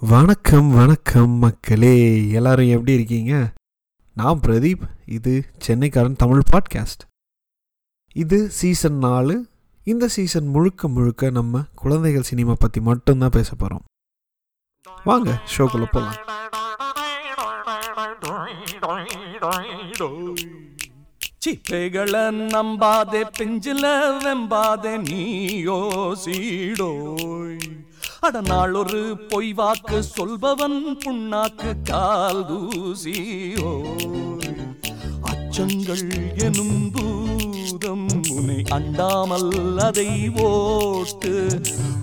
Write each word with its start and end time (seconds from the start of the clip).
வணக்கம் 0.00 0.74
வணக்கம் 0.74 1.30
மக்களே. 1.30 2.28
எல்லாரும் 2.30 2.68
எப்படி 2.68 2.92
இருக்கீங்க? 2.92 3.52
நான் 4.14 4.40
பிரதீப். 4.40 4.80
இது 5.06 5.44
சென்னைக்காரன் 5.66 6.16
தமிழ் 6.16 6.40
பாட்காஸ்ட். 6.52 7.04
இது 8.12 8.50
சீசன் 8.50 8.98
நாலு. 8.98 9.48
இந்த 9.84 10.08
சீசன் 10.08 10.46
முழுக்க 10.46 10.88
முழுக்க 10.88 11.30
நம்ம 11.30 11.62
குழந்தைகள் 11.74 12.22
சினிமா 12.22 12.54
பற்றி 12.58 12.80
மட்டும்தான் 12.80 13.28
பேச 13.28 13.54
போகிறோம் 13.54 13.82
வாங்க 15.04 15.42
ஷோக்குள்ளே 15.56 15.88
போகலாம் 15.90 16.16
சிப்பைகளை 21.46 22.24
நம்பாதே 22.54 23.22
பிஞ்சில 23.38 23.84
வெம்பாதே 24.24 25.08
நீயோ 25.08 26.16
சீடோய். 26.24 27.77
அட 28.22 28.40
நாளொரு 28.40 29.00
பொய் 29.30 29.52
வாக்கு 29.52 29.98
சொல்பவன் 30.14 30.78
புண்ணாக்கு 31.02 31.70
கால் 31.82 32.40
தூசியோ 32.48 33.70
அச்சங்கள் 35.30 36.04
எனும் 36.46 36.80
பூதம் 36.94 38.06
உனை 38.36 38.58
அண்டாமல் 38.76 39.50
அதை 39.78 40.08
ஓட்டு. 40.46 41.32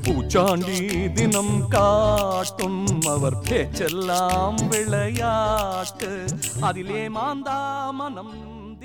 பூச்சாண்டி 0.05 0.79
தினம் 1.13 1.55
காட்டும் 1.67 2.81
அவர் 3.05 3.37
பேச்செல்லாம் 3.49 4.59
விளையாட்டு. 4.71 6.11
அதிலே 6.61 7.03
மாந்தா 7.09 7.59
மனம் 7.91 8.33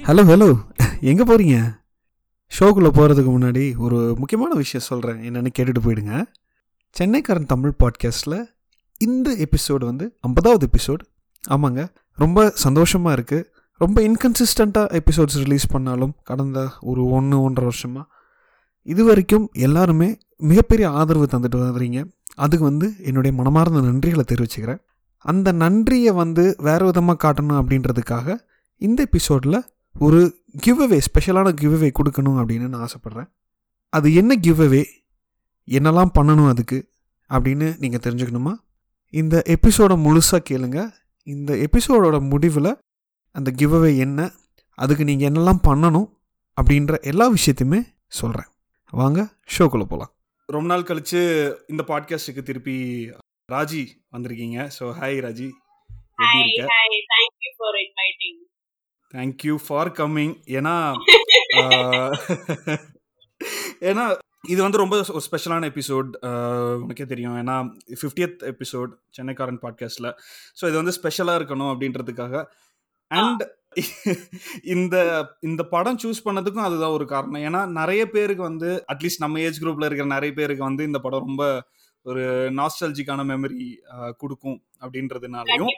ஹலோ 0.08 0.24
ஹலோ 0.30 0.50
எங்கே 1.10 1.24
போகிறீங்க 1.24 1.56
ஷோக்குள்ளே 2.52 2.90
போகிறதுக்கு 2.98 3.30
முன்னாடி 3.30 3.64
ஒரு 3.76 3.98
முக்கியமான 4.20 4.52
விஷயம் 4.54 4.88
சொல்கிறேன் 4.90 5.20
என்னென்னு 5.28 5.50
கேட்டுட்டு 5.56 5.82
போயிடுங்க. 5.84 6.14
சென்னைக்காரன் 6.96 7.46
தமிழ் 7.46 7.74
பாட்காஸ்ட்டில் 7.78 8.38
இந்த 8.98 9.36
எபிசோடு 9.36 9.84
வந்து 9.84 10.16
ஐம்பதாவது 10.20 10.68
எபிசோட் 10.68 11.02
ஆமாங்க 11.50 11.88
ரொம்ப 12.14 12.48
சந்தோஷமாக 12.54 13.16
இருக்குது 13.16 13.44
ரொம்ப 13.80 14.00
இன்கன்சிஸ்டண்ட்டாக 14.00 14.98
எபிசோட்ஸ் 15.00 15.38
ரிலீஸ் 15.42 15.66
பண்ணாலும் 15.66 16.14
கடந்த 16.24 16.68
ஒரு 16.80 17.08
ஒன்று 17.08 17.36
ஒன்றரை 17.42 17.68
வருஷமாக 17.68 18.06
இது 18.82 19.04
வரைக்கும் 19.04 19.50
எல்லாருமே 19.52 20.18
மிகப்பெரிய 20.36 20.90
ஆதரவு 20.90 21.28
தந்துட்டு 21.30 21.58
வந்துறீங்க 21.58 22.10
அதுக்கு 22.34 22.64
வந்து 22.64 22.92
என்னுடைய 23.02 23.36
மனமார்ந்த 23.36 23.80
நன்றிகளை 23.80 24.24
தெரிவிச்சுக்கிறேன். 24.32 24.80
அந்த 25.24 25.52
நன்றியை 25.52 26.12
வந்து 26.12 26.56
வேறு 26.58 26.84
விதமாக 26.84 27.18
காட்டணும் 27.22 27.60
அப்படின்றதுக்காக 27.60 28.36
இந்த 28.76 29.02
எபிசோடில் 29.02 29.64
ஒரு 29.98 30.20
கிவ் 30.58 30.82
அவே 30.82 31.00
ஸ்பெஷலான 31.08 31.52
கிவ் 31.52 31.74
அவே 31.74 31.90
கொடுக்கணும் 31.98 32.38
அப்படின்னு 32.40 32.68
நான் 32.68 32.86
ஆசைப்பட்றேன். 32.86 33.30
அது 33.88 34.14
என்ன 34.14 34.36
கிவ் 34.36 34.60
அவே 34.62 34.84
என்னெல்லாம் 35.70 36.18
பண்ணணும் 36.18 36.48
அதுக்கு 36.48 36.88
அப்படின்னு 37.30 37.78
நீங்கள் 37.78 38.00
தெரிஞ்சுக்கணுமா? 38.00 38.54
இந்த 39.12 39.42
எபிசோடை 39.46 40.04
முழுசாக 40.04 40.42
கேளுங்க. 40.50 40.92
இந்த 41.26 41.56
எபிசோடோட 41.56 42.28
முடிவில் 42.28 42.76
அந்த 43.34 43.50
கிவ் 43.50 43.74
அவே 43.74 43.98
என்ன 43.98 44.32
அதுக்கு 44.78 45.04
நீங்கள் 45.04 45.30
என்னெல்லாம் 45.30 45.68
பண்ணணும் 45.68 46.16
அப்படின்ற 46.56 46.98
எல்லா 47.02 47.28
விஷயத்தையுமே 47.28 47.96
சொல்கிறேன் 48.06 48.48
வாங்க 48.92 49.36
ஷோக்குள்ளே 49.58 49.84
போகலாம் 49.84 50.10
ரொம்ப 50.48 50.68
நாள் 50.68 50.82
கழிச்சு 50.82 51.52
இந்த 51.68 51.84
பாட்காஸ்ட்டுக்கு 51.88 52.42
திருப்பி 52.42 53.10
ராஜி 53.48 53.98
வந்திருக்கீங்க. 54.12 54.70
So 54.78 55.00
hi 55.00 55.20
Raji. 55.20 55.50
எப்படி 56.18 56.28
Hi, 56.28 56.40
இருக்க? 56.40 56.72
hi. 56.72 56.88
Thank 57.12 57.32
you 57.44 57.52
for 57.56 57.76
inviting. 57.76 58.36
Thank you 59.14 59.58
for 59.66 59.90
coming 59.90 60.34
ஏன்னா 60.48 60.94
ஏன்னா 63.80 64.16
இது 64.44 64.60
வந்து 64.64 64.78
ரொம்ப 64.82 64.96
ஒரு 65.14 65.22
ஸ்பெஷலான 65.26 65.68
எபிசோட் 65.70 66.10
உனக்கே 66.82 67.06
தெரியும். 67.12 67.36
ஏன்னா 67.42 67.56
ஃபிஃப்டியத் 68.00 68.38
எபிசோட் 68.52 68.92
சென்னைக்காரன் 69.16 69.60
பாட்காஸ்டில் 69.64 70.08
ஸோ 70.58 70.62
இது 70.70 70.76
வந்து 70.80 70.94
ஸ்பெஷலாக 70.98 71.38
இருக்கணும் 71.40 71.70
அப்படின்றதுக்காக. 71.72 72.44
அண்ட் 73.10 73.42
இந்த 74.74 74.96
இந்த 75.48 75.62
படம் 75.74 75.98
சூஸ் 76.02 76.24
பண்ணதுக்கும் 76.24 76.66
அதுதான் 76.68 76.94
ஒரு 76.98 77.04
காரணம். 77.12 77.42
ஏன்னா 77.48 77.60
நிறைய 77.80 78.02
பேருக்கு 78.14 78.42
வந்து 78.42 78.70
அட்லீஸ்ட் 78.92 79.24
நம்ம 79.24 79.40
ஏஜ் 79.40 79.60
குரூப்பில் 79.64 79.88
இருக்கிற 79.88 80.08
நிறைய 80.14 80.32
பேருக்கு 80.38 80.64
வந்து 80.68 80.88
இந்த 80.90 81.00
படம் 81.04 81.26
ரொம்ப 81.26 81.44
ஒரு 82.06 82.24
நாஸ்டல்ஜிக்கான 82.58 83.24
மெமரி 83.30 83.62
கொடுக்கும் 84.22 84.58
அப்படின்றதுனாலையும் 84.84 85.70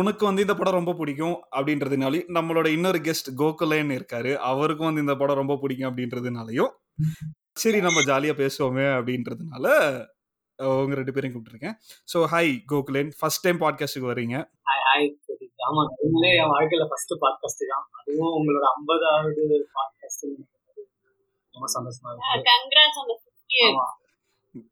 உனக்கு 0.00 0.24
வந்து 0.26 0.44
இந்த 0.44 0.54
படம் 0.56 0.78
ரொம்ப 0.78 0.92
பிடிக்கும் 1.00 1.36
அப்படின்றதுனாலையும் 1.58 2.32
நம்மளோட 2.36 2.66
இன்னொரு 2.76 2.98
கெஸ்ட் 3.06 3.30
கோகுலேன்னு 3.40 3.96
இருக்காரு. 3.98 4.32
அவருக்கும் 4.50 4.88
வந்து 4.88 5.04
இந்த 5.06 5.14
படம் 5.22 5.40
ரொம்ப 5.42 5.54
பிடிக்கும் 5.62 5.88
அப்படின்றதுனாலையும் 5.90 6.72
சரி 7.58 7.80
நம்ம 7.80 8.00
ஜாலியா 8.08 8.34
பேசுவோமே 8.38 8.86
அப்படின்றதுனால 8.94 9.66
உங்க 10.78 10.94
ரெண்டு 10.94 11.12
பேரையும் 11.12 11.34
கூப்பிட்டுருக்கேன் 11.34 11.76
ஸோ 12.12 12.20
ஹாய் 12.32 12.52
கோகுலேன் 12.70 13.10
ஃபர்ஸ்ட் 13.18 13.44
டைம் 13.44 13.60
பாட்காஸ்ட்டுக்கு 13.60 14.10
வர்றீங்க 14.10 14.36
ஹாய் 14.66 14.82
ஹாய் 14.86 15.06
பிரதீப். 15.24 15.52
ஆமா 15.66 15.82
உண்மையிலே 16.04 16.30
என் 16.38 16.52
வாழ்க்கையில 16.52 16.86
ஃபர்ஸ்ட் 16.90 17.14
பாட்காஸ்ட் 17.22 17.62
தான் 17.68 17.86
அதுவும் 17.98 18.34
உங்களோட 18.38 18.66
ஐம்பதாவது 18.72 19.44
பாட்காஸ்ட் 19.76 20.24
ரொம்ப 21.56 21.68
சந்தோஷமா 21.76 22.10
இருக்கு 22.12 22.48
கங்க்ராட்ஸ் 22.50 23.00
அந்த 23.02 23.14
50th. 23.16 23.68
ஆமா. 23.68 23.86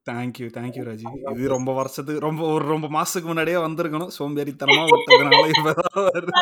தேங்க்யூ 0.06 0.46
தேங்க்யூ 0.54 0.82
ராஜி 0.84 1.06
இது 1.32 1.48
ரொம்ப 1.48 1.70
வருஷத்துக்கு 1.74 2.20
ரொம்ப 2.20 2.42
ஒரு 2.52 2.64
ரொம்ப 2.66 2.86
மாசத்துக்கு 2.94 3.30
முன்னாடியே 3.30 3.58
வந்திருக்கணும் 3.64 4.12
சோம்பேறித்தனமா 4.18 4.84
விட்டதுனால 4.92 5.44
இப்பதான் 5.52 5.96
வருது. 6.08 6.32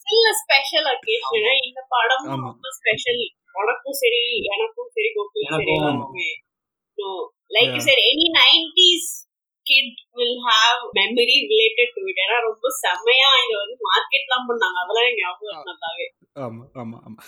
Still 0.00 0.26
a 0.26 0.34
special 0.40 0.84
occasion. 0.90 1.46
இந்த 1.68 1.80
படம் 1.94 2.26
ஆமா. 2.26 2.48
ரொம்ப 2.48 2.68
ஸ்பெஷல் 2.76 3.22
உனக்கும் 3.56 3.98
சரி 4.00 4.22
எனக்கும் 4.54 4.90
சரி 4.96 5.08
கோகுலும் 5.16 5.52
சரி 5.54 5.72
எல்லாருக்குமே. 5.76 6.28
So 6.98 7.06
like 7.56 7.74
you. 7.76 7.82
சரி 7.88 8.02
any 8.10 8.26
nineties 8.38 9.10
kid 9.66 10.00
will 10.18 10.38
have 10.46 10.80
memory 10.98 11.36
related 11.52 11.92
to 11.96 12.02
it 12.10 12.20
ஏன்னா 12.24 12.38
ரொம்ப 12.46 12.66
செம்மையா 12.82 13.30
இதை 13.42 13.54
வந்து 13.62 13.76
மார்க்கெட்லாம் 13.88 14.46
பண்ணாங்க. 14.50 14.76
அதெல்லாம் 14.82 15.18
ஞாபகம் 15.20 15.66
நல்லாவே. 15.70 16.06
ஆமா 16.44 16.64
ஆமா 16.74 16.96
ஆமா. 17.06 17.18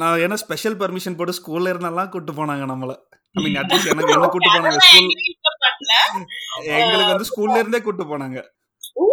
நான் 0.00 0.22
என்ன 0.24 0.38
ஸ்பெஷல் 0.42 0.78
பர்மிஷன் 0.80 1.18
போட்டு 1.18 1.38
ஸ்கூல்ல 1.40 1.72
இருந்தெல்லாம் 1.74 2.12
கூட்டு 2.14 2.32
போனாங்க 2.32 2.66
நம்மள. 2.72 2.94
ஐ 3.34 3.42
மீன் 3.44 3.58
அட்லீஸ்ட் 3.60 3.92
எனக்கு 3.92 4.14
என்ன 4.16 4.28
கூட்டு 4.28 4.50
போனாங்க? 4.50 4.80
ஸ்கூல் 4.84 5.10
எங்களுக்கு 6.76 7.12
வந்து 7.12 7.30
ஸ்கூல்ல 7.30 7.60
இருந்தே 7.62 7.80
கூட்டு 7.82 8.04
போனாங்க. 8.10 8.38
ஓ! 8.96 9.06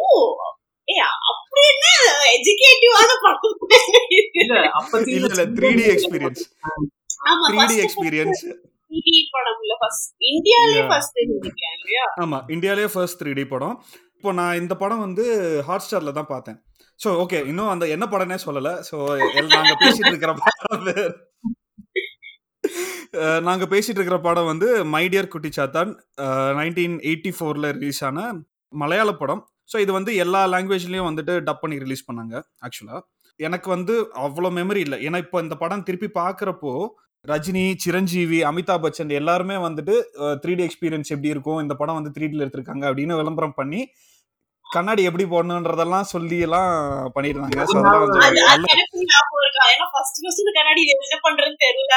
ஆமா 7.32 7.46
த்ரீ 7.48 7.64
டி 7.72 7.78
எக்ஸ்பீரியன்ஸ் 7.86 8.44
3D 8.94 9.10
படம்ல 9.34 9.74
ஃபர்ஸ்ட் 9.82 10.14
இந்தியாலயே. 10.32 10.82
ஃபர்ஸ்ட் 10.90 11.20
நினைக்கிறேன் 11.34 11.76
இல்லையா? 11.78 12.06
ஆமா 12.24 12.38
இந்தியாலயே 12.56 12.88
ஃபர்ஸ்ட் 12.94 13.20
த்ரீ 13.20 13.32
டி 13.38 13.44
படம். 13.54 13.76
இப்போ 14.18 14.32
நான் 14.40 14.60
இந்த 14.62 14.74
படம் 14.82 15.04
வந்து 15.06 15.26
ஹாட் 15.68 15.86
ஸ்டார்ல 15.86 16.12
தான் 16.18 16.32
பார்த்தேன். 16.32 16.58
ஸோ 17.00 17.10
ஓகே 17.24 17.40
இன்னும் 17.52 17.72
அந்த 17.74 17.86
என்ன 17.96 18.06
படம்னே 18.14 18.38
சொல்லல. 18.46 18.72
ஸோ 18.90 18.98
நாங்க 19.56 19.74
பேசிட்டு 19.84 20.12
இருக்கிற 20.14 20.34
படம் 20.42 20.90
நாங்க 23.48 23.66
பேசிட்டு 23.72 23.98
இருக்கிற 24.00 24.18
படம் 24.28 24.50
வந்து 24.52 24.68
மை 24.96 25.04
டியர் 25.14 25.32
குட்டி 25.34 25.50
சாத்தான் 25.56 25.90
நைன்டீன் 26.60 26.98
எயிட்டி 27.10 27.32
ஃபோர்ல 27.38 27.72
ரிலீஸ் 27.78 28.02
ஆன 28.10 28.20
மலையாள 28.74 29.12
படம். 29.22 29.42
ஸோ 29.72 29.80
இது 29.80 29.92
வந்து 29.98 30.12
எல்லா 30.24 30.40
லாங்குவேஜ்லயும் 30.54 31.10
வந்துட்டு 31.10 31.34
டப் 31.48 31.62
பண்ணி 31.64 31.76
ரிலீஸ் 31.84 32.08
பண்ணாங்க 32.08 32.36
ஆக்சுவலா 32.66 32.98
எனக்கு 33.40 33.68
வந்து 33.74 33.94
அவ்வளோ 34.24 34.50
மெமரி 34.58 34.82
இல்லை. 34.86 34.98
ஏன்னா 35.06 35.18
இப்போ 35.24 35.38
இந்த 35.44 35.56
படம் 35.62 35.84
திருப்பி 35.88 36.08
பார்க்குறப்போ 36.18 36.72
ரஜினி 37.26 37.64
சிரஞ்சீவி 37.84 38.40
அமிதாப் 38.50 38.84
பச்சன் 38.84 39.12
எல்லாருமே 39.20 39.56
வந்துட்டு 39.66 39.94
த்ரீ 40.44 40.54
டி 40.56 40.64
எக்ஸ்பீரியன்ஸ் 40.68 41.12
எப்படி 41.16 41.32
இருக்கும் 41.34 41.62
இந்த 41.64 41.74
படம் 41.82 41.98
வந்து 42.00 42.14
த்ரீ 42.16 42.26
டில 42.32 42.44
எடுத்திருக்காங்க 42.46 42.84
அப்படின்னு 42.90 43.20
விளம்பரம் 43.20 43.56
பண்ணி 43.60 43.82
கண்ணாடி 44.66 45.02
எப்படி 45.08 45.26
போடணுன்றதெல்லாம் 45.32 46.10
சொல்லி 46.12 46.38
எல்லாம் 46.48 46.70
அதெல்லாம் 47.12 47.56
கண்ணாடி 50.60 50.84
என்ன 50.96 51.18
பண்றதுன்னு 51.26 51.62
தெரியல 51.66 51.96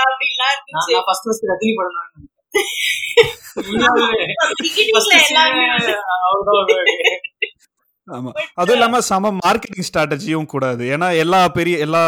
இருந்துச்சு. 0.53 0.95
ஃபர்ஸ்ட் 1.07 1.27
ஃபர்ஸ்ட் 1.27 1.47
ரஜினி 1.53 1.75
படம் 1.81 1.99
தான் 1.99 2.31
ஆமா. 8.09 8.31
அதுவும் 8.55 8.77
இல்லாம 8.77 9.01
சம 9.09 9.31
மார்க்கெட்டிங் 9.39 9.87
ஸ்ட்ராட்டஜியும் 9.89 10.51
கூடாது. 10.53 10.83
ஏன்னா 10.95 11.09
எல்லா 11.23 11.41
பெரிய 11.51 11.77
எல்லா 11.79 12.03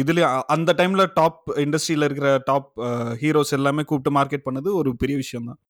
இதுலயும் 0.00 0.44
அந்த 0.54 0.70
டைம்ல 0.78 1.04
டாப் 1.14 1.40
இண்டஸ்ட்ரியில 1.64 2.08
இருக்கிற 2.08 2.30
டாப் 2.44 2.70
ஹீரோஸ் 3.22 3.56
எல்லாமே 3.58 3.84
கூப்பிட்டு 3.84 4.16
மார்க்கெட் 4.18 4.46
பண்ணது 4.48 4.68
ஒரு 4.80 4.92
பெரிய 5.02 5.16
விஷயம் 5.22 5.48
தான். 5.50 5.60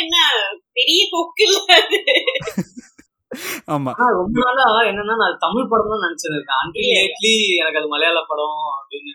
என்ன 0.00 0.16
பெரிய 0.78 1.00
கொக்கு 1.12 1.46
ஆமா. 3.74 3.92
ரொம்ப 4.18 4.38
நாளா 4.58 4.80
என்னன்னா 4.90 5.14
நான் 5.22 5.40
தமிழ் 5.44 5.70
படம் 5.72 5.92
தான் 5.94 6.04
அன்டில் 6.58 6.88
லேட்லி 6.90 7.32
எனக்கு 7.60 7.80
அது 7.80 7.90
மலையாள 7.92 8.20
படம் 8.30 8.58
அப்படின்னு 8.76 9.12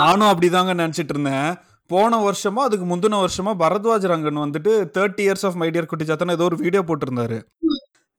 நானும் 0.00 0.30
அப்படிதாங்க 0.30 0.72
நினைச்சிட்டு 0.80 1.14
இருந்தேன். 1.14 1.48
போன 1.90 2.18
வருஷமா 2.24 2.62
அதுக்கு 2.66 2.86
முந்தின 2.86 3.18
வருஷமா 3.22 3.52
பரத்வாஜ் 3.62 4.10
ரங்கன் 4.12 4.42
வந்துட்டு 4.44 4.72
தேர்ட்டி 4.96 5.22
இயர்ஸ் 5.26 5.46
ஆஃப் 5.48 5.58
மைடியர் 5.60 5.90
குட்டி 5.90 6.04
சாத்தன் 6.04 6.34
ஏதோ 6.36 6.44
ஒரு 6.44 6.56
வீடியோ 6.56 6.82
போட்டிருந்தாரு. 6.82 7.38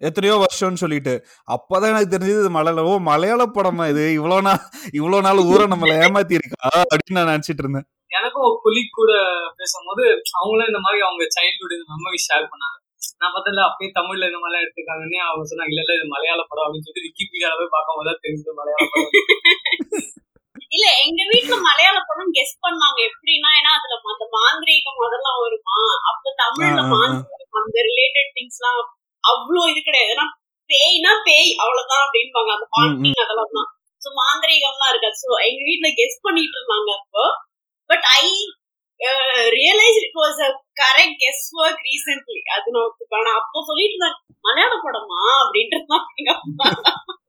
எத்தனையோ 0.02 0.36
வருஷம்னு 0.44 0.82
சொல்லிட்டு. 0.84 1.14
அப்பதான் 1.56 1.92
எனக்கு 1.92 2.14
தெரிஞ்சது 2.16 2.50
மலையாள 2.58 2.84
ஓ 2.84 2.94
மலையாள 3.10 3.42
படமா 3.56 3.86
இது? 3.94 4.04
இவ்வளவு 4.18 4.42
நாள் 4.42 4.62
இவ்வளவு 4.92 5.26
நாள் 5.28 5.42
ஊரை 5.52 5.66
நம்மள 5.74 5.94
ஏமாத்தி 6.06 6.36
இருக்கா? 6.40 6.70
அப்படின்னு 6.92 7.18
நான் 7.18 7.32
நினைச்சிட்டு 7.34 7.64
இருந்தேன். 7.64 7.88
எனக்கும் 8.18 8.48
ஒரு 8.66 8.82
கூட 8.98 9.12
பேசும்போது 9.60 10.04
அவங்களும் 10.40 10.70
இந்த 10.72 10.82
மாதிரி 10.86 11.02
அவங்க 11.08 11.24
சைல்ட்ஹுட் 11.38 11.76
இந்த 11.78 11.86
மெமரி 11.96 12.20
ஷேர் 12.28 12.50
பண்ணாங்க. 12.54 12.78
நான் 13.22 13.34
பார்த்தல 13.36 13.64
அப்படியே 13.68 13.90
தமிழ்ல 14.00 14.28
இந்த 14.30 14.40
மாதிரிலாம் 14.42 14.66
எடுத்துக்காங்கன்னே 14.66 15.20
அவங்க 15.28 15.44
சொன்னாங்க 15.52 15.72
இல்ல 15.74 15.84
இல்ல 15.86 15.98
இது 16.00 16.08
மலையாள 16.16 16.42
படம் 16.50 16.66
அப்படின்னு 16.66 16.86
சொல்லிட்டு 16.88 17.06
விக்கிபீடியால 17.08 17.54
போய் 17.60 17.74
பார்க்கும்போது 17.76 18.22
தெரிஞ்சது 18.26 18.54
மலையாள 18.60 18.84
படம். 18.94 20.21
இல்ல 20.72 20.86
எங்க 21.04 21.22
வீட்ல 21.32 21.56
மலையாள 21.66 21.98
படம் 22.10 22.34
கெஸ் 22.38 22.54
பண்ணாங்க. 22.66 23.00
எப்படின்னா 23.10 23.50
ஏன்னா 23.60 23.72
அதுல 23.78 23.96
அந்த 24.14 24.26
மாந்திரீகம் 24.36 25.02
அதெல்லாம் 25.08 25.40
வருமா? 25.44 25.78
அப்ப 26.12 26.34
தமிழ்ல. 26.42 26.82
மாந்திரீகம் 26.94 27.60
அந்த 27.62 27.78
ரிலேட்டட் 27.90 28.32
திங்ஸ் 28.38 28.60
எல்லாம் 28.62 28.80
அவ்வளோ 29.24 29.64
இது 29.72 29.82
கிடையாது. 29.82 30.12
ஏன்னா 30.14 30.28
பேய்னா 30.70 31.14
பேய் 31.28 31.50
அவ்வளவுதான் 31.64 32.04
அப்படின்பாங்க. 32.06 32.52
அந்த 32.56 32.68
பாண்டிங் 32.76 33.22
அதெல்லாம் 33.24 33.54
தான் 33.56 33.70
சோ 34.02 34.10
மாந்திரீகம்லாம் 34.22 34.92
இருக்காது. 34.94 35.18
சோ 35.24 35.30
எங்க 35.48 35.62
வீட்ல 35.70 35.90
கெஸ் 36.00 36.18
பண்ணிட்டு 36.22 36.58
இருந்தாங்க 36.58 36.90
அப்போ. 37.00 37.24
But 37.90 38.06
I 38.18 38.26
realise 39.56 40.00
it 40.02 40.18
was 40.20 40.40
a 40.48 40.50
correct 40.82 41.18
guess 41.24 41.46
work 41.62 41.82
recently 41.90 42.42
அது. 42.58 42.72
ஆனா 43.20 43.32
அப்போ 43.42 43.60
சொல்லிட்டு 43.70 43.96
இருந்தாங்க 43.96 44.20
மலையாள 44.46 44.74
படமா? 44.86 45.22
அம்மா. 46.38 46.68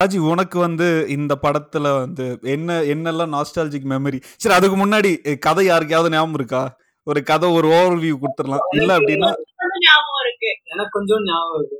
ராஜி 0.00 0.18
உனக்கு 0.30 0.56
வந்து 0.58 0.86
இந்த 1.08 1.32
படத்துல 1.42 1.86
வந்து 1.98 2.24
என்ன 2.54 2.78
என்னெல்லாம் 2.94 3.34
நாஸ்டாலஜிக் 3.36 3.90
மெமரி 3.92 4.18
சரி 4.42 4.54
அதுக்கு 4.54 4.76
முன்னாடி 4.82 5.10
கதை 5.46 5.64
யாருக்கையாவது 5.70 6.14
ஞாபகம் 6.16 6.38
இருக்கா? 6.40 6.62
ஒரு 7.10 7.20
கதை 7.22 7.48
ஒரு 7.58 7.68
ஓவர் 7.78 7.98
வியூ 8.04 8.16
கொடுத்துடலாம் 8.22 8.64
இல்ல 8.78 8.90
அப்படின்னா 8.98 9.28
அது 9.32 9.76
ஞாபகம் 9.86 10.22
இருக்கு. 10.24 10.50
எனக்கு 10.74 10.94
கொஞ்சம் 10.98 11.22
ஞாபகம் 11.30 11.58
இருக்கு. 11.60 11.78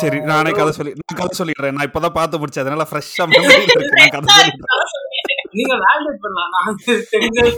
சரி 0.00 0.18
நானே 0.30 0.50
கதை 0.58 0.72
சொல்லி 0.72 0.92
நான் 0.98 1.18
கதை 1.20 1.32
சொல்லிடுறேன். 1.38 1.74
நான் 1.76 1.88
இப்பதான் 1.90 2.16
பார்த்து 2.18 2.40
முடிச்சேன். 2.42 2.64
அதனால 2.64 2.86
ஃப்ரெஷ்ஷா 2.90 3.24
மெமரி 3.32 3.56
இருக்கு. 3.62 3.88
நான் 4.00 4.14
கதை 4.16 4.36
சொல்லிடுறேன். 4.36 5.42
நீங்க 5.58 5.74
வேலிடேட் 5.84 6.22
பண்ணலாம். 6.26 6.52
நான் 6.56 6.78
தெரிஞ்சது. 7.14 7.50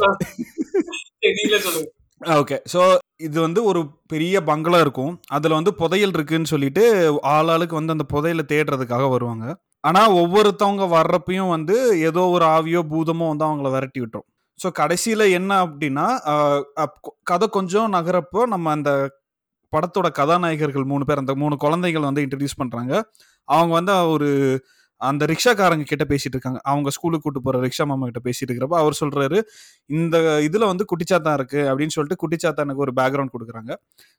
தெரியல 1.26 1.58
சொல்லுங்க. 1.66 1.90
ஓகே 2.24 2.58
ஸோ 2.72 2.96
இது 3.16 3.40
வந்து 3.40 3.64
ஒரு 3.64 3.90
பெரிய 4.06 4.42
பங்களா 4.42 4.78
இருக்கும். 4.78 5.20
அதில் 5.26 5.52
வந்து 5.52 5.74
புதையல் 5.74 6.10
இருக்குன்னு 6.14 6.46
சொல்லிட்டு 6.46 6.82
ஆளாளுக்கு 7.26 7.74
வந்து 7.74 7.92
அந்த 7.92 8.04
புதையலை 8.12 8.40
தேடுறதுக்காக 8.48 9.10
வருவாங்க. 9.10 9.60
ஆனால் 9.80 10.10
ஒவ்வொருத்தவங்க 10.12 10.88
வர்றப்பையும் 10.88 11.48
வந்து 11.48 12.00
ஏதோ 12.00 12.20
ஒரு 12.26 12.44
ஆவியோ 12.44 12.80
பூதமோ 12.90 13.28
வந்து 13.28 13.44
அவங்கள 13.44 13.70
விரட்டி 13.70 14.00
விட்டுரும். 14.00 14.28
ஸோ 14.64 14.70
கடைசியில் 14.70 15.20
என்ன 15.20 15.66
அப்படின்னா 15.66 16.06
அப்- 16.80 17.12
கதை 17.22 17.48
கொஞ்சம் 17.48 17.92
நகரப்போ 17.92 18.42
நம்ம 18.46 18.70
அந்த 18.70 18.90
படத்தோட 19.72 20.08
கதாநாயகர்கள் 20.18 20.84
மூணு 20.84 21.04
பேர் 21.04 21.18
அந்த 21.18 21.34
மூணு 21.34 21.56
குழந்தைகள் 21.56 22.02
வந்து 22.02 22.22
இன்ட்ரடியூஸ் 22.22 22.60
பண்ணுறாங்க 22.62 23.02
அவங்க 23.48 23.72
வந்து 23.72 24.08
ஒரு 24.08 24.28
அந்த 25.00 25.22
ரிக்ஷாக்காரங்க 25.32 25.84
கிட்ட 25.90 26.04
பேசிட்டு 26.12 26.34
இருக்காங்க 26.36 26.60
அவங்க 26.70 26.88
ஸ்கூலுக்கு 26.96 27.24
கூட்டு 27.26 27.40
போற 27.46 27.60
ரிக்ஷா 27.66 27.84
மாமா 27.90 28.04
கிட்ட 28.10 28.20
பேசிட்டு 28.28 28.48
இருக்கிறப்ப 28.48 28.76
அவர் 28.82 28.96
சொல்றாரு 29.02 29.38
இந்த 29.90 30.16
இதுல 30.48 30.66
வந்து 30.72 30.84
குட்டிச்சாத்தான் 30.92 31.36
இருக்கு 31.40 31.60
அப்படின்னு 31.70 31.94
சொல்லிட்டு 31.96 32.20
குட்டிச்சாத்தானுக்கு 32.22 32.84
ஒரு 32.86 32.94
பேக்ரவுண்ட் 33.00 33.34
கொடுக்குறாங்க. 33.36 33.72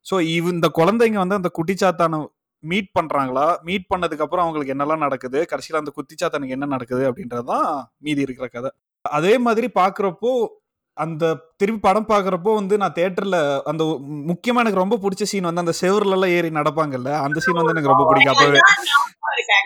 ஸோ 0.06 0.18
இவ 0.36 0.50
இந்த 0.57 0.69
குழந்தைங்க 0.80 1.19
வந்து 1.24 1.39
அந்த 1.42 1.51
குட்டிச்சாத்தானை 1.60 2.19
மீட் 2.63 2.92
பண்றாங்களா? 3.00 3.48
மீட் 3.69 3.88
பண்ணதுக்கு 3.94 4.24
அப்புறம் 4.25 4.45
அவங்களுக்கு 4.45 4.74
என்னெல்லாம் 4.75 5.04
நடக்குது? 5.06 5.39
கடைசியில் 5.51 5.81
அந்த 5.81 5.92
குட்டிச்சாத்தானுக்கு 5.98 6.56
என்ன 6.57 6.68
நடக்குது 6.75 7.04
அப்படின்றது 7.10 7.48
தான் 7.54 7.68
மீதி 8.06 8.22
இருக்கிற 8.27 8.48
கதை. 8.48 8.72
அதே 9.06 9.33
மாதிரி 9.48 9.68
பார்க்குறப்போ 9.81 10.31
அந்த 10.97 11.24
திருப்பி 11.57 11.80
படம் 11.80 12.07
பார்க்குறப்போ 12.09 12.51
வந்து 12.57 12.75
நான் 12.81 12.95
தேட்டரில் 12.97 13.38
அந்த 13.71 13.83
முக்கியமாக 14.30 14.63
எனக்கு 14.63 14.81
ரொம்ப 14.81 14.97
பிடிச்ச 15.03 15.24
சீன் 15.31 15.47
வந்து 15.50 15.63
அந்த 15.63 15.74
செவர்ல 15.80 16.15
எல்லாம் 16.18 16.33
ஏறி 16.36 16.50
நடப்பாங்கல்ல 16.57 17.12
அந்த 17.25 17.39
சீன் 17.45 17.59
வந்து 17.59 17.74
எனக்கு 17.74 17.92
ரொம்ப 17.94 18.06
பிடிக்கும். 18.09 18.33
அப்பவே. 18.36 18.62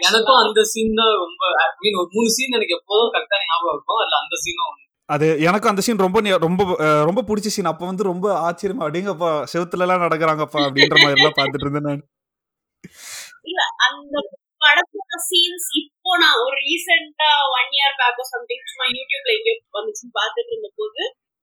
எனக்கும் 0.07 0.39
அந்த 0.43 0.61
சீன் 0.71 0.99
தான் 0.99 1.13
ரொம்ப 1.19 1.41
மீன் 1.81 1.97
ஒரு 2.01 2.09
மூணு 2.15 2.29
சீன் 2.35 2.55
எனக்கு 2.57 2.77
எப்போதும் 2.79 3.11
கரெக்டா 3.15 3.39
ஞாபகம் 3.43 3.73
இருக்கும். 3.73 3.99
அதுல 3.99 4.19
அந்த 4.23 4.37
சீனும் 4.43 4.75
அது 5.09 5.27
எனக்கும் 5.45 5.71
அந்த 5.71 5.83
சீன் 5.85 6.03
ரொம்ப 6.05 6.19
ரொம்ப 6.43 6.63
ரொம்ப 7.07 7.21
பிடிச்ச 7.29 7.49
சீன் 7.53 7.71
அப்போ 7.71 7.85
வந்து 7.85 8.09
ரொம்ப 8.09 8.27
ஆச்சரியமா 8.47 8.85
அப்படிங்கப்பா 8.85 9.29
செவுத்துல 9.53 9.85
எல்லாம் 9.85 10.05
நடக்கிறாங்கப்பா 10.05 10.59
அப்படின்ற 10.67 10.97
மாதிரி 10.99 11.19
எல்லாம் 11.19 11.37
பார்த்துட்டு 11.37 11.65
இருந்தேன் 11.67 11.87
நான். 11.89 12.03
இல்ல 13.49 13.59
அந்த 13.87 14.17
படத்தோட 14.61 15.17
சீன்ஸ் 15.27 15.67
இப்போ 15.81 16.11
நான் 16.21 16.41
ஒரு 16.43 16.57
ரீசெண்டா 16.63 17.29
ஒன் 17.53 17.71
இயர் 17.75 17.97
பேக் 17.99 18.21
சம்திங் 18.31 18.67
சும்மா 18.69 18.85
யூடியூப்ல 18.91 19.33
எங்கேயோ 19.35 19.55
வந்துச்சுன்னு 19.77 20.17
பார்த்துட்டு 20.19 20.53
இருந்த 20.53 20.69
போது 20.79 21.01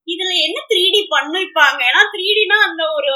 இதுல 0.09 0.33
என்ன 0.43 0.59
த்ரீ 0.71 0.83
டி 0.91 1.01
பண்ணிருப்பாங்க? 1.13 1.81
ஏன்னா 1.89 2.03
த்ரீ 2.13 2.27
டினா 2.37 2.57
அந்த 2.67 2.83
ஒரு 2.97 3.13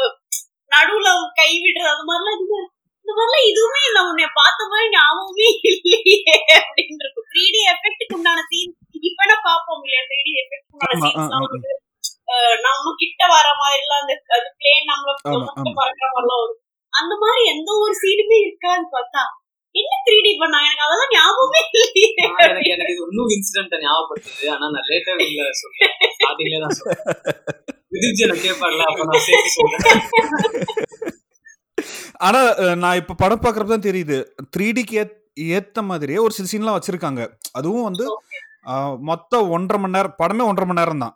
நடுவுல 0.72 1.08
கை 1.38 1.50
விடுறது 1.56 1.90
அது 1.92 2.04
மாதிரிலாம் 2.08 2.38
இது 2.38 2.58
இந்த 3.06 3.12
மாதிரிலாம் 3.12 3.46
இதுவுமே 3.50 3.80
இல்ல. 3.88 4.00
உன்னை 4.08 4.26
பார்த்த 4.38 4.66
மாதிரி 4.70 4.88
ஞாபகமே 4.94 5.46
இல்லையே 5.70 6.16
அப்படின்னு 6.56 7.02
இருக்கும் 7.04 7.28
த்ரீ 7.30 7.44
டி 7.54 7.60
எஃபெக்ட்டுக்கு 7.72 8.16
உண்டான 8.18 8.42
சீன் 8.50 8.72
இப்ப 9.02 9.20
என்ன 9.26 9.36
பார்ப்போம் 9.46 9.80
இல்லையா? 9.80 10.02
த்ரீ 10.10 10.18
டி 10.26 10.32
எஃபெக்ட் 10.42 10.68
உண்டான 10.72 10.92
ஆமா, 10.92 11.06
சீன்ஸ் 11.06 11.32
ஆ, 11.32 11.38
ஆ, 11.38 11.46
வந்து 11.46 11.70
நம்ம 12.64 12.92
கிட்ட 12.98 13.22
வர 13.32 13.46
மாதிரி 13.60 13.80
எல்லாம் 13.80 14.02
அந்த 14.02 14.14
அது 14.36 14.48
பிளேன் 14.58 14.88
நம்மள. 14.90 15.14
பறக்கிற 15.78 16.08
மாதிரிலாம் 16.10 16.42
வரும். 16.42 16.58
அந்த 16.92 17.14
மாதிரி 17.22 17.42
எந்த 17.52 17.70
ஒரு 17.82 17.94
சீனுமே 18.02 18.36
இருக்காது 18.44 18.84
பார்த்தா 18.92 19.22
என்ன 19.74 19.92
த்ரீ 20.06 20.16
டி 20.26 20.30
பண்ணாங்க 20.42 20.68
எனக்கு 20.68 20.86
அதெல்லாம் 20.86 21.12
ஞாபகமே 21.16 21.60
இல்லையே. 21.66 22.08
ஆனா 22.28 22.40
எனக்கு 22.50 22.70
எனக்கு 22.74 22.94
இது 22.94 23.04
இன்னும் 23.08 23.32
இன்சிடென்ட் 23.36 23.76
ஞாபகப்படுத்துது. 23.86 24.46
ஆனா 24.54 24.64
நான் 24.74 24.88
லேட்டர் 24.92 25.22
இல்ல 25.26 25.42
சொல்றேன். 25.60 25.94
ஸ்டார்டிங்ல 26.14 26.60
தான் 26.64 26.76
சொல்றேன். 26.78 27.04
விதிர்ஜன 27.94 28.36
கேட்பார்ல 28.46 28.82
அப்ப 28.90 29.06
நான் 29.10 29.24
சேர்த்து 29.28 29.50
சொல்றேன். 29.58 30.02
ஆனா 32.26 32.40
நான் 32.82 32.98
இப்ப 33.02 33.16
படம் 33.22 33.42
பார்க்கறப்ப 33.44 33.72
தான் 33.74 33.88
தெரியுது. 33.88 34.18
த்ரீ 34.54 34.66
டிக்கு 34.78 34.96
ஏத்த 35.56 35.82
மாதிரியே 35.90 36.18
ஒரு 36.26 36.34
சில 36.36 36.48
சீன்லாம் 36.52 36.76
வச்சிருக்காங்க. 36.78 37.22
அதுவும் 37.58 37.86
வந்து 37.88 38.04
மொத்தம் 39.10 39.50
ஒன்றரை 39.56 39.78
மணி 39.82 39.96
நேரம் 39.96 40.18
படமே 40.22 40.46
ஒன்றரை 40.50 40.66
மணி 40.68 40.80
நேரம் 40.80 41.04
தான். 41.04 41.14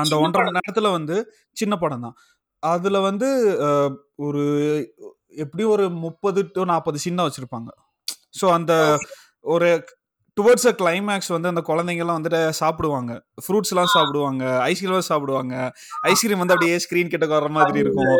அந்த 0.00 0.14
ஒன்றரை 0.24 0.42
மணி 0.46 0.58
நேரத்துல 0.58 0.90
வந்து 0.96 1.16
சின்ன 1.56 1.74
படம் 1.82 2.04
தான். 2.06 2.16
அதுல 2.62 3.00
வந்து 3.08 3.28
ஒரு 4.26 4.42
எப்படியும் 5.34 5.70
ஒரு 5.70 5.90
முப்பது 6.04 6.40
டு 6.48 6.64
நாற்பது 6.64 6.98
சீன் 6.98 7.20
தான் 7.20 7.28
வச்சிருப்பாங்க. 7.28 7.70
ஸோ 8.40 8.46
அந்த 8.50 8.72
ஒரு 9.44 9.68
டுவர்ட்ஸ் 10.36 10.68
அ 10.68 10.74
கிளைமேக்ஸ் 10.78 11.28
வந்து 11.28 11.48
அந்த 11.48 11.62
குழந்தைங்கலாம் 11.66 12.18
வந்துட்டு 12.18 12.40
சாப்பிடுவாங்க. 12.60 13.12
ஃப்ரூட்ஸ் 13.44 13.72
எல்லாம் 13.74 13.92
சாப்பிடுவாங்க. 13.94 14.44
ஐஸ்கிரீம் 14.70 15.10
சாப்பிடுவாங்க. 15.10 15.54
ஐஸ்கிரீம் 16.02 16.42
வந்து 16.42 16.56
அப்படியே 16.56 16.78
ஸ்கிரீன் 16.84 17.12
கிட்ட 17.12 17.26
வர்ற 17.34 17.50
மாதிரி 17.50 17.78
இருக்கும். 17.78 18.16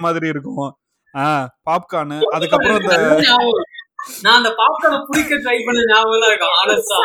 மாதிரி 0.00 0.28
இருக்கும். 0.28 0.70
ஆ 1.14 1.26
பாப்கார்னு 1.70 2.18
அதுக்கப்புறம் 2.32 2.78
அந்த. 2.80 2.96
நான் 4.24 4.38
அந்த 4.38 4.50
பாப்கார்னை 4.60 4.98
பிடிக்க 5.08 5.34
ட்ரை 5.36 5.56
பண்ண 5.64 5.80
ஞாபகம் 5.88 6.28
இருக்கு 6.30 6.48
ஆனஸ்டா 6.60 6.98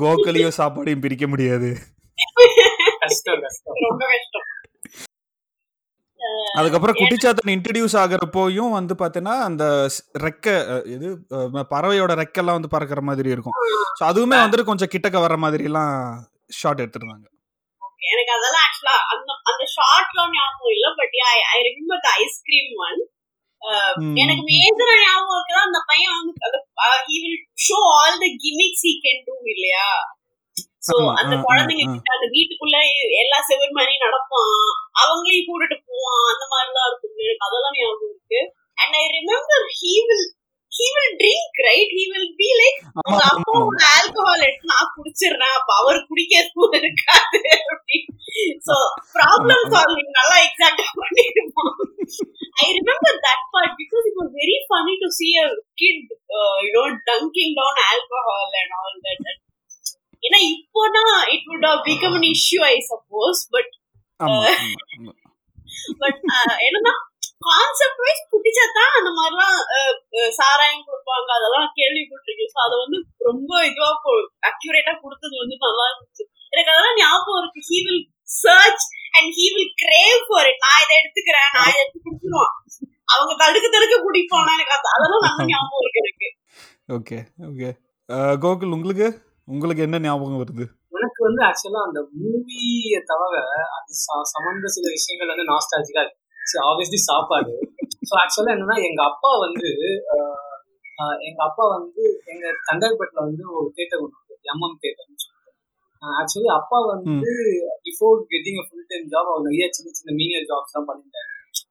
கோகலியும் 0.00 0.56
சாப்பாடையும் 0.58 1.02
பிரிக்க 1.04 1.26
முடியாது. 1.26 1.70
கஷ்டம் 3.04 3.42
கஷ்டம் 3.46 3.80
ரொம்ப 3.86 4.02
கஷ்டம். 4.14 4.46
அதுக்கப்புறம் 6.58 6.96
குட்டிச்சாத்தன் 6.98 7.52
இன்ட்ரடியூஸ் 7.54 7.96
ஆகிறப்போயும் 8.02 8.74
வந்து 8.76 8.94
பார்த்தீங்கன்னா 9.00 9.36
அந்த 9.48 9.64
ரெக்கை 10.24 10.54
இது 10.94 11.08
பறவையோட 11.72 12.12
ரெக்கெல்லாம் 12.22 12.58
வந்து 12.58 12.72
பறக்கிற 12.74 13.00
மாதிரி 13.08 13.28
இருக்கும். 13.34 13.56
ஸோ 13.98 14.02
அதுவுமே 14.10 14.36
வந்துட்டு 14.42 14.68
கொஞ்சம் 14.70 14.92
கிட்டக்க 14.94 15.18
வர 15.24 15.36
மாதிரி 15.44 15.64
எல்லாம் 15.70 15.94
ஷார்ட் 16.60 16.82
எடுத்துருந்தாங்க 16.84 17.26
எனக்கு 18.10 18.32
அதெல்லாம் 18.36 18.64
ஆக்சுவலா 18.66 18.96
அந்த 19.12 19.30
அந்த 19.50 19.64
ஷார்ட்லாம் 19.74 20.32
ஞாபகம் 20.36 20.72
இல்ல 20.76 20.86
but 21.00 21.14
I 21.28 21.36
I 21.52 21.58
remember 21.68 22.02
the 22.06 22.10
ice cream 22.24 22.72
one 22.86 23.00
எனக்கு 24.22 24.42
மேஜரா 24.50 24.94
ஞாபகம் 25.02 25.36
இருக்குதா 25.36 25.62
அந்த 25.68 25.80
பையன் 25.90 26.16
வந்து 26.18 26.32
அந்த 26.46 26.58
he 27.06 27.16
will 27.22 27.38
show 27.66 27.78
all 27.94 28.18
the 28.24 28.28
gimmicks 28.44 28.84
he 28.88 28.94
can 29.04 29.22
do 29.28 29.36
இல்லையா? 29.54 29.86
சோ 30.86 30.94
அந்த 31.20 31.34
குழந்தைங்க. 31.46 31.84
கிட்ட 31.92 32.10
அந்த 32.16 32.26
வீட்டுக்குள்ள 32.36 32.78
எல்லா 33.22 33.38
செவர் 33.50 33.76
மாதிரி 33.78 33.94
நடப்பான் 34.04 34.54
அவங்களையும் 35.02 35.46
கூட்டிட்டு 35.48 35.76
போவான். 35.88 36.24
அந்த 36.32 36.44
மாதிரிலாம் 36.52 36.88
இருக்கும். 36.88 37.20
எனக்கு 37.26 37.46
அதெல்லாம் 37.48 37.76
ஞாபகம் 37.78 38.10
இருக்கு. 38.12 38.40
And 38.82 38.96
I 39.02 39.04
remember 39.18 39.66
he 39.80 39.94
will 40.08 40.26
he 40.72 40.86
will 40.94 41.14
drink 41.20 41.58
right 41.68 41.92
he 41.98 42.04
will 42.12 42.30
be 42.40 42.48
like 42.60 42.78
உங்க 43.08 43.22
அப்பா 43.32 43.54
ஆல்கஹால் 43.96 44.44
எடுத்து 44.46 44.72
நான் 44.72 44.92
குடிச்சிடுறேன். 44.96 45.54
அப்ப 45.58 45.70
அவர் 45.80 46.00
குடிக்கிறது 46.08 46.78
இருக்காது. 46.80 47.40
சோ 48.68 48.76
ப்ராப்ளம் 49.16 49.64
சால்விங் 49.74 50.12
நல்லா 50.18 50.36
எக்ஸாக்டா 50.46 50.86
பண்ணிருப்போம் 51.00 51.74
I 52.64 52.66
remember 52.78 53.20
that 53.26 53.46
part 53.54 53.76
because 53.82 54.04
it 54.10 54.18
was 54.20 54.32
very 54.40 54.56
funny 54.68 54.94
to 55.02 55.08
see 55.20 55.32
a 55.44 55.46
kid 55.80 55.98
uh, 56.38 56.56
you 56.64 56.72
know 56.76 56.86
dunking 57.08 57.52
down 57.58 57.74
alcohol 57.92 58.46
and 58.60 58.70
all 58.80 58.94
that. 59.06 59.24
ஏன்னா 60.24 60.38
இப்போனா 60.52 61.02
it 61.28 61.48
issue 62.32 62.62
i 62.66 62.76
suppose 62.90 63.40
but 63.50 63.68
ஆமா, 64.20 64.36
ஆமா, 64.58 64.80
ஆமா. 64.96 65.12
பட் 65.98 66.20
என்னன்னா 66.66 66.92
concept 67.46 68.02
wise 68.02 68.22
குட்டிச்சாத்தான் 68.30 68.92
அந்த 68.98 69.10
மாதிரிலாம் 69.10 69.56
அஹ், 69.74 69.96
அஹ், 70.16 70.30
சாராயம் 70.30 70.86
கொடுப்பாங்க. 70.86 71.30
அதெல்லாம் 71.36 71.68
கேள்விப்பட்டிருக்கேன். 71.78 72.52
ஸோ 72.52 72.60
அதை 72.66 72.76
வந்து 72.78 72.98
ரொம்ப 73.20 73.50
இதுவா 73.66 73.90
அக்யூரேட்டா 74.50 74.92
கொடுத்தது 75.00 75.34
வந்து 75.42 75.56
நல்லா 75.60 75.84
இருந்துச்சு. 75.90 76.24
எனக்கு 76.52 76.72
அதெல்லாம் 76.72 76.98
ஞாபகம் 76.98 77.40
இருக்கு. 77.42 77.60
He 77.70 77.78
will 77.86 78.02
search 78.38 78.84
and 79.14 79.30
he 79.38 79.46
will 79.54 79.74
crave 79.82 80.20
for 80.28 80.48
it 80.50 80.62
நான் 80.64 80.82
இதை 80.84 80.94
எடுத்துக்கிறேன் 81.00 81.50
நான் 81.56 81.70
இதை 81.70 81.80
எடுத்து 81.82 82.04
கொடுத்துருவான் 82.06 82.54
அவங்க 83.08 83.32
தடுக்க 83.42 83.66
தடுக்க 83.68 83.94
கூட்டிட்டு 83.98 84.32
போனா 84.32 84.52
எனக்கு 84.56 84.76
அது- 84.76 84.92
அதெல்லாம் 84.94 85.26
நல்ல 85.26 85.44
ஞாபகம் 85.52 85.82
இருக்கு 85.84 86.02
எனக்கு. 86.04 86.28
ஓகே 86.96 87.18
ஓகே 87.48 87.68
கோகுல் 88.42 88.74
உங்களுக்கு? 88.74 89.06
உங்களுக்கு 89.48 89.82
என்ன 89.86 89.96
ஞாபகம் 90.04 90.42
வருது? 90.42 90.64
எனக்கு 90.92 91.20
வந்து 91.26 91.40
ஆக்சுவலா 91.44 91.80
அந்த 91.88 92.00
மூவியை 92.18 93.00
தவிர 93.10 93.40
அது 93.76 93.92
சம்மந்த 94.32 94.68
சில 94.76 94.84
விஷயங்கள் 94.94 95.32
வந்து 95.32 95.46
நாஸ்டாலஜிக்கா 95.50 96.02
இருக்கு. 96.04 96.20
ஆப்வியஸ்லி 96.68 97.00
சாப்பாடு. 97.08 97.52
ஸோ 98.08 98.14
ஆக்சுவலா 98.22 98.54
என்னன்னா 98.56 98.76
எங்க 98.88 99.00
அப்பா 99.10 99.30
வந்து 99.44 99.68
எங்க 101.28 101.40
அப்பா 101.46 101.64
வந்து 101.76 102.02
எங்க 102.32 102.44
தண்டாய்பேட்டில் 102.66 103.24
வந்து 103.26 103.44
ஒரு 103.56 103.68
தேட்டர் 103.76 104.02
ஒன்று 104.04 104.18
இருக்கு. 104.20 104.50
எம்எம் 104.52 104.76
தேட்டர்னு 104.82 105.22
சொல்லிட்டு. 105.22 105.52
ஆக்சுவலி 106.02 106.50
அப்பா 106.58 106.78
வந்து 106.92 107.30
before 107.86 108.18
getting 108.32 108.60
full 108.66 108.88
time 108.90 109.06
job 109.12 109.30
அவர் 109.32 109.46
நிறைய 109.48 109.66
சின்ன 109.70 109.92
சின்ன 109.92 110.10
மீனியர் 110.20 110.48
ஜாப்ஸ் 110.50 110.76
தான் 110.76 110.88
பண்ணிட்டாரு. 110.90 111.30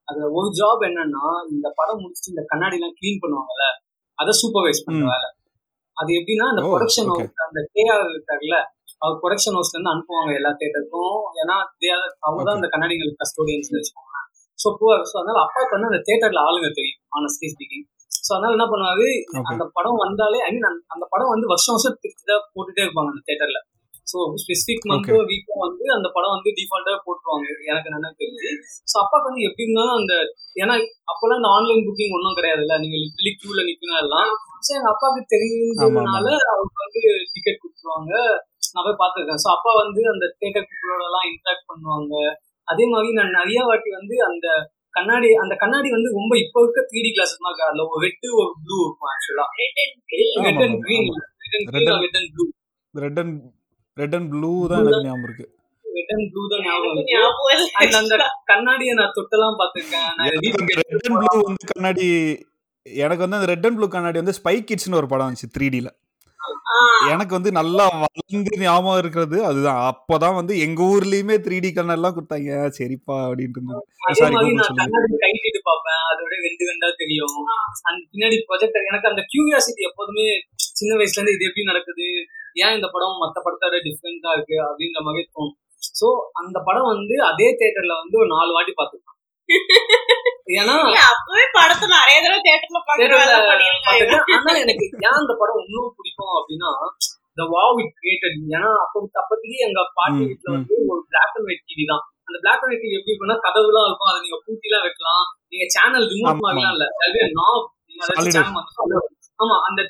அதுல 0.10 0.28
ஒரு 0.38 0.50
ஜாப் 0.60 0.82
என்னன்னா 0.90 1.24
இந்த 1.52 1.68
படம் 1.80 2.02
முடிச்சுட்டு 2.02 2.34
இந்த 2.34 2.44
கண்ணாடி 2.52 2.78
எல்லாம் 2.80 2.96
க்ளீன் 3.00 3.22
பண்ணுவாங்கல்ல 3.24 3.68
அதை 4.18 4.32
சூப்பர்வைஸ் 4.42 4.86
பண்ற 4.86 5.02
ம். 5.02 5.12
வேலை. 5.14 5.30
அது 5.98 6.10
எப்படின்னா 6.20 6.46
அந்த 6.52 6.62
ப்ரொடக்ஷன். 6.66 7.10
ஹவுஸ் 7.12 7.44
அந்த 7.46 7.60
கேஆர் 7.76 8.06
இருக்காருல்ல 8.12 8.58
அவர் 9.02 9.16
ப்ரொடக்ஷன் 9.22 9.56
ஹவுஸ்ல 9.58 9.76
இருந்து 9.76 9.94
அனுப்புவாங்க 9.94 10.32
எல்லா 10.40 10.52
தேட்டருக்கும் 10.60 11.18
ஏன்னா 11.42 11.56
அவங்க 12.22 12.42
தான். 12.44 12.58
அந்த 12.58 12.70
கண்ணாடிகளுக்கு 12.74 13.22
கஸ்டோடியன்ஸ் 13.24 13.74
வச்சுக்கோங்க. 13.74 14.10
ஸோ 14.60 14.70
ஸோ 15.10 15.16
அதனால 15.20 15.38
அப்பாவுக்கு 15.46 15.76
வந்து 15.76 15.90
அந்த 15.92 16.02
தேட்டர்ல 16.08 16.42
ஆளுங்க 16.48 16.70
தெரியும் 16.72 17.02
ஆனஸ்ட்லி 17.18 17.48
ஸ்பீக்கிங் 17.54 17.86
ஸோ 18.18 18.32
அதனால 18.36 18.56
என்ன 18.58 18.68
பண்ணுவாரு 18.70 19.08
அந்த 19.52 19.64
படம் 19.78 20.02
வந்தாலே 20.04 20.40
ஐ 20.46 20.52
மீன் 20.56 20.68
அந்த 20.94 21.06
படம் 21.14 21.32
வந்து 21.34 21.48
வருஷம் 21.52 21.76
வருஷம் 21.76 21.98
திருப்பி 21.98 22.24
தான் 22.32 22.46
போட்டுட்டே 22.54 22.84
இருப்பாங்க 22.86 23.12
அந்த 23.14 23.24
தேட்டர்ல 23.30 23.60
ஸோ 24.14 24.20
ஸ்பெசிபிக் 24.42 24.88
மந்த்தோ 24.92 25.20
வீக்கோ 25.32 25.54
வந்து 25.66 25.86
அந்த 25.98 26.08
படம் 26.16 26.34
வந்து 26.36 26.50
டிஃபால்ட்டா 26.58 26.94
போட்டுருவாங்க. 27.06 27.46
எனக்கு 27.72 27.94
நல்லா 27.96 28.10
தெரிஞ்சு. 28.22 28.50
ஸோ 28.92 28.96
அப்பாவுக்கு 29.04 29.30
வந்து 29.30 29.46
எப்படி 29.50 29.66
இருந்தாலும் 29.66 30.00
அந்த 30.00 30.14
ஏன்னா 30.64 30.76
அப்போல்லாம் 31.12 31.40
இந்த 31.42 31.52
ஆன்லைன் 31.58 31.86
புக்கிங் 31.88 32.16
ஒன்றும் 32.18 32.38
கிடையாதுல்ல. 32.40 32.76
நீங்க 32.84 32.98
லிட்டலி 33.04 33.32
கியூல 33.42 33.64
நிக்கணும் 33.70 34.02
எல்லாம். 34.04 34.32
ஸோ 34.66 34.72
எங்க 34.80 34.90
அப்பாவுக்கு 34.94 35.32
தெரிஞ்சதுனால 35.34 36.28
அவருக்கு 36.52 36.84
வந்து 36.86 37.02
டிக்கெட் 37.34 37.62
கொடுத்துருவாங்க. 37.64 38.14
நான் 38.76 38.86
போய் 38.86 39.02
பார்த்துருக்கேன். 39.02 39.42
ஸோ 39.46 39.50
அப்பா 39.56 39.72
வந்து 39.84 40.02
அந்த 40.14 40.26
தேட்டர் 40.42 40.68
பீப்புளோட 40.70 41.02
எல்லாம் 41.10 41.28
இன்ட்ராக்ட் 41.32 41.68
பண்ணுவாங்க. 41.72 42.14
அதே 42.68 42.86
மாதிரி 42.94 43.10
நான் 43.20 43.36
நிறைய 43.40 43.60
வாட்டி 43.70 43.90
வந்து 44.00 44.16
அந்த 44.30 44.48
கண்ணாடி 44.98 45.30
அந்த 45.44 45.54
கண்ணாடி 45.64 45.90
வந்து 45.96 46.10
ரொம்ப 46.18 46.34
இப்போ 46.44 46.58
இருக்க 46.64 46.82
த்ரீ 46.90 47.00
டி 47.06 47.12
கிளாஸஸ் 47.16 47.44
மாதிரி 47.44 47.54
இருக்காது. 47.54 47.72
அதுல 47.72 47.86
ஒரு 47.92 48.02
ரெட்டு 48.08 48.28
ஒரு 48.42 48.52
ப்ளூ 48.64 48.78
இருக்கும் 48.86 49.12
ஆக்சுவலா 49.14 49.46
red 49.62 49.82
and 49.84 49.98
green 50.12 50.46
red 50.48 50.64
and 50.68 50.80
blue 52.36 52.46
red 52.94 53.20
and 53.22 53.38
red 53.98 54.16
and 54.18 54.30
blue 54.34 54.52
தான் 54.72 54.82
எனக்கு 54.84 55.08
ஞாபகம் 55.08 55.26
இருக்கு. 55.28 55.46
ரெட் 55.86 56.14
அண்ட் 56.16 56.28
ப்ளூ 56.34 56.44
தான் 56.54 56.64
ஞாபகம் 56.68 56.94
அந்த 58.02 58.16
கண்ணாடியை 58.52 58.94
நான் 59.00 59.14
பார்த்திருக்கேன். 59.62 60.08
ரெட் 60.36 61.08
அண்ட் 61.10 61.22
வந்து 61.50 61.72
கண்ணாடி 61.74 62.08
எனக்கு 62.86 63.24
வந்து 63.26 63.38
அந்த 63.40 63.50
ரெட் 63.52 63.68
அண்ட் 63.68 63.78
ப்ளூ 63.80 63.90
கண்ணாடி 63.98 64.18
வந்து 64.22 64.38
ஸ்பை 64.40 64.56
கிட்ஸ்னு 64.70 65.00
ஒரு 65.02 65.10
படம் 65.12 65.28
வந்துச்சு 65.30 65.54
த்ரீ 65.58 65.68
டில 65.76 65.92
எனக்கு 67.12 67.34
வந்து 67.36 67.52
நல்லா 67.58 67.84
வளர்ந்து 68.02 68.52
ஞாபகம் 68.64 69.00
இருக்கிறது 69.02 69.38
அதுதான். 69.50 69.82
அப்போதான் 69.92 70.36
வந்து 70.38 70.54
எங்க 70.66 70.80
ஊர்லயுமே 70.94 71.36
த்ரீ 71.46 71.58
டி 71.64 71.70
கண்ணெல்லாம் 71.78 72.16
கொடுத்தாங்க. 72.16 72.52
சரிப்பா 72.78 73.16
அப்படின்ட்டு 73.28 73.60
இருந்தது. 73.60 73.84
கண்ணாடி 74.80 75.18
கைட்டிட்டு 75.24 75.62
பார்ப்பேன். 75.70 76.02
அதோட 76.12 76.34
வெண்டு 76.46 76.68
வெண்டா 76.70 76.90
தெரியும். 77.02 77.38
அந்த 77.90 78.02
பின்னாடி 78.12 78.38
ப்ரொஜெக்டர் 78.50 78.88
எனக்கு 78.92 79.12
அந்த 79.12 79.24
கியூரியாசிட்டி 79.34 79.88
எப்போதுமே 79.90 80.28
சின்ன 80.80 80.92
வயசுல 81.00 81.20
இருந்து 81.20 81.36
இது 81.38 81.48
எப்படி 81.50 81.66
நடக்குது? 81.72 82.08
ஏன் 82.64 82.76
இந்த 82.78 82.88
படம் 82.94 83.22
மத்த 83.24 83.38
படத்தோட 83.46 83.76
டிஃப்ரெண்டா 83.88 84.32
இருக்கு 84.36 84.58
அப்படின்ற 84.68 85.00
மாதிரி 85.08 85.24
தோணும். 85.36 85.58
சோ 86.00 86.08
அந்த 86.42 86.58
படம் 86.68 86.92
வந்து 86.94 87.16
அதே 87.30 87.48
தியேட்டர்ல 87.60 87.96
வந்து 88.04 88.16
ஒரு 88.22 88.30
நாலு 88.36 88.52
வாட்டி 88.58 88.74
ஏன்னா 90.60 90.76
அப்பவே 91.10 91.46
படத்தை 91.58 91.88
நிறைய 91.92 92.20
தடவை. 92.28 93.66
ஆனா 94.38 94.54
எனக்கு 94.64 94.86
ஏன் 95.08 95.20
அந்த 95.22 95.34
படம் 95.42 95.60
இன்னும் 95.66 95.94
பிடிக்கும் 95.98 96.36
அப்படின்னா 96.40 96.72
the 97.40 97.46
wow 97.54 97.70
it 97.82 97.92
created 98.00 98.34
ஏன்னா 98.56 98.72
அப்போ 98.82 98.98
அப்போதைக்கு 99.22 99.60
எங்க 99.68 99.80
பாட்டி 99.98 100.24
வீட்டுல. 100.30 100.50
வந்து 100.56 100.76
ஒரு 100.92 101.00
பிளாக் 101.12 101.36
அண்ட் 101.38 101.48
ஒயிட் 101.50 101.64
டிவி 101.70 101.86
தான். 101.92 102.04
அந்த 102.28 102.38
பிளாக் 102.44 102.62
அண்ட் 102.64 102.72
ஒயிட் 102.74 102.84
டிவி 102.84 102.98
எப்படி 102.98 103.12
இருக்கும்னா 103.14 103.38
கதவுலாம் 103.46 103.88
இருக்கும். 103.88 104.10
அதை 104.12 104.20
நீங்க 104.26 104.38
பூட்டிலாம் 104.46 104.86
வைக்கலாம். 104.88 105.24
நீங்க 105.52 105.66
சேனல் 105.76 106.06
ரிமோட் 106.12 106.44
மாதிரிலாம் 106.44 106.76
இல்ல. 106.76 106.86
அது 107.06 107.20
நாப் 107.40 107.68
நீங்க 107.90 108.02
அதை 108.06 108.16
Solid. 108.20 108.36
channel 108.38 108.54
மாத்தலாம். 108.58 109.08
ஆமா 109.40 109.56
அந்த 109.70 109.82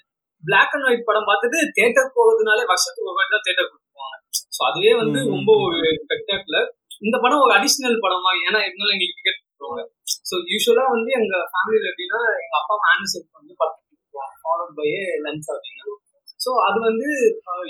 பிளாக் 0.43 0.73
அண்ட் 0.75 0.87
ஒயிட் 0.87 1.07
படம் 1.07 1.27
பார்த்துட்டு 1.27 1.59
தியேட்டர் 1.75 2.13
போகிறதுனாலே 2.15 2.63
வருஷத்துக்கு 2.69 3.03
ஒரு 3.03 3.17
வாட்டி 3.17 3.33
தான் 3.35 3.45
தியேட்டர் 3.45 3.69
கொடுத்துருவாங்க 3.69 4.17
ஸோ 4.55 4.61
அதுவே 4.69 4.91
வந்து 5.01 5.19
ரொம்ப 5.33 5.51
ஒரு 5.65 5.77
ஸ்பெக்டாக்குலர் 6.01 6.67
இந்த 7.01 7.17
படம் 7.17 7.43
ஒரு 7.45 7.53
அடிஷனல் 7.53 8.03
படம் 8.03 8.27
ஏன்னா 8.41 8.59
இருந்தாலும் 8.63 8.95
எங்களுக்கு 8.95 9.17
டிக்கெட் 9.19 9.39
கொடுத்துருவாங்க. 9.39 9.83
ஸோ 10.29 10.35
யூஸ்வலா 10.51 10.85
வந்து 10.95 11.11
எங்க 11.19 11.35
ஃபேமிலியில 11.51 11.89
எப்படின்னா 11.91 12.19
எங்க 12.41 12.55
அப்பா 12.59 12.75
ஆனிவர்சரி 12.91 13.25
வந்து 13.39 13.53
பத்து 13.61 13.77
கொடுத்துருவாங்க. 13.81 14.35
ஃபாலோட் 14.41 14.73
பை 14.75 14.89
லஞ்ச் 15.25 15.49
அப்படின்னு. 15.53 15.95
ஸோ 16.39 16.51
அது 16.67 16.77
வந்து 16.81 17.09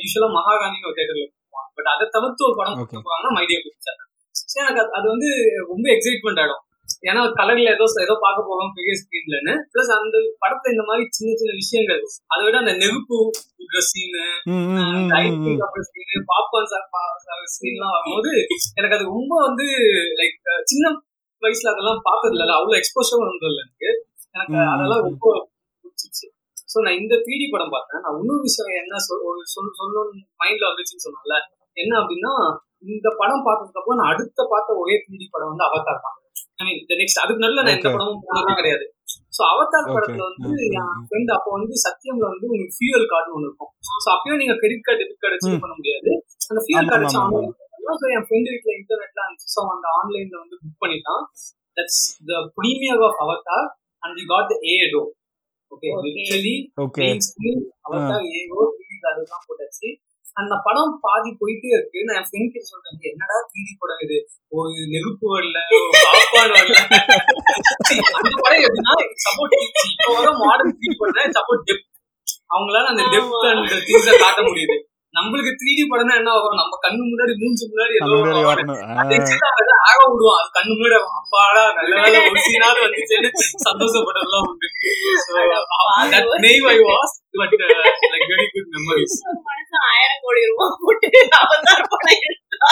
யூஸ்வலா 0.01 0.29
மகாகாணின்னு 0.37 0.89
ஒரு 0.89 0.97
தேட்டர்ல 0.99 1.25
கொடுப்பாங்க 1.25 1.69
பட் 1.77 1.89
அதை 1.93 2.05
தவிர்த்து 2.11 2.47
ஒரு 2.47 2.55
படம். 2.59 2.77
கொடுத்துருவாங்கன்னா 2.83 3.33
மைடியா 3.37 3.59
கொடுத்தாங்க 3.63 4.01
ஸோ 4.43 4.57
எனக்கு 4.63 4.81
அது- 4.93 5.11
வந்து 5.11 5.29
ரொம்ப 5.67 5.85
எக்ஸைட்மெண்ட் 5.95 6.39
ஆயிடும். 6.41 6.63
ஏன்னா 7.03 7.21
கலர்ல 7.39 7.71
ஏதோ 7.75 7.85
ஏதோ 8.05 8.15
பார்க்க 8.25 8.49
போறோம் 8.49 8.73
பெரிய 8.77 8.93
ஸ்கிரீன்லன்னு 8.99 9.53
பிளஸ் 9.71 9.91
அந்த 9.95 10.17
படத்துல 10.43 10.73
இந்த 10.73 10.83
மாதிரி 10.89 11.03
சின்ன 11.17 11.31
சின்ன 11.39 11.55
விஷயங்கள். 11.61 12.01
அதை 12.33 12.41
விட 12.45 12.57
அந்த 12.63 12.73
நெருப்பு 12.83 13.17
சீனு. 13.89 14.23
சீனு 15.89 16.19
பாப்கார்ன் 16.31 16.69
சீன்லாம் 17.55 17.95
வரும்போது 17.95 18.31
எனக்கு 18.77 18.95
அது 18.97 19.05
ரொம்ப 19.17 19.33
வந்து 19.47 19.67
லைக் 20.21 20.37
சின்ன 20.71 20.93
வயசுல 21.41 21.71
அதெல்லாம் 21.73 22.01
பார்த்தது 22.07 22.35
இல்ல 22.37 22.53
அவ்வளவு 22.59 22.79
எக்ஸ்போஷரும் 22.81 23.27
இருந்தது 23.29 23.57
எனக்கு. 23.63 23.89
எனக்கு 24.35 24.59
அதெல்லாம். 24.75 25.03
ரொம்ப 25.07 25.25
பிடிச்சிச்சு 25.83 26.25
ஸோ 26.73 26.79
நான் 26.85 26.99
இந்த 27.01 27.15
3D 27.25 27.43
படம் 27.53 27.73
பார்த்தேன். 27.73 28.01
நான் 28.03 28.15
இன்னொரு 28.19 28.43
விஷயம் 28.47 28.77
என்ன 28.81 29.01
சொல் 29.07 29.25
ஒரு 29.29 29.41
சொல் 29.53 29.75
சொல்லணும்னு 29.79 30.21
மைண்ட்ல 30.41 30.69
வந்துச்சுன்னு 30.69 31.05
சொன்னேன்ல. 31.05 31.35
என்ன 31.77 31.91
அப்படின்னா 32.01 32.33
இந்த 32.93 33.07
படம் 33.19 33.45
பார்த்ததுக்கு 33.47 33.79
அப்புறம் 33.81 33.99
நான் 34.01 34.11
அடுத்த 34.13 34.39
பார்த்த 34.53 34.79
ஒரே 34.81 34.95
3D 35.03 35.23
படம் 35.33 35.51
வந்து 35.51 35.67
அவதார் 35.69 36.03
தான். 36.05 36.17
ஐ 36.59 36.65
மீன் 36.67 36.79
நெக்ஸ்ட் 37.01 37.21
அதுக்கு 37.23 37.41
நான் 37.43 37.71
எந்த. 37.71 37.89
படமும் 37.89 38.21
போனதே 38.25 38.53
கிடையாது 38.59 38.85
ஸோ 39.33 39.41
அவதார். 39.49 39.87
படத்துல 39.89 40.23
வந்து 40.27 40.49
என். 40.71 40.91
ஃப்ரெண்ட் 41.05 41.31
அப்போ 41.35 41.49
வந்து 41.55 41.75
சத்தியம்ல 41.83 42.25
வந்து 42.27 42.45
உங்களுக்கு 42.47 42.75
ஃபியூல் 42.77 43.05
கார்டு 43.11 43.33
ஒன்று 43.35 43.47
இருக்கும் 43.49 43.71
ஸோ 43.97 44.09
அப்பயும் 44.13 44.41
நீங்க 44.41 44.55
கிரெடிட் 44.61 44.85
கார்டு 44.87 45.01
டெபிட் 45.01 45.21
கார்டு 45.23 45.37
வச்சு. 45.37 45.61
பண்ண 45.63 45.75
முடியாது 45.79 46.11
அந்த 46.49 46.61
ஃபியூல் 46.65 46.81
ஆமா, 46.81 46.91
கார்டு 46.91 47.05
வச்சு 47.05 47.19
ஆன்லைன் 47.23 47.51
ஸோ 47.95 48.07
என் 48.11 48.25
ஃப்ரெண்ட் 48.27 48.49
வீட்டில் 48.51 48.75
இன்டர்நெட்ல 48.79 49.19
இருந்துச்சு 49.23 49.49
ஸோ 49.55 49.61
அந்த 49.73 49.87
ஆன்லைன்ல 49.97 50.37
வந்து 50.43 50.55
புக் 50.61 50.79
பண்ணிட்டான் 50.83 51.23
that's 51.77 52.01
the 52.29 52.41
premiere 52.57 53.03
of 53.07 53.19
Avatar 53.23 53.67
and 54.03 54.19
you 54.19 54.27
got 54.31 54.49
the 54.51 54.57
A 54.69 54.77
row 54.93 55.03
okay 55.71 55.89
Okay. 55.91 56.07
Literally 56.07 56.55
okay 56.83 57.05
Avatar 57.85 58.25
A 58.31 58.41
row 58.51 58.63
அதுதான் 59.09 59.43
போட்டாச்சு 59.45 59.87
அந்த 60.37 60.53
படம் 60.65 60.93
பாதி 61.03 61.31
போயிட்டே 61.39 61.69
இருக்கு. 61.75 61.99
நான் 62.07 62.17
என் 62.19 62.27
ஃப்ரெண்ட் 62.27 62.53
கிட்ட 62.53 62.69
சொல்றேன் 62.69 63.09
என்னடா 63.09 63.35
த்ரீ 63.49 63.63
படம் 63.81 64.01
இது? 64.05 64.17
ஒரு 64.57 64.71
நெருப்பு 64.93 65.25
வரல 65.33 65.57
ஒரு 65.77 65.99
சாப்பாடு 66.05 66.53
வரல. 66.57 66.77
அந்த 68.17 68.31
படம் 68.43 68.63
எப்படின்னா 68.67 68.95
சப்போர்ட் 69.25 69.57
இப்போ 69.59 70.13
வர 70.17 70.31
மாடர்ன் 70.41 70.73
த்ரீ 70.79 70.89
படம் 71.01 71.35
சப்போர்ட் 71.37 71.67
டெப்த் 71.69 71.89
அவங்களால 72.55 72.89
அந்த 72.93 73.05
டெப்த் 73.13 73.45
அண்ட் 73.51 73.77
திங்ஸ 73.89 74.09
காட்ட 74.23 74.41
முடியுது. 74.49 74.77
நம்மளுக்கு 75.13 75.51
த்ரீ 75.57 75.71
டி 75.77 75.83
படம்னா 75.89 76.13
என்ன 76.19 76.29
ஆகும்? 76.35 76.55
நம்ம 76.59 76.77
கண்ணு 76.85 77.01
முன்னாடி 77.09 77.33
மூஞ்சி 77.41 77.65
முன்னாடி 77.71 77.93
ஏதோ 77.97 78.15
ஆக 79.89 79.99
விடுவோம் 80.11 80.37
அது 80.37 80.49
கண்ணு 80.55 80.71
முன்னாடி 80.73 80.95
அப்பாடா 81.19 81.63
நல்ல 81.77 81.91
வேலை 81.99 82.19
ஒரு 82.29 82.41
சீனாவது 82.47 82.85
வந்துச்சுன்னு 82.85 83.29
சந்தோஷப்பட்டதெல்லாம் 83.67 84.47
உண்டு. 84.49 84.69
So, 85.25 85.33
that 86.13 86.25
name 86.45 86.65
I 86.67 86.79
was, 86.81 87.11
but 87.33 87.53
uh, 87.57 87.67
like 87.83 88.01
ஆயிரம் 89.91 90.23
கோடி 90.25 90.41
ரூபாய் 90.49 90.79
போட்டு 90.83 91.07
அவதார் 91.41 91.91
படம் 91.93 92.23
எடுத்தா. 92.27 92.71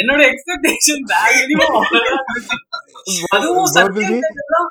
என்னோட 0.00 0.20
எக்ஸ்பெக்டேஷன். 0.32 1.04
அதுவும் 3.36 3.70
சத்யம் 3.76 4.68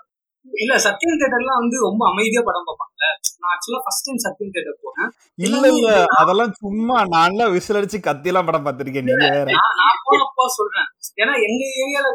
இல்ல 0.63 0.73
சத்யம் 0.85 1.19
தேட்டர்லாம் 1.21 1.59
வந்து 1.61 1.77
ரொம்ப 1.87 2.01
அமைதியா 2.11 2.41
படம் 2.47 2.67
பார்ப்பாங்க 2.69 3.01
நான் 3.41 3.51
ஆக்சுவலா 3.53 3.81
ஃபர்ஸ்ட் 3.83 4.05
டைம் 4.07 4.21
சத்யம் 4.23 4.53
தேட்டர் 4.55 4.79
போனேன். 4.85 5.11
இல்ல 5.47 5.63
இல்ல 5.73 5.89
அதெல்லாம் 6.21 6.53
சும்மா 6.61 6.97
நான்லாம் 7.13 7.53
விசில் 7.55 7.79
அடிச்சு 7.79 7.99
கத்தியெல்லாம் 8.07 8.47
படம் 8.47 8.65
பார்த்திருக்கேன் 8.65 9.07
நீங்க 9.09 9.27
வேற. 9.37 9.47
நான் 9.57 9.77
நான் 9.81 10.01
போனப்போ 10.07 10.45
சொல்றேன். 10.57 10.87
ஏன்னா 11.21 11.33
எங்க 11.47 11.61
ஏரியால 11.83 12.07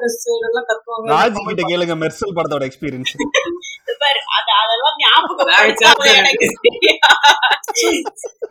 எல்லாம் 0.49 0.69
கத்துவாங்க. 0.71 1.09
ராஜ் 1.15 1.39
கிட்ட 1.49 1.65
கேளுங்க 1.71 1.97
மெர்சல் 2.03 2.37
படத்தோட 2.39 2.67
எக்ஸ்பீரியன்ஸ் 2.71 3.15
பாரு 4.05 4.21
அது 4.37 4.51
அதெல்லாம் 4.63 4.97
ஞாபகம் 5.03 5.51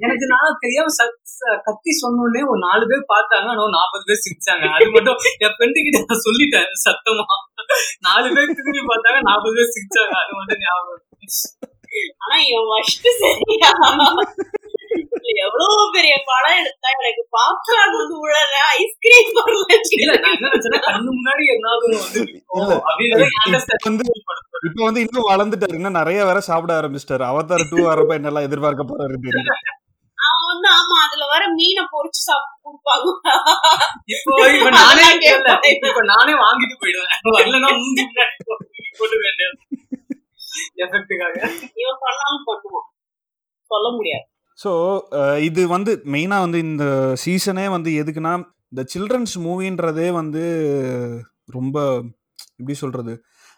எனக்கு 0.05 0.25
நான் 0.33 0.59
தெரியாம 0.63 0.89
கத்தி 1.67 1.91
சொன்னோடனே 2.01 2.41
ஒரு 2.51 2.59
நாலு 2.65 2.83
பேர் 2.89 3.11
பார்த்தாங்க. 3.13 3.47
ஆனா 3.53 3.65
நாற்பது 3.75 4.03
பேர் 4.09 4.23
சிரிச்சாங்க. 4.25 4.65
அது 4.75 4.87
மட்டும் 4.95 5.17
என் 5.43 5.55
ஃப்ரெண்டு 5.55 5.83
கிட்ட 5.85 5.99
நான் 6.09 6.25
சொல்லிட்டேன் 6.27 6.69
சத்தமா. 6.85 7.25
நாலு 8.07 8.27
பேர் 8.35 8.55
திரும்பி 8.59 8.83
பார்த்தாங்க 8.91 9.19
நாற்பது 9.29 9.55
பேர் 9.59 9.73
சிரிச்சாங்க. 9.75 10.13
அது 10.23 10.33
மட்டும் 10.39 10.61
ஞாபகம். 10.65 11.03
ஆனா 12.23 12.35
இவன் 12.49 12.69
ஃபர்ஸ்ட் 12.71 13.09
சரியா? 13.23 13.71
எவ்வளவு 15.45 15.85
பெரிய 15.95 16.15
படம் 16.29 16.57
எடுத்தா 16.61 16.89
எனக்கு 16.99 17.23
பாப்கார்ன் 17.35 17.97
வந்து 17.99 18.15
உழல 18.23 18.55
ஐஸ்கிரீம். 18.79 19.31
அப்படின்றத 22.89 23.31
இப்ப 23.73 23.89
வந்து 23.89 24.05
இப்ப 24.67 24.79
வந்து 24.87 25.01
இன்னும் 25.05 25.29
வளர்ந்துட்டாரு. 25.31 25.77
இன்னும் 25.79 25.99
நிறைய 25.99 26.19
வேற 26.25 26.39
சாப்பிட 26.49 26.73
ஆரம்பிச்சிட்டாரு. 26.79 27.23
அவதார் 27.31 27.69
டூ 27.71 27.79
வரப்ப 27.87 28.19
என்னெல்லாம் 28.19 28.47
எதிர்பார்க்க 28.49 28.91
போறாரு 28.91 29.17
தெரியல. 29.25 29.53
அவன் 30.17 30.49
வந்து 30.51 30.67
ஆமா 30.79 30.97
அதுல 31.05 31.23
வர 31.33 31.43
மீனை 31.57 31.83
பொரிச்சு 31.93 32.21
சாப்பிட்டு 32.27 32.63
கொடுப்பாங்க. 32.65 33.07
இப்போ 34.15 34.33
இப்ப 34.57 34.69
நானே 34.79 35.03
அதெல்லாம் 35.03 35.23
கேட்பேன். 35.25 35.59
இல்ல, 35.71 35.87
இப்ப 35.91 36.03
நானே 36.13 36.33
வாங்கிட்டு 36.43 36.75
போயிடுவேன். 36.83 37.17
இல்லன்னா 37.43 37.71
மூஞ்சி 37.79 38.03
முன்னாடி 38.09 38.35
போட்டு 38.47 39.17
இவன் 41.81 42.01
பண்ணாலும் 42.05 42.47
பண்ணுவான் 42.49 42.89
சொல்ல 43.71 43.87
முடியாது. 43.97 44.25
ஸோ 44.59 44.71
uh, 45.19 45.37
இது 45.47 45.61
வந்து 45.75 45.91
மெயினாக 46.13 46.45
வந்து 46.45 46.59
இந்த 46.67 46.85
சீசனே 47.23 47.65
வந்து 47.75 47.91
எதுக்குன்னா 48.01 48.33
இந்த 48.71 48.83
சில்ட்ரன்ஸ் 48.93 49.35
மூவின்றதே 49.45 50.07
வந்து 50.19 50.43
ரொம்ப 51.57 51.77
எப்படி 52.59 52.75
சொல்கிறது 52.81 53.13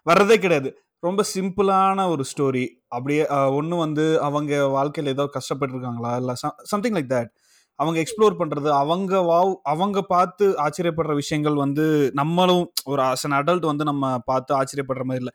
வர்றதே 0.05 0.37
கிடையாது. 0.37 0.69
ரொம்ப 1.03 1.21
சிம்பிளான 1.33 2.05
ஒரு 2.13 2.23
ஸ்டோரி 2.31 2.65
அப்படியே 2.87 3.23
ஒன்று 3.57 3.75
வந்து 3.77 4.05
அவங்க 4.27 4.53
வாழ்க்கையில் 4.75 5.13
ஏதோ 5.15 5.25
கஷ்டப்பட்டிருக்காங்களா 5.35 6.11
இல்லை 6.21 6.35
சம்திங் 6.71 6.95
லைக் 6.97 7.11
தட் 7.13 7.31
அவங்க 7.79 7.97
எக்ஸ்ப்ளோர் 8.03 8.37
பண்ணுறது 8.39 8.69
அவங்க 8.81 9.13
வாவ் 9.29 9.53
அவங்க 9.71 9.99
பார்த்து 10.13 10.45
ஆச்சரியப்படுற 10.65 11.13
விஷயங்கள் 11.21 11.57
வந்து 11.63 11.85
நம்மளும் 12.13 12.65
ஒரு 12.91 13.01
ஆஸ் 13.09 13.25
அன் 13.27 13.37
அடல்ட் 13.39 13.65
வந்து 13.71 13.85
நம்ம 13.91 14.13
பார்த்து 14.31 14.51
ஆச்சரியப்படுற 14.59 15.05
மாதிரி 15.09 15.23
இல்லை. 15.23 15.33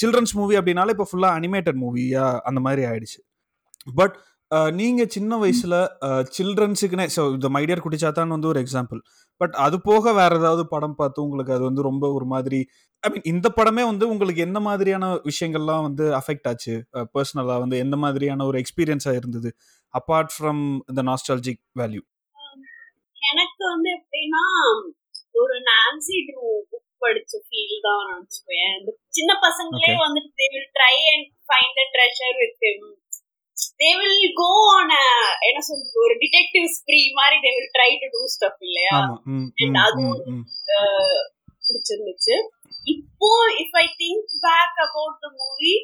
சில்ட்ரன்ஸ் 0.00 0.34
மூவி 0.38 0.56
அப்படின்னாலே 0.60 0.94
இப்போ 0.96 1.06
ஃபுல்லாக 1.10 1.38
அனிமேட்டட் 1.40 1.80
மூவியாக 1.84 2.40
அந்த 2.50 2.62
மாதிரி 2.66 2.84
ஆயிடுச்சு. 2.90 3.20
பட் 3.94 4.16
நீங்க 4.50 5.02
சின்ன 5.06 5.32
வயசுல 5.36 5.74
சில்ட்ரன்ஸுக்குனே 6.36 7.06
ஸோ 7.16 7.22
இந்த 7.32 7.48
மைடியர் 7.48 7.82
குட்டிச்சாத்தான் 7.84 8.34
வந்து 8.34 8.48
ஒரு 8.48 8.60
எக்ஸாம்பிள் 8.62 9.00
பட் 9.40 9.54
அது 9.56 9.76
போக 9.80 10.12
வேற 10.12 10.32
ஏதாவது 10.36 10.62
படம் 10.66 10.94
பார்த்து 10.94 11.18
உங்களுக்கு 11.22 11.52
அது 11.52 11.64
வந்து 11.64 11.82
ரொம்ப 11.82 12.06
ஒரு 12.12 12.26
மாதிரி 12.26 12.60
ஐ 13.02 13.08
மீன் 13.10 13.26
இந்த 13.26 13.48
படமே 13.58 13.82
வந்து 13.84 14.04
உங்களுக்கு 14.08 14.40
எந்த 14.40 14.60
மாதிரியான 14.60 15.10
விஷயங்கள்லாம் 15.24 15.82
வந்து 15.82 16.04
அஃபெக்ட் 16.16 16.48
ஆச்சு? 16.48 16.74
பர்சனலாக 17.14 17.58
வந்து 17.58 17.76
எந்த 17.78 17.96
மாதிரியான 17.96 18.46
ஒரு 18.46 18.56
எக்ஸ்பீரியன்ஸாக 18.58 19.18
இருந்தது? 19.20 19.50
அப்பார்ட் 19.94 20.32
ஃப்ரம் 20.34 20.62
இந்த 20.90 21.02
நாஸ்டாலஜிக் 21.02 21.62
வேல்யூ 21.80 22.02
எனக்கு 23.22 23.62
வந்து 23.66 23.90
எப்படின்னா 23.98 24.42
ஒரு 25.40 25.56
நான்சி 25.68 26.16
ட்ரூ 26.28 26.46
புக் 26.70 26.86
படிச்ச 27.02 27.32
ஃபீல் 27.46 27.76
தான் 27.86 28.04
நினைச்சுக்கேன் 28.08 28.72
இந்த 28.78 28.90
சின்ன 29.10 29.32
பசங்களே. 29.46 29.90
வந்துட்டு 30.06 30.30
they 30.40 30.48
will 30.54 30.70
try 30.78 30.96
and 31.12 31.28
find 31.48 31.78
a 31.78 31.86
treasure 31.94 32.36
with 32.40 32.58
him 32.64 32.88
they 33.80 33.90
will 33.98 34.28
go 34.38 34.48
on 34.74 34.92
என்ன 35.48 35.58
சொல்றது 35.68 35.98
ஒரு 36.04 36.14
டிடெக்டிவ் 36.22 36.66
ஸ்ப்ரீ 36.76 37.00
மாதிரி 37.18 37.36
they 37.44 37.50
will 37.56 37.72
try 37.76 37.90
to 38.02 38.08
do 38.14 38.22
stuff 38.34 38.62
இல்லையா? 38.68 38.96
ம், 39.32 39.46
அது 39.84 40.04
பிடிச்சிருந்துச்சு. 41.62 42.36
இப்போ 42.86 43.30
if 43.62 43.76
I 43.76 43.86
think 44.02 44.34
back 44.44 44.78
about 44.86 45.18
the 45.24 45.28
movie 45.38 45.74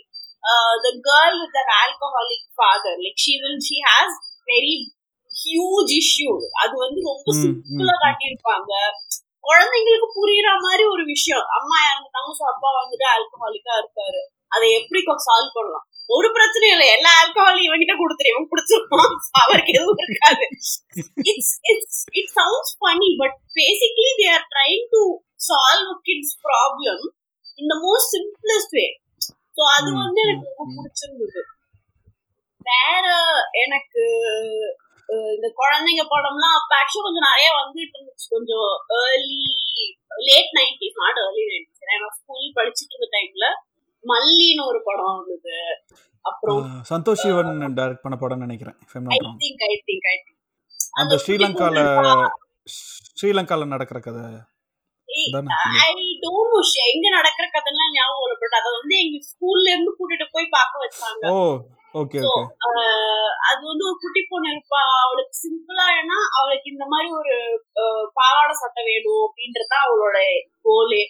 the 0.84 0.88
girl 1.08 1.36
with 1.42 1.58
an 1.62 1.72
alcoholic 1.80 2.46
father 2.56 2.98
like 3.04 3.22
she 3.24 3.34
will 3.42 3.62
she 3.68 3.78
has 3.88 4.16
very 4.48 4.76
huge 5.30 5.92
issue 6.00 6.32
அது 6.62 6.74
வந்து 6.84 7.00
ரொம்ப 7.10 7.30
சிம்பிளா 7.42 7.94
காட்டியிருப்பாங்க. 8.04 8.72
குழந்தைங்களுக்கு 9.44 10.08
புரியுற 10.18 10.48
மாதிரி 10.66 10.84
ஒரு 10.92 11.02
விஷயம். 11.06 11.46
அம்மா 11.58 11.78
இறந்துட்டாங்க 11.88 12.30
ஸோ 12.38 12.44
அப்பா 12.52 12.68
வந்துட்டு 12.78 13.06
ஆல்கஹாலிக்கா 13.14 13.74
இருக்காரு 13.80 14.20
அதை 14.52 14.66
எப்படி 14.78 15.00
சால்வ் 15.26 15.56
பண்ணலாம்? 15.56 15.86
ஒரு 16.08 16.28
பிரச்சனையும் 16.34 16.74
இல்லை. 16.74 16.88
எல்லா 16.96 17.10
ஆல்கஹாலும் 17.18 17.66
இவன்கிட்ட 17.66 17.94
கொடுத்துரு. 17.96 18.32
இவன் 18.32 18.50
குடிச்சிருப்பான் 18.50 19.12
அவருக்கு 19.40 19.74
எதுவும் 19.74 20.02
இருக்காது. 20.04 20.44
It's 21.30 21.54
it's 21.70 22.02
it 22.18 22.32
sounds 22.36 22.74
funny 22.80 23.10
but 23.20 23.36
basically 23.56 24.10
they 24.20 24.26
are 24.34 24.46
trying 24.52 24.84
to 24.94 25.02
solve 25.48 25.92
kids 26.06 26.36
problem 26.46 27.02
in 27.58 27.70
the 27.72 27.78
most 27.84 28.12
simplest 28.14 28.76
way 28.78 28.86
so 29.54 29.62
அது 29.74 29.88
ம், 29.90 29.98
வந்து 29.98 30.20
எனக்கு 30.24 30.46
ரொம்ப 30.50 30.64
ம். 30.68 30.76
பிடிச்சிருந்தது. 30.76 31.42
வேற 32.66 33.06
எனக்கு 33.62 34.02
இந்த 35.32 35.48
குழந்தைங்க 35.58 36.04
படம்லாம் 36.12 36.56
அப்ப 36.58 36.72
ஆக்சுவலா 36.78 37.06
கொஞ்சம் 37.06 37.28
நிறைய 37.28 37.48
வந்துட்டு 37.56 37.96
இருந்துச்சு. 37.96 38.26
கொஞ்சம் 38.30 38.68
early 39.00 39.40
late 40.28 40.52
nineties 40.58 41.00
not 41.02 41.20
early 41.24 41.44
nineties 41.50 41.88
நான் 41.92 42.16
ஸ்கூல் 42.18 42.56
படிச்சுட்டு 42.58 42.94
இருந்த 42.94 43.10
டைம்ல 43.16 43.48
மல்லின்னு 44.10 44.64
ஒரு 44.70 44.80
படம் 44.88 45.12
வந்தது. 45.16 45.56
அப்புறம் 46.24 46.60
சந்தோஷ் 46.90 47.22
சிவன் 47.22 47.52
டைரக்ட் 47.78 48.04
பண்ண 48.04 48.16
படம்னு 48.20 48.46
நினைக்கிறேன் 48.46 48.76
I. 49.14 49.18
Think 49.42 49.64
I 49.68 49.74
think 49.88 50.08
I 50.12 50.16
think 50.22 50.40
அந்த 51.00 51.14
ஸ்ரீலங்கால 51.22 51.78
ஸ்ரீலங்கால 53.18 53.66
நடக்கிற 53.74 53.98
கதை. 54.06 54.24
எங்க 56.90 57.06
நடக்கிற 57.16 57.44
கதைலாம் 57.54 57.94
ஞாபகம் 57.96 58.24
இல்லை 58.24 58.36
பட் 58.42 58.56
அதை 58.58 58.70
வந்து 58.78 58.94
எங்க 59.04 59.18
ஸ்கூல்ல 59.30 59.66
இருந்து 59.72 59.92
கூட்டிட்டு 59.98 60.26
போய் 60.34 60.54
பார்க்க 60.56 60.82
வச்சாங்க. 60.84 61.24
ஓ 61.32 61.34
ஓகே 62.00 62.20
அது 63.48 63.60
வந்து 63.70 63.84
ஒரு 63.88 63.96
குட்டி 64.02 64.20
பொண்ணு 64.30 64.48
இருப்பா. 64.54 64.80
அவளுக்கு 65.04 65.34
சிம்பிளா 65.42 65.84
ஏன்னா 66.00 66.18
அவளுக்கு 66.38 66.72
இந்த 66.74 66.86
மாதிரி 66.92 67.10
ஒரு 67.20 67.34
பாவாடை 68.18 68.54
சட்டை 68.62 68.82
வேணும் 68.88 69.22
அப்படின்றது 69.26 69.76
அவளோட 69.84 70.16
கோலே 70.66 71.02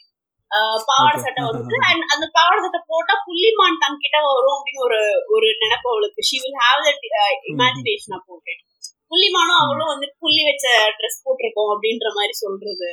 பாவாடை. 0.85 1.19
சட்டை 1.25 1.43
வந்து 1.47 1.79
and 1.91 2.03
அந்த 2.15 2.27
பாவாடை 2.37 2.59
சட்டை 2.65 2.81
போட்டா 2.87 3.15
புள்ளிமான் 3.27 3.81
தன் 3.83 4.03
கிட்ட 4.03 4.17
வரும் 4.27 4.57
அப்படின்னு 4.57 4.85
ஒரு 4.87 5.01
ஒரு 5.35 5.47
நினைப்பு 5.63 5.89
அவளுக்கு. 5.91 6.27
She 6.29 6.37
will 6.43 6.61
have 6.65 6.83
that 6.89 7.07
imagination 7.53 8.15
it 8.53 8.63
புள்ளிமானும் 9.11 9.61
அவளும் 9.63 9.91
வந்து 9.93 10.07
புள்ளி 10.19 10.43
வச்ச 10.45 10.67
ட்ரெஸ் 10.99 11.25
போட்டிருக்கோம் 11.25 11.73
அப்படின்ற 11.75 12.07
மாதிரி 12.15 12.37
சொல்றது. 12.45 12.93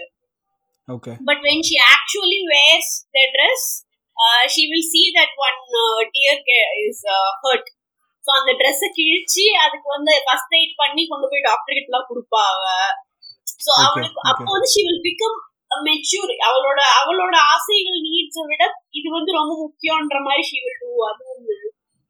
Wears 2.52 2.88
the 3.16 3.24
dress 3.36 3.64
uh, 4.18 4.44
she 4.54 4.64
will 4.72 4.88
see 4.88 5.06
that 5.18 5.32
one 5.48 5.60
uh, 5.82 6.00
deer 6.16 6.36
ca- 6.48 6.74
is 6.86 7.00
uh, 7.14 7.30
hurt. 7.44 7.68
So 8.24 8.32
அந்த 8.40 8.52
ட்ரெஸ்ஸை 8.52 8.90
கிழிச்சு 8.98 9.44
அதுக்கு 9.64 9.88
வந்து 9.90 10.12
ஃபர்ஸ்ட் 10.26 10.54
எய்ட் 10.58 10.76
பண்ணி 10.76 11.04
கொண்டு 11.08 11.28
போய் 11.32 11.48
டாக்டர் 11.48 11.78
கிட்ட 11.78 11.90
எல்லாம் 11.92 12.10
கொடுப்பா 12.10 12.42
அவ 12.52 12.66
ஸோ 13.66 13.72
அவளுக்கு. 13.86 14.20
அப்போ 14.32 14.52
வந்து 14.52 14.70
ஷி 14.74 14.82
வில் 14.88 15.06
பிகம் 15.08 15.38
மெச்சூர் 15.80 16.34
அவளோட 16.48 16.80
அவளோட 17.02 17.36
ஆசைகள் 17.54 18.00
நீட்ஸை 18.08 18.44
விட 18.46 18.64
இது 18.90 19.10
வந்து 19.12 19.32
ரொம்ப 19.32 19.54
முக்கியம்ன்ற 19.64 20.20
மாதிரி 20.24 20.44
ஷி 20.44 20.58
வில் 20.60 20.80
டூ 20.82 21.06
அது 21.06 21.24
ஒன்று 21.26 21.58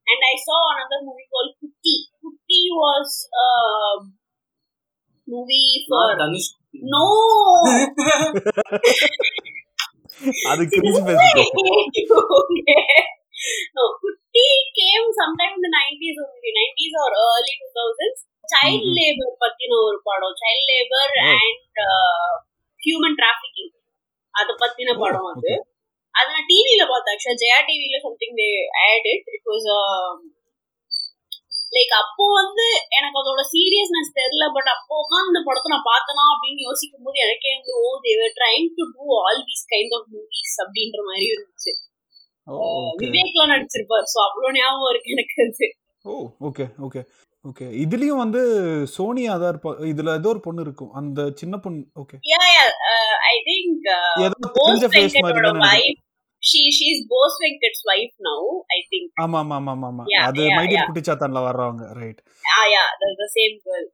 அண்ட் 0.07 0.25
ஐ 0.29 0.35
சா 0.35 0.57
another 0.71 0.99
movie 1.03 1.25
call 1.29 1.55
Kutty. 1.59 1.95
Kutty 2.21 2.61
was 2.79 3.17
movie 5.27 5.85
for 5.87 6.15
no 6.83 7.05
அது 10.49 10.63
came 14.79 15.05
sometime 15.19 15.53
in 15.55 15.61
the 15.65 15.71
90s 15.77 16.17
only, 16.25 16.49
90s 16.51 16.93
or 17.03 17.09
early 17.27 17.53
2000s. 17.61 18.19
Child 18.45 18.81
Mhm. 18.81 18.93
labor 18.97 19.29
பத்தின 19.43 19.77
ஒரு 19.83 20.01
படம். 20.03 20.35
Child 20.41 20.67
labour. 20.71 21.13
And 21.33 21.79
human 22.81 23.17
trafficking 23.19 23.50
அத 24.33 24.49
பத்தின 24.61 24.91
படம் 24.99 25.29
அது. 25.31 25.51
அது 26.15 26.29
நான் 26.35 26.49
டிவில 26.49 26.83
பார்த்தேன். 26.91 27.13
ஆக்சுவலா 27.15 27.41
ஜெயா 27.43 27.57
டிவில 27.67 27.97
something 28.05 28.37
they 28.39 28.47
add 28.85 29.07
it 29.13 29.29
it 29.35 29.49
was 29.51 29.67
like 31.75 31.93
அப்போ 31.99 32.23
வந்து 32.39 32.65
எனக்கு 32.97 33.19
அதோட 33.21 33.41
சீரியஸ்னஸ் 33.53 34.09
தெரியல 34.17 34.45
பட் 34.55 34.69
அப்போ 34.73 34.93
உட்காந்து 35.03 35.31
இந்த 35.31 35.41
படத்தை 35.45 35.69
நான் 35.73 35.87
பார்த்தனா 35.91 36.23
அப்படின்னு 36.31 36.65
யோசிக்கும் 36.67 37.05
போது 37.05 37.23
எனக்கே 37.25 37.51
வந்து 37.57 37.73
ஓ 37.81 37.91
they're 38.01 38.35
trying 38.39 38.67
to 38.77 38.85
do 38.95 39.05
all 39.19 39.39
these 39.49 39.63
kind 39.73 39.95
of 39.97 40.09
movies 40.15 40.57
அப்படின்ற 40.63 40.99
மாதிரி 41.09 41.25
இருந்துச்சு. 41.31 41.73
விவேக்லாம் 43.01 43.51
நடிச்சிருப்பாரு 43.53 44.05
சோ 44.13 44.19
அவ்வளவு 44.27 44.55
ஞாபகம் 44.57 44.91
இருக்கு 44.91 45.15
எனக்கு 45.15 45.37
அது. 45.45 45.67
Oh 46.05 46.13
okay 46.49 46.65
okay. 46.87 47.01
ஓகே. 47.45 47.67
இதுலயும் 47.83 48.21
வந்து 48.21 48.41
சோனியா 48.95 49.33
தான் 49.35 49.51
இருப்பா 49.53 49.71
இதுல 49.91 50.13
ஏதோ 50.19 50.29
ஒரு 50.33 50.41
பொண்ணு 50.43 50.61
இருக்கும். 50.65 50.91
அந்த 50.99 51.21
சின்ன 51.39 51.55
பொண்ணு 51.63 51.81
okay. 52.01 52.17
Yeah 52.31 52.41
yeah 52.49 52.65
I 53.29 53.35
think 53.47 53.87
ஏதோ 54.25 54.35
தெரிஞ்ச 54.57 54.87
ஃபேஸ் 54.93 55.15
மாதிரி 55.25 55.41
தான் 55.47 55.63
she 56.43 56.61
she 56.75 56.85
is 56.91 57.01
Bose 57.09 57.35
Venkat's 57.41 57.83
wife 57.89 58.13
now 58.27 58.45
I 58.71 58.79
think 58.91 59.09
ஆமா 59.23 59.39
ஆமா 59.43 59.57
ஆமா 59.59 59.87
ஆமா 59.89 60.03
அது 60.21 60.41
yeah, 60.41 60.55
மைடியர் 60.57 60.77
yeah. 60.77 60.87
குட்டிச்சாத்தான்ல 60.87 61.41
வர்றவங்க 61.47 61.85
right 61.99 62.21
yeah 62.43 62.61
yeah 62.71 62.83
the 63.01 63.29
same 63.35 63.57
girl 63.65 63.87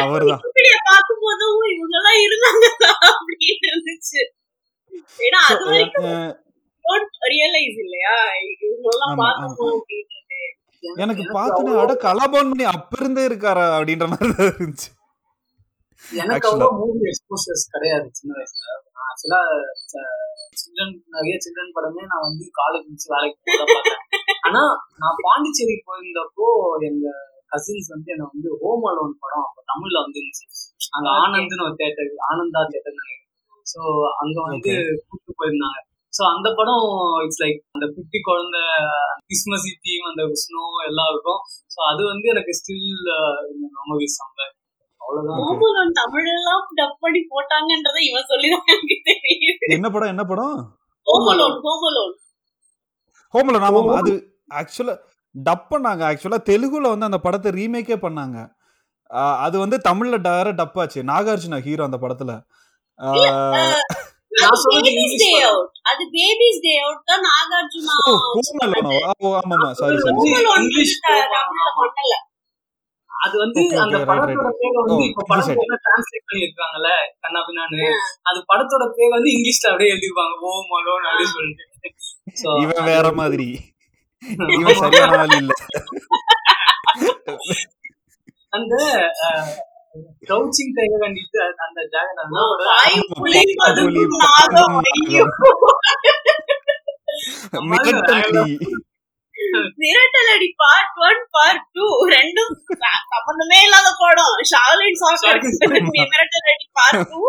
அவர்தான். 0.00 0.40
பார்க்கும்போதும் 0.90 1.56
இவங்க 1.74 1.94
எல்லாம் 1.98 2.18
இருந்தாங்களா 2.26 2.92
அப்படின்னு 3.10 3.66
இருந்துச்சு. 3.70 4.39
ஏன்னா 5.26 5.40
அது 5.50 5.64
வரைக்கும் 5.70 6.14
ரியலைஸ் 7.32 7.78
இல்லையா? 7.84 8.14
இவங்கெல்லாம் 8.64 9.18
பார்த்தோம் 9.22 9.74
அப்படின்றது 9.74 10.38
எனக்கு 11.04 11.24
பார்த்தோன்னே 11.36 11.72
அட 11.82 11.92
கலாபவன் 12.04 12.50
பண்ணி 12.50 12.64
அப்ப 12.72 12.96
இருந்தே 13.00 13.22
இருக்காரா? 13.28 13.66
அப்படின்ற 13.78 14.06
மாதிரி 14.12 14.30
இருந்துச்சு. 14.46 14.88
எனக்கு. 16.04 16.46
அவ்வளோ 16.50 16.68
மூவி 16.78 17.02
எக்ஸ்போசர்ஸ் 17.10 17.64
கிடையாது 17.74 18.06
சின்ன 18.18 18.30
வயசுல. 18.38 18.64
நான் 18.94 19.08
ஆக்சுவலா 19.10 19.40
சில்ட்ரன் 20.60 20.94
நிறைய 21.14 21.34
சில்ட்ரன் 21.44 21.74
படமே 21.76 22.02
நான் 22.12 22.24
வந்து 22.26 22.46
காலேஜ் 22.60 22.86
முடிச்சு 22.88 23.08
வேலைக்கு 23.14 23.38
போக 23.48 23.64
பார்த்தேன். 23.72 24.00
ஆனா 24.46 24.62
நான் 25.02 25.20
பாண்டிச்சேரி 25.26 25.76
போயிருந்தப்போ 25.88 26.46
எங்க 26.88 27.06
கசின்ஸ் 27.52 27.92
வந்து 27.94 28.12
என்ன 28.14 28.28
வந்து 28.32 28.50
ஹோம் 28.62 28.86
அலோன் 28.90 29.14
படம் 29.22 29.46
அப்போ 29.46 29.60
தமிழ்ல 29.72 30.02
வந்து 30.04 30.20
இருந்துச்சு 30.20 30.46
அங்க 30.96 31.08
ஆனந்த்னு 31.20 31.66
ஒரு 31.68 31.76
தேட்டர் 31.82 32.10
ஆனந்தா 32.30 32.60
தேட்டர் 32.72 32.98
நினைக்கிறேன். 32.98 33.19
ஸோ 33.72 33.80
அங்க 34.22 34.36
வந்து 34.48 34.72
கூப்பிட்டு 35.08 35.38
போயிருந்தாங்க. 35.40 35.78
ஸோ 36.12 36.22
அந்த 36.34 36.48
படம் 36.58 36.86
இட்ஸ் 37.24 37.42
லைக் 37.42 37.58
அந்த 37.76 37.86
குட்டி 37.96 38.18
குழந்தை 38.28 38.62
கிறிஸ்மஸ் 39.26 39.66
தீம் 39.84 40.08
அந்த 40.10 40.22
ஸ்னோ 40.44 40.64
எல்லாம் 40.88 41.10
இருக்கும். 41.12 41.40
ஸோ 41.74 41.78
அது 41.90 42.02
வந்து 42.12 42.26
எனக்கு 42.34 42.54
ஸ்டில் 42.60 42.88
மெமரிஸ் 43.76 44.18
அந்த 44.26 44.40
அவ்வளவுதான். 45.00 45.92
தமிழெல்லாம் 46.00 46.64
டப் 46.78 46.98
பண்ணி 47.04 47.20
போட்டாங்கன்றதை 47.34 48.02
இவன் 48.10 48.30
சொல்லிதான் 48.32 48.66
எனக்கு 48.74 49.74
என்ன 49.76 49.88
படம் 49.90 50.12
என்ன 50.14 50.24
படம்? 50.32 50.58
ஹோமலோன் 51.06 51.56
ஹோமலோன் 53.34 53.64
ஆமாம் 53.68 53.90
அது 54.00 54.12
ஆக்சுவலா 54.60 54.94
டப் 55.34 55.66
பண்ணாங்க. 55.72 56.02
ஆக்சுவலா 56.10 56.38
தெலுங்குல 56.50 56.90
வந்து 56.92 57.08
அந்த 57.08 57.18
படத்தை 57.26 57.50
ரீமேக்கே 57.58 57.96
பண்ணாங்க. 58.04 58.38
அது 59.44 59.56
வந்து 59.62 59.76
தமிழ்ல 59.88 60.16
டைரக்ட் 60.26 60.60
டப் 60.60 60.78
ஆச்சு. 60.82 61.00
நாகார்ஜுனா 61.10 61.58
ஹீரோ 61.66 61.84
அந்த 61.88 61.98
படத்துல. 62.04 62.32
அது 65.90 66.04
பேபிஸ் 66.14 66.60
டே 66.60 66.80
அவுட் 66.80 67.04
தான் 67.04 67.26
நாகார்ஜுனா 67.26 67.92
ஆமாமா 69.40 69.72
சாரி 69.72 69.96
அது 73.10 73.38
வந்து 73.38 73.80
அந்த 73.80 73.98
படத்தோட. 74.08 74.50
பேர் 74.60 74.78
வந்து 74.78 75.06
இப்ப 75.06 75.20
this 75.20 75.30
படம் 75.30 75.46
side. 75.46 75.60
பேர்ல 75.60 75.78
டிரான்ஸ்லேட் 75.86 76.26
பண்ணி 76.26 76.46
இருக்காங்கல்ல 76.46 76.88
கண்ணா 77.20 77.40
பின்னான்னு. 77.46 77.96
அது 78.22 78.44
படத்தோட 78.50 78.90
பேர் 78.90 79.10
வந்து 79.10 79.30
இங்கிலீஷ்ல 79.30 79.70
அப்படியே 79.70 79.92
எழுதிருப்பாங்க. 79.92 80.42
ஓ 80.42 80.50
மலோன் 80.70 81.08
அப்படின்னு 81.08 81.34
சொல்லிட்டு. 81.34 81.64
இவன் 82.62 82.84
வேற 82.84 83.12
மாதிரி. 83.12 83.60
இவன் 84.56 84.74
சரியான 84.74 85.18
ஆள் 85.18 85.38
இல்ல. 85.38 85.52
அந்த 88.52 88.74
க்ரௌச்சிங் 90.24 90.74
டைகர் 90.74 91.02
கண்டிட்டு 91.02 91.38
அந்த 91.60 91.80
மிரட்டல் 97.70 98.50
மிரட்டலடி 99.82 100.48
பார்ட் 100.60 100.98
ஒன் 101.06 101.20
பார்ட் 101.34 101.62
டூ 101.72 101.86
ரெண்டும் 102.12 102.52
சம்பந்தமே 103.12 103.58
இல்லாத 103.64 103.88
படம். 104.00 104.34
Shaolin 104.50 104.98
soccer 105.00 105.40
மிரட்டலடி 106.10 106.66
part 106.78 107.02
two 107.10 107.20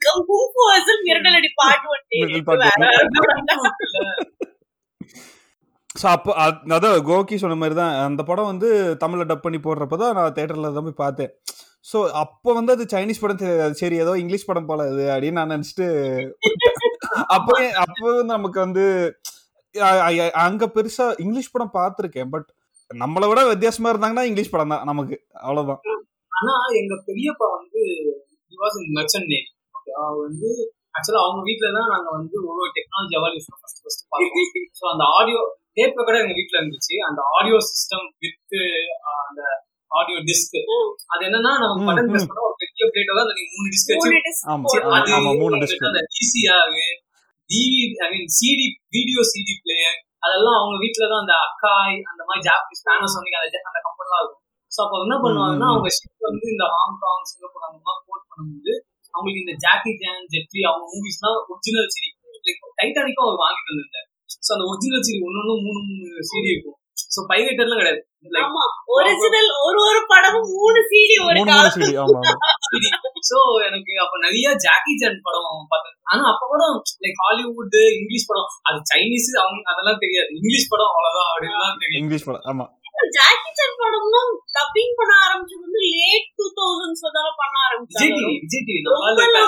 kung fu 0.00 0.38
hustle 0.64 1.02
மிரட்டலடி 1.06 1.50
part 1.56 1.86
one 1.90 2.02
மிரட்டல் 2.12 2.44
part 2.50 2.72
one. 3.54 3.70
ஸோ 5.96 6.06
அப்போ 6.08 6.30
அ- 6.42 6.60
அதான் 6.74 7.02
கோகி 7.08 7.36
சொன்ன 7.36 7.56
மாதிரி 7.56 7.74
தான் 7.74 7.94
அந்த 8.04 8.22
படம் 8.22 8.48
வந்து 8.50 8.68
தமிழில் 8.96 9.28
டப் 9.30 9.42
பண்ணி 9.42 9.58
போடுறப்ப 9.60 9.96
தான் 9.98 10.14
நான் 10.14 10.36
தேட்டரில் 10.36 10.74
தான் 10.76 10.86
போய் 10.86 11.00
பார்த்தேன். 11.00 11.32
ஸோ 11.84 11.98
அப்போ 12.22 12.50
வந்து 12.58 12.72
அது 12.74 12.84
சைனீஸ் 12.92 13.22
படம் 13.22 13.40
தெரியாது. 13.42 13.74
சரி 13.80 13.96
ஏதோ 14.04 14.12
இங்கிலீஷ் 14.22 14.48
படம் 14.48 14.68
போல 14.70 14.82
இது 14.92 15.04
அப்படின்னு 15.14 15.38
நான் 15.40 15.54
நினச்சிட்டு 15.54 15.86
அப்போ 17.34 17.54
அப்போ 17.84 18.04
வந்து 18.10 18.32
நமக்கு 18.34 18.58
வந்து 18.66 18.84
அங்க 20.44 20.64
பெருசா 20.74 21.06
இங்கிலீஷ் 21.24 21.52
படம் 21.54 21.76
பார்த்துருக்கேன். 21.78 22.30
பட் 22.34 22.48
நம்மளை 22.90 23.26
விட 23.30 23.40
வித்தியாசமா 23.52 23.90
இருந்தாங்கன்னா 23.92 24.26
இங்கிலீஷ் 24.30 24.52
படம் 24.54 24.72
தான் 24.74 24.86
நமக்கு. 24.90 25.16
அவ்வளவுதான். 25.44 25.80
ஆனா 26.32 26.54
எங்க 26.80 26.94
பெரியப்பா 27.08 27.48
வந்து 27.58 27.82
வாஸ் 28.58 28.78
வந்து 30.20 30.48
ஆக்சுவலா 30.96 31.20
அவங்க 31.26 31.42
வீட்டுல 31.48 31.68
தான் 31.76 31.90
நாங்க 31.92 32.08
வந்து 32.16 32.36
ஒரு 32.50 32.64
டெக்னாலஜி 32.76 33.14
எவால்யூஷன் 33.18 33.58
ஃபர்ஸ்ட் 33.60 33.82
ஃபர்ஸ்ட் 33.82 34.02
பார்த்தோம். 34.12 34.72
ஸோ 34.78 34.84
அந்த 34.92 35.04
ஆடியோ 35.18 35.40
டேப் 35.78 35.98
கூட 35.98 36.16
எங்க 36.22 36.34
வீட்டுல 36.38 36.58
இருந்துச்சு. 36.60 36.94
அந்த 37.08 37.20
ஆடியோ 37.36 37.58
சிஸ்டம் 37.68 38.06
வித் 38.24 38.56
அந்த 39.22 39.40
ஆடியோ 39.92 40.18
டிஸ்க் 40.28 40.56
அது 41.12 41.22
என்னன்னா 41.28 41.52
நம்ம 41.62 41.74
ம், 41.76 41.86
பட்டன் 41.88 42.06
ம். 42.06 42.12
பிரஸ் 42.12 42.28
பண்ணா 42.28 42.44
ஒரு 42.46 42.56
பெரிய 42.62 42.86
பிளேட்டோட 42.92 43.20
அந்த 43.24 43.34
மூணு 43.52 43.68
டிஸ்க் 43.72 43.90
வச்சு. 43.92 44.10
அது 44.98 45.10
மூணு 45.40 45.54
டிஸ்க் 45.64 45.88
அந்த 45.90 46.02
DCR 46.14 46.70
TV 47.50 47.80
I 48.04 48.08
mean 48.12 48.30
CD 48.36 48.66
video 48.94 49.22
CD 49.30 49.54
player 49.62 49.98
அதெல்லாம் 50.22 50.58
அவங்க 50.58 50.76
வீட்ல 50.82 51.04
தான் 51.06 51.22
அந்த 51.24 51.34
அக்காய் 51.46 51.96
அந்த 52.10 52.22
மாதிரி 52.26 52.42
ஜாப்பனீஸ் 52.46 52.84
பேனசோனிக் 52.88 53.36
அந்த 53.38 53.58
அந்த 53.70 53.78
கம்பெனி 53.86 54.08
தான் 54.12 54.22
இருக்கும். 54.22 54.40
ஸோ 54.72 54.80
அப்போ 54.84 54.96
என்ன 55.00 55.14
பண்ணுவாங்கன்னா. 55.22 55.68
அவங்க 55.72 55.88
ஷிப் 55.96 56.26
வந்து 56.26 56.46
இந்த 56.52 56.64
ஹாங்காங் 56.74 57.24
சிங்கப்பூர் 57.30 57.66
அந்த 57.68 57.78
மாதிரி 57.80 58.02
போர்ட் 58.06 58.26
பண்ணும்போது 58.30 58.74
அவங்களுக்கு 59.14 59.42
இந்த 59.44 59.54
ஜாக்கி 59.64 59.90
ஜான் 60.02 60.22
ஜெட்லி 60.34 60.60
அவங்க 60.68 60.84
மூவிஸ்லாம் 60.92 61.38
ஒரிஜினல் 61.50 61.90
சிடி 61.94 62.08
லைக் 62.46 62.62
டைட்டானிக்கும் 62.78 63.26
அவர் 63.26 63.40
வாங்கிட்டு 63.42 63.70
வந்திருந்தார். 63.72 64.06
ஸோ 64.38 64.50
அந்த 64.56 64.64
ஒரிஜினல் 64.70 65.04
சிடி 65.06 65.18
ஒன்னொன்னு 65.26 65.54
மூணு 65.66 65.80
மூணு 65.90 66.22
சிடி 66.30 66.48
இருக்கும். 66.54 66.78
ஸோ 67.14 67.20
பைரேட்டர்லாம் 67.30 67.80
கிடையாது. 67.82 68.00
ஒரிஜினல் 68.94 69.50
ஒரு 69.62 69.78
ஒரு 69.86 70.00
படமும் 70.10 70.50
மூணு 70.52 70.80
சீடி 70.90 71.14
ஒரு 71.22 71.38
சிடி 71.74 71.88
சோ 73.28 73.38
எனக்கு 73.66 73.92
அப்ப 74.02 74.14
நிறைய 74.24 74.46
ஜாக்கி 74.64 74.92
ஜான் 75.00 75.18
படம் 75.26 75.66
பார்த்தேன். 75.72 75.96
ஆனா 76.10 76.22
அப்ப 76.32 76.46
கூட 76.46 76.62
லைக் 77.04 77.20
ஹாலிவுட் 77.22 77.76
இங்கிலீஷ் 77.96 78.28
படம் 78.30 78.48
அது 78.68 78.78
சைனீஸ் 78.92 79.28
அவங்க 79.42 79.72
அதெல்லாம் 79.72 80.00
தெரியாது. 80.04 80.30
இங்கிலீஷ் 80.38 80.70
படம் 80.72 80.92
அவ்வளவுதான் 80.92 81.30
அப்படின்னு 81.30 81.82
தெரியும். 81.82 82.00
இங்கிலீஷ் 82.02 82.26
படம் 82.28 82.46
ஆமா. 82.52 82.66
ஜாக்கி 83.16 83.50
சான் 83.58 83.78
படம்லாம் 83.80 84.32
டப்பிங் 84.56 84.96
பண்ண 84.98 85.12
ஆரம்பிச்சது 85.26 85.62
வந்து 85.64 85.80
லேட் 85.92 86.28
டூ 86.38 86.46
தௌசண்ட்ஸ்ல 86.58 87.12
தான் 87.18 87.38
பண்ண 87.40 87.56
ஆரம்பிச்சாங்க. 87.66 88.18
இல்ல. 89.24 89.40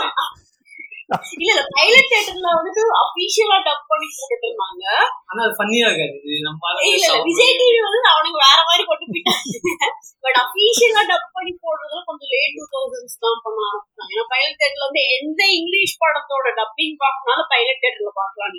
இல்ல 1.38 1.60
பைலட் 1.74 2.08
தியேட்டர்ல 2.10 2.50
வந்துட்டு 2.56 2.82
அபிஷியலா 3.00 3.56
டப் 3.66 3.88
பண்ணி 3.90 4.06
போட்டுட்டு 4.10 4.46
இருந்தாங்க. 4.48 4.84
ஆனா 5.28 5.40
அது 5.44 5.54
ஃபன்னியா 5.58 5.86
இருக்காது 5.88 6.38
நம்மளால 6.46 6.84
இல்ல 6.90 7.08
விஜய் 7.26 7.56
டிவி 7.58 7.80
வந்து 7.86 8.00
அவனுக்கு 8.12 8.38
வேற 8.44 8.58
மாதிரி 8.68 8.84
கொண்டு 8.84 9.06
போயிட்டாங்க 9.06 9.90
பட் 10.24 10.38
அபிஷியலா 10.44 11.02
டப் 11.10 11.28
பண்ணி 11.36 11.52
போடுறதுல 11.64 12.02
கொஞ்சம் 12.08 12.32
லேட் 12.34 12.56
டூ 12.58 12.66
தௌசண்ட்ஸ் 12.74 13.18
தான் 13.24 13.42
பண்ண 13.44 13.60
ஆரம்பிச்சாங்க 13.68 14.12
ஏன்னா 14.14 14.26
பைலட் 14.32 14.58
தியேட்டர்ல 14.60 14.86
வந்து 14.88 15.04
எந்த 15.18 15.42
இங்கிலீஷ் 15.58 15.96
படத்தோட 16.02 16.54
டப்பிங் 16.60 16.96
பார்க்கனாலும் 17.04 17.50
பைலட் 17.52 17.82
தியேட்டர்ல 17.82 18.12
பார்க்கலாம் 18.14 18.56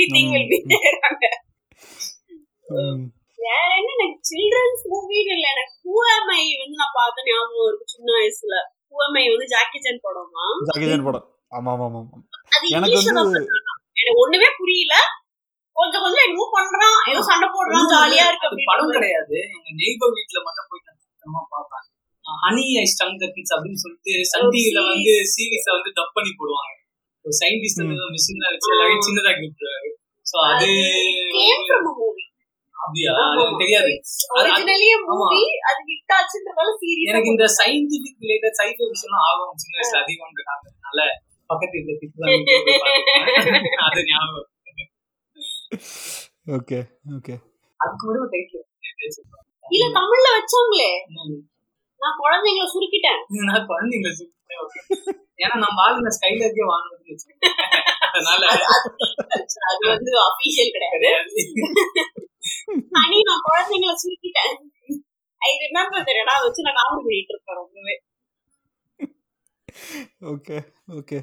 எவ்ரி 0.00 0.12
திங் 0.16 0.30
வில் 0.34 0.48
பி. 0.50 0.58
வேற 3.38 3.68
என்ன? 3.78 3.90
எனக்கு 3.96 4.18
சில்ட்ரன்ஸ் 4.30 4.82
மூவின்னு 4.92 5.32
இல்ல. 5.36 5.46
எனக்கு 5.54 5.74
பூஎம்ஐ 5.84 6.42
வந்து 6.62 6.76
நான் 6.76 6.96
பார்த்த 6.98 7.28
ஞாபகம் 7.28 7.68
இருக்கு. 7.68 7.92
சின்ன 7.94 8.08
வயசுல. 8.18 8.56
பூஎம்ஐ 8.90 9.24
வந்து 9.32 9.46
ஜாக்கி 9.46 9.78
சான் 9.78 10.04
படமா? 10.06 10.44
ஜாக்கி 10.68 10.88
சான் 10.90 11.06
படம். 11.08 11.26
ஆமா 11.56 11.70
ஆமா 11.74 11.86
ஆமா 11.88 12.00
எனக்கு 12.70 12.98
வந்து. 13.20 13.40
எனக்கு 14.00 14.20
ஒண்ணுமே 14.24 14.48
புரியல. 14.58 14.94
கொஞ்சம் 15.76 16.02
கொஞ்சம் 16.02 16.24
என்னமோ 16.26 16.46
பண்றான். 16.56 16.98
ஏதோ 17.10 17.20
சண்டை 17.22 17.48
போடுறான். 17.48 17.88
ஜாலியா 17.94 18.24
இருக்கு 18.30 18.68
படம் 18.72 18.90
கிடையாது. 18.90 19.36
எங்க 19.56 19.70
நெய்பர் 19.82 20.14
வீட்ல 20.16 20.38
மட்டும் 20.46 20.68
போய் 20.70 20.84
கஷ்டமா 20.86 21.40
பார்ப்பேன். 21.50 21.86
ஹனி 22.24 22.64
ஐ 22.82 22.86
ஸ்டங் 22.92 23.18
த 23.18 23.26
கிட்ஸ் 23.34 23.54
அப்படின்னு 23.56 23.82
சொல்லிட்டு 23.84 24.12
சன் 24.24 24.50
டிவில 24.54 24.78
series. 24.78 24.90
வந்து 24.90 25.12
சீரீஸ 25.34 25.66
வந்து 25.76 25.90
டப் 25.96 26.14
பண்ணி 26.14 26.32
போடுவாங்க. 26.32 26.72
சயின்டிஸ்ட் 27.38 27.80
ம். 27.80 27.88
வந்து 27.92 28.08
மிஷின்ல 28.14 28.44
வச்சு 28.52 28.70
எல்லாரையும் 28.70 29.06
சின்னதா 29.06 29.32
விட்டுருவாரு 29.38 29.90
சோ 30.26 30.36
அது 30.48 30.66
கேம் 31.34 31.62
ஃப்ரம் 31.66 31.86
மூவி 31.90 32.24
அப்படியா? 32.76 33.14
எனக்கு 33.36 33.56
தெரியாது. 33.60 33.90
எனக்கு 37.10 37.28
இந்த 37.30 37.46
சயின்டிபிக் 37.58 38.20
ரிலேட்டட் 38.22 38.56
சைக்கோ 38.60 38.84
விஷயம் 38.88 39.18
ஆகும் 39.24 39.52
சின்ன 39.56 39.74
வயசுல 39.76 40.00
அதிகம் 40.00 40.32
இருக்காங்கனால 40.32 41.00
பக்கத்து 41.50 41.76
வீட்டுல. 41.82 42.24
அது 43.86 44.00
ஞாபகம் 44.08 44.48
ஓகே 46.56 46.78
ஓகே. 47.16 47.34
அதுக்கு 47.80 48.04
முன்னாடி 48.04 48.22
ஒரு 48.22 48.32
டைட்டில் 48.32 48.66
இல்ல 49.70 49.84
தமிழ்ல 49.98 50.28
வச்சாங்களே. 50.36 50.90
நான் 52.00 52.18
குழந்தைங்கள 52.20 52.66
சுருக்கிட்டேன். 52.66 53.20
நான். 53.42 53.66
ஏன்னா 55.42 55.56
நம்ம 55.64 55.84
ஆளுங்க 55.86 56.10
ஸ்கைலருக்கே 56.16 56.64
வாங்கினதுன்னு 56.72 57.12
வச்சுக்கோங்க. 57.12 57.46
அதனால 58.06 58.42
அது 59.70 59.82
வந்து 59.94 60.12
அபிஷியல் 60.28 60.74
கிடையாது. 60.76 61.10
அனி 63.02 63.18
நான் 63.28 63.46
குழந்தைங்கள 63.48 63.94
சுருக்கிட்டேன். 64.02 64.54
ஐ 65.40 65.50
ரிமெம்பர் 65.64 66.08
தெரியடா 66.08 66.34
வச்சு 66.44 66.66
நான் 66.66 66.78
காமெடி 66.78 67.02
பண்ணிட்டு 67.06 67.34
இருப்பேன் 67.34 67.60
ரொம்பவே. 67.62 67.96
Okay 70.32 70.56
okay. 71.00 71.18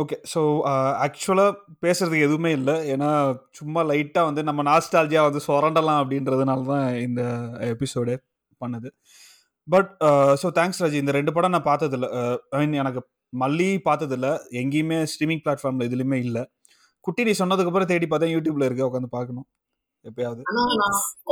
ஓகே 0.00 0.16
ஸோ 0.32 0.40
ஆக்சுவலாக 1.04 1.58
பேசுறதுக்கு 1.84 2.26
எதுவுமே 2.28 2.50
இல்லை. 2.58 2.74
ஏன்னா 2.92 3.08
சும்மா 3.58 3.80
லைட்டாக 3.90 4.28
வந்து 4.28 4.42
நம்ம 4.48 4.60
நாஸ்டாலஜியாக 4.68 5.28
வந்து 5.28 5.42
சொரண்டலாம் 5.48 6.00
அப்படின்றதுனால 6.02 6.66
தான் 6.72 6.86
இந்த 7.06 7.22
எபிசோடே 7.72 8.14
பண்ணுது. 8.62 8.88
பட் 9.68 9.90
ஸோ 10.42 10.46
தேங்க்ஸ் 10.58 10.80
ராஜி 10.82 10.96
இந்த 11.02 11.12
ரெண்டு 11.18 11.32
படம் 11.34 11.54
நான் 11.54 11.68
பார்த்ததில்ல. 11.70 12.06
ஐ 12.54 12.58
மீன் 12.60 12.80
எனக்கு 12.82 13.00
மல்லி 13.32 13.70
பார்த்ததில்ல. 13.88 14.28
எங்கேயுமே 14.60 14.98
ஸ்ட்ரீமிங் 15.12 15.42
பிளாட்ஃபார்ம்ல 15.44 15.88
எதுலையுமே 15.88 16.18
இல்லை. 16.26 16.42
குட்டி 17.04 17.22
நீ 17.28 17.32
சொன்னதுக்கு 17.40 17.70
அப்புறம் 17.70 17.90
தேடி 17.92 18.06
பார்த்தா 18.08 18.32
யூடியூப்ல 18.34 18.66
இருக்கு 18.68 18.88
உட்காந்து 18.88 19.10
பார்க்கணும். 19.16 19.46
எப்பயாவது. 20.04 20.42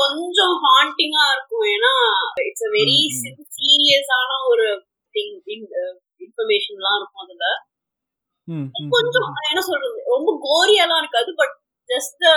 கொஞ்சம் 0.00 0.54
ஹாண்டிங்கா 0.64 1.24
இருக்கும். 1.34 1.66
ஏன்னா 1.74 1.92
இட்ஸ் 2.48 2.66
அ 2.68 2.72
வெரி 2.78 2.98
சீரியஸான 3.58 4.38
ஒரு 4.52 4.66
திங் 5.14 5.36
இன்ஃபர்மேஷன்லாம் 6.24 6.98
இருக்கும் 7.00 7.24
அதுல. 7.24 7.46
கொஞ்சம் 8.94 9.26
என்ன 9.50 9.60
சொல்றது? 9.70 9.98
ரொம்ப 10.14 10.30
கோரியாலாம் 10.46 11.00
இருக்காது 11.02 11.30
but 11.40 11.54
just 11.88 12.16
the 12.24 12.30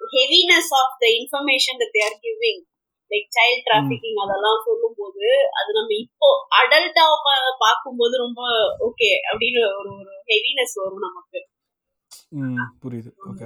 heaviness 0.00 0.70
of 0.80 0.94
the 1.02 1.06
information 1.18 1.78
that 1.82 1.94
they're 1.98 2.16
giving 2.24 2.62
like 3.10 3.28
child 3.36 3.64
trafficking 3.66 4.20
அதெல்லாம் 4.24 4.60
சொல்லும்போது 4.66 5.26
அது 5.58 5.70
நம்ம 5.76 5.94
இப்போ 6.00 6.28
அடல்ட்டா 6.58 7.04
பார்க்கும்போது 7.60 8.14
ரொம்ப 8.24 8.40
ஓகே 8.86 9.10
அப்படின்னு 9.28 9.62
ஒரு 9.72 9.90
ஒரு 9.94 10.14
ஹெவினஸ் 10.28 10.76
வரும் 10.80 11.04
நமக்கு. 11.06 11.40
ம், 12.38 12.62
புரியுது. 12.82 13.10
ஓகே 13.24 13.44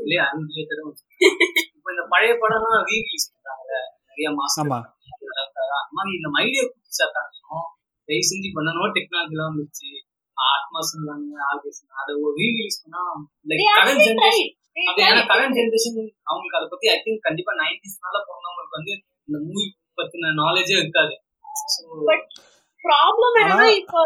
இல்லையா? 0.00 0.24
அன்ரிலேட்டடும் 0.30 0.92
இப்போ 1.70 1.88
இந்த 1.94 2.04
பழைய 2.12 2.32
படம்லாம் 2.42 2.84
ரீ 2.88 2.96
ரிலீஸ் 3.00 3.26
பண்றாங்க 3.32 3.70
நிறைய 4.10 4.28
மாசம் 4.38 4.70
மாதிரி 4.70 6.12
இந்த 6.16 6.28
மைடியா 6.36 6.62
குட்டி 6.66 6.92
சாத்தானும் 6.98 7.66
தயவு 8.08 8.28
செஞ்சு 8.30 8.48
பண்ணணும் 8.56 8.94
டெக்னாலஜிலாம் 8.96 9.52
வந்துச்சு 9.52 9.90
ஆட்மாஸ் 10.36 10.92
ஆர்கேஸ் 11.46 11.80
அதை 12.00 12.12
ஒரு 12.20 12.34
ரீ 12.38 12.46
ரிலீஸ் 12.52 12.80
பண்ணா 12.82 13.02
லைக் 13.50 13.66
கரண்ட் 13.78 14.02
ஜென்ரேஷன் 14.04 14.52
ஏன்னா 14.76 14.92
tried. 14.98 15.26
கரண்ட் 15.30 15.56
ஜென்ரேஷன் 15.56 15.96
அவங்களுக்கு 16.28 16.56
அதை 16.58 16.66
பத்தி 16.68 16.86
ஐ 16.90 17.00
திங்க் 17.00 17.24
கண்டிப்பா 17.26 17.52
நைன்டிஸ்னால 17.60 18.14
பிறந்தவங்களுக்கு 18.26 18.76
வந்து 18.78 18.92
இந்த 19.28 19.38
மூவி 19.46 19.64
பத்தின 19.98 20.30
நாலேஜே 20.38 20.74
இருக்காது. 20.78 21.12
ப்ராப்ளம் 22.84 23.36
என்னன்னா 23.40 23.66
இப்போ 23.76 24.00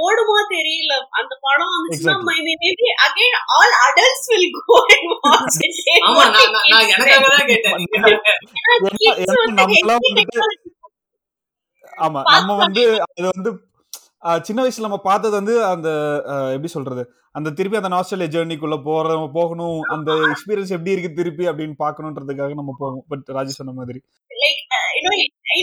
ஓடுமா 0.00 0.38
தெரியல. 0.52 0.92
அந்த 1.18 1.32
படம் 1.44 1.72
வந்துச்சுன்னா 1.74 2.14
Exactly. 2.14 2.54
Maybe 2.60 2.70
again 3.04 3.36
all 3.54 3.74
adults 3.82 4.26
will 4.30 4.48
go 4.58 4.76
and 4.86 5.12
watch 5.24 5.58
it 5.66 5.78
ஆமா 6.08 6.22
நான் 6.28 6.56
நான்- 6.66 6.88
எனக்காக 6.94 7.28
தான் 7.28 7.46
கேட்டேன் 7.50 7.78
ஆமா 11.98 12.20
நம்ம 12.32 12.54
வந்து 12.60 12.82
அது 13.06 13.22
வந்து 13.30 13.50
ஆஹ், 14.22 14.40
சின்ன 14.46 14.58
வயசுல 14.62 14.84
நம்ம 14.84 14.96
பார்த்தது 15.04 15.34
வந்து 15.36 15.52
அந்த 15.66 15.88
எப்படி 16.54 16.70
சொல்றது? 16.70 17.02
அந்த 17.38 17.50
திருப்பி 17.58 17.78
அந்த 17.80 17.90
நாஸ்டலியா 17.94 18.28
ஜேர்னிக்குள்ள 18.34 18.76
போற 18.86 19.16
போகணும் 19.38 19.80
அந்த 19.94 20.10
எக்ஸ்பீரியன்ஸ் 20.32 20.74
எப்படி 20.76 20.94
இருக்கு 20.94 21.18
திருப்பி 21.18 21.44
அப்படின்னு 21.50 21.76
பார்க்கணுன்றதுக்காக 21.84 22.56
நம்ம 22.60 22.74
போவோம் 22.80 23.04
பட் 23.12 23.28
ராஜி 23.36 23.54
சொன்ன 23.60 23.74
மாதிரி 23.80 24.00
like 24.42 24.62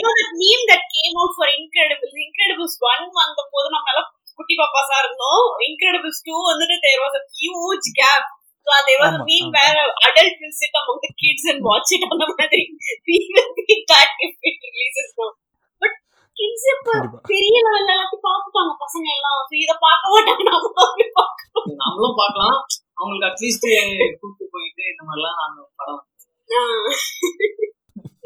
know 0.03 0.11
that 0.19 0.31
meme 0.41 0.63
that 0.69 0.83
came 0.95 1.15
out 1.21 1.31
for 1.37 1.45
incredibles 1.59 2.13
incredibles 2.27 2.73
1 2.87 3.09
வந்த 3.19 3.41
போது 3.53 3.67
நம்ம 3.75 3.91
எல்லாம் 3.93 4.09
குட்டி 4.39 4.55
பாப்பாஸா 4.61 4.95
இருந்தோம் 5.03 5.43
incredibles 5.67 6.17
2 6.29 6.47
வந்துட்டு 6.49 6.77
there 6.87 7.01
was 7.05 7.13
a 7.21 7.23
huge 7.39 7.87
gap 7.99 8.23
so 8.67 8.77
there 8.87 8.99
was 9.03 9.13
a 9.19 9.23
meme 9.29 9.49
where 9.57 9.81
adult 10.07 10.35
will 10.43 10.55
sit 10.61 10.73
among 10.81 10.99
the 11.05 11.11
kids 11.23 11.43
and 11.51 11.61
watch 11.69 11.91
it 11.97 12.03
அந்த 12.11 12.25
மாதிரி 12.33 12.63
we 13.09 13.17
will 13.35 13.51
be 13.59 13.77
that 13.93 14.11
if 14.27 14.33
it 14.51 14.57
releases 14.67 15.09
now 15.21 15.29
but 15.81 15.93
kids 16.37 16.54
இப்ப 16.54 16.54
கண்டிப்பா. 16.54 16.54
பெரிய 17.31 17.55
லெவல்ல 17.65 17.93
எல்லாத்தையும் 17.95 18.27
பார்த்துட்டாங்க 18.29 18.73
பசங்க 18.83 19.07
எல்லாம். 19.17 19.39
இத 19.63 19.71
பார்க்க 19.85 20.13
மாட்டாங்க. 20.13 20.43
நம்மளும் 21.83 22.19
பார்க்கலாம். 22.21 22.57
அவங்களுக்கு 22.99 23.27
அட்லீஸ்ட் 23.29 23.67
கூட்டு 24.21 24.43
போயிட்டு 24.53 24.83
இந்த 24.91 25.01
மாதிரிலாம் 25.07 25.39
நாங்க 25.41 25.59
படம் 25.79 26.03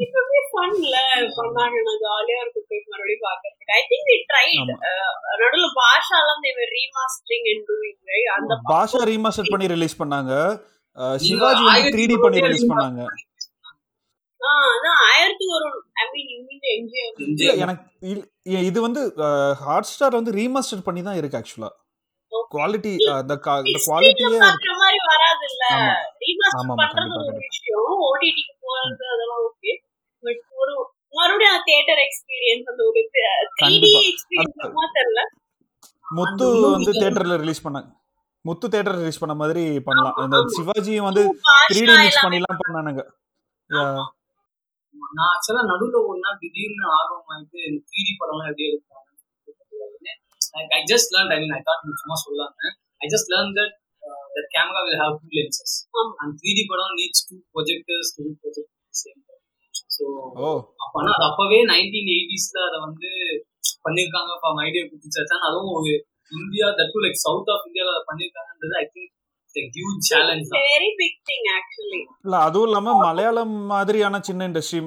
இப்பவே 0.04 0.38
ஃபன்ல 0.50 0.96
பண்ணாங்க 1.38 1.76
நான் 1.86 2.00
ஜாலியா 2.04 2.38
இருக்கும் 2.42 2.66
போய் 2.70 2.84
மறுபடியும் 2.92 3.24
பாக்குறதுக்கு 3.26 3.74
ஐ 3.78 3.80
திங்க் 3.90 4.08
தி 4.10 4.16
ட்ரைட். 4.30 4.70
நடுவுல 5.40 5.66
were 6.58 6.70
remastering 6.78 7.44
and 7.52 7.62
doing 7.70 7.96
right? 8.10 8.28
அந்த 8.36 8.52
பாஷா 8.70 9.00
ரீமாஸ்டர் 9.10 9.52
பண்ணி 9.54 9.66
ரிலீஸ் 9.74 10.00
பண்ணாங்க. 10.02 10.32
சிவாஜி 11.26 11.64
வந்து 11.68 12.16
பண்ணி 12.24 12.40
ரிலீஸ் 12.46 12.70
பண்ணாங்க. 12.72 13.02
எனக்கு 17.64 17.84
இது 18.64 18.78
வந்து 18.86 19.02
ஹாட் 19.62 19.90
ஸ்டார் 19.90 20.18
வந்து 20.18 20.32
ரீமாஸ்டர் 20.38 20.86
பண்ணி 20.86 21.02
தான் 21.02 21.18
இருக்கு 21.20 21.38
ஆக்சுவலா 21.40 21.70
குவாலிட்டி 22.54 22.90
அந்த 23.16 23.34
குவாலிட்டியே 23.86 24.40
ஆமா. 25.72 25.94
ஆமா, 26.60 26.74
மறுபடியும் 26.80 27.14
அந்த 27.14 27.28
தியேட்டர் 33.58 34.02
எக்ஸ்பீரியன்ஸ் 34.04 34.52
அந்த 34.52 34.68
ஒரு 34.80 34.90
தெரியல. 34.96 35.22
முத்து 36.10 36.44
வந்து 36.68 36.92
தியேட்டர்ல 36.94 37.36
ரிலீஸ் 37.42 37.64
பண்ணாங்க 37.66 37.90
முத்து 38.44 38.66
தியேட்டர் 38.72 38.98
ரிலீஸ் 38.98 39.22
பண்ண 39.22 39.34
மாதிரி 39.40 39.62
பண்ணலாம். 39.88 40.16
ஆமா. 40.18 40.52
சிவாஜியும் 40.56 41.08
வந்து 41.08 41.22
த்ரீ 41.70 41.80
டி 41.80 41.96
மிக்ஸ் 41.98 42.24
பண்ணிலாம் 42.26 42.60
பண்ணானுங்க. 42.62 43.02
நான் 45.18 45.30
ஆக்சுவலா 45.30 45.62
நடுவுல 45.70 45.98
ஒரு 46.08 46.20
நாள் 46.24 46.40
திடீர்னு 46.42 46.86
ஆர்வம் 46.96 47.30
ஆயிட்டு 47.34 47.60
இந்த 47.68 47.80
த்ரீ 47.88 48.00
டி 48.06 48.14
படம்லாம் 48.20 48.50
எப்படி 48.50 48.66
எடுப்பாங்க 48.68 48.98
I 50.74 50.82
just 50.92 51.12
learn 51.14 51.32
I 51.34 51.38
mean 51.42 51.54
I 51.56 51.62
thought 51.66 51.84
சும்மா 52.02 52.16
சொல்லாம. 52.24 52.54
I 53.00 53.08
just 53.14 53.30
learn 53.34 53.54
that 53.58 53.76
that 54.34 54.46
camera 54.54 54.80
will 54.84 54.98
have 55.00 55.14
two 55.20 55.30
lenses. 55.36 55.70
ஆமா. 55.94 56.12
and 56.22 56.32
3D 56.40 56.60
படம் 56.68 56.94
needs 57.00 57.18
two 57.26 57.38
projectors 57.54 58.06
to 58.14 58.22
project 58.40 58.68
at 58.68 58.84
the 58.86 58.98
same 59.00 59.18
time 59.20 59.42
so 59.90 60.04
ஓ. 60.40 60.50
அப்பனா 60.84 61.10
அது 61.16 61.24
அப்பவே 61.28 61.58
நைன்டீன் 61.70 62.10
எயிட்டிஸ்ல 62.14 62.58
அதை 62.68 62.78
வந்து 62.86 63.10
பண்ணிருக்காங்க 63.84 64.32
ஃபார் 64.40 64.56
மைடியா 64.60 64.82
குட்டிச்சாச்சான் 64.86 65.46
அதுவும் 65.48 65.74
ஒரு 65.78 65.92
India 66.32 66.66
that 66.80 66.96
like 67.04 67.20
south 67.24 67.50
of 67.54 67.66
இந்தியாவில் 67.68 67.94
அதை 67.94 68.02
பண்ணிருக்காங்கன்றது 68.10 68.76
ஐ 68.82 68.86
திங்க் 68.94 69.09
அதுவும் 72.46 72.66
இல்லாம 72.68 72.94
மலையாளம் 73.04 73.54
மாதிரியான 73.72 74.20
சின்ன 74.20 74.48
இண்டஸ்ட்ரி 74.48 74.80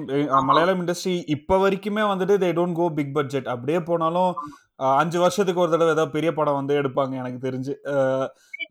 மலையாளம் 0.50 0.80
இண்டஸ்ட்ரி 0.82 1.14
இப்ப 1.36 1.58
வரைக்குமே 1.64 2.04
வந்துட்டு 2.12 2.36
they 2.44 2.50
don't 2.58 2.78
go 2.80 2.86
big 2.98 3.14
budget 3.14 3.50
அப்படியே 3.54 3.80
போனாலும் 3.90 4.32
அஞ்சு 5.00 5.18
வருஷத்துக்கு 5.18 5.60
ஒரு 5.60 5.70
தடவை 5.70 5.92
ஏதாவது 5.92 6.14
பெரிய 6.16 6.30
படம் 6.34 6.58
வந்து 6.60 6.74
எடுப்பாங்க 6.80 7.14
எனக்கு 7.22 7.40
தெரிஞ்சு. 7.48 7.74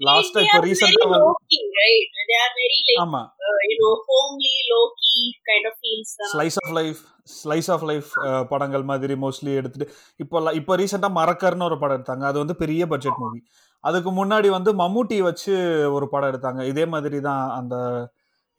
லாஸ்டா 0.08 0.42
இப்ப 0.46 0.60
ரீசெண்டா 0.68 1.06
வந்து 1.14 1.60
right? 1.82 2.10
They 2.30 2.38
are 2.44 2.52
very 2.60 2.78
like 2.88 3.00
ஆமா. 3.04 3.22
uh, 3.48 3.60
you 3.70 3.78
know 3.82 3.94
homely 4.10 4.54
low 4.72 4.84
key 5.02 5.22
kind 5.50 5.66
of 5.70 5.76
feels 5.84 6.12
தான். 6.20 6.32
Slice 6.34 6.58
of 6.64 6.74
life 6.80 7.02
slice 7.44 7.70
of 7.72 7.86
life 7.90 8.10
படங்கள் 8.50 8.84
மாதிரி 8.84 9.14
மோஸ்ட்லி 9.14 9.52
எடுத்துட்டு 9.60 9.88
இப்போ 10.24 10.54
இப்போ 10.54 10.78
ரீசெண்டாக 10.78 11.18
மரக்கர்னு 11.20 11.68
ஒரு 11.70 11.78
படம் 11.80 11.98
எடுத்தாங்க 11.98 12.26
அது 12.32 12.38
வந்து 12.38 12.56
பெரிய 12.56 12.88
பட்ஜெட் 12.88 13.22
மூவி 13.24 13.40
அதுக்கு 13.84 14.12
முன்னாடி 14.20 14.50
வந்து 14.58 14.72
மம்முட்டி 14.82 15.18
வச்சு 15.30 15.54
ஒரு 15.96 16.06
படம் 16.14 16.32
எடுத்தாங்க. 16.32 16.62
இதே 16.72 16.86
மாதிரி 16.94 17.18
தான் 17.30 17.44
அந்த 17.60 17.76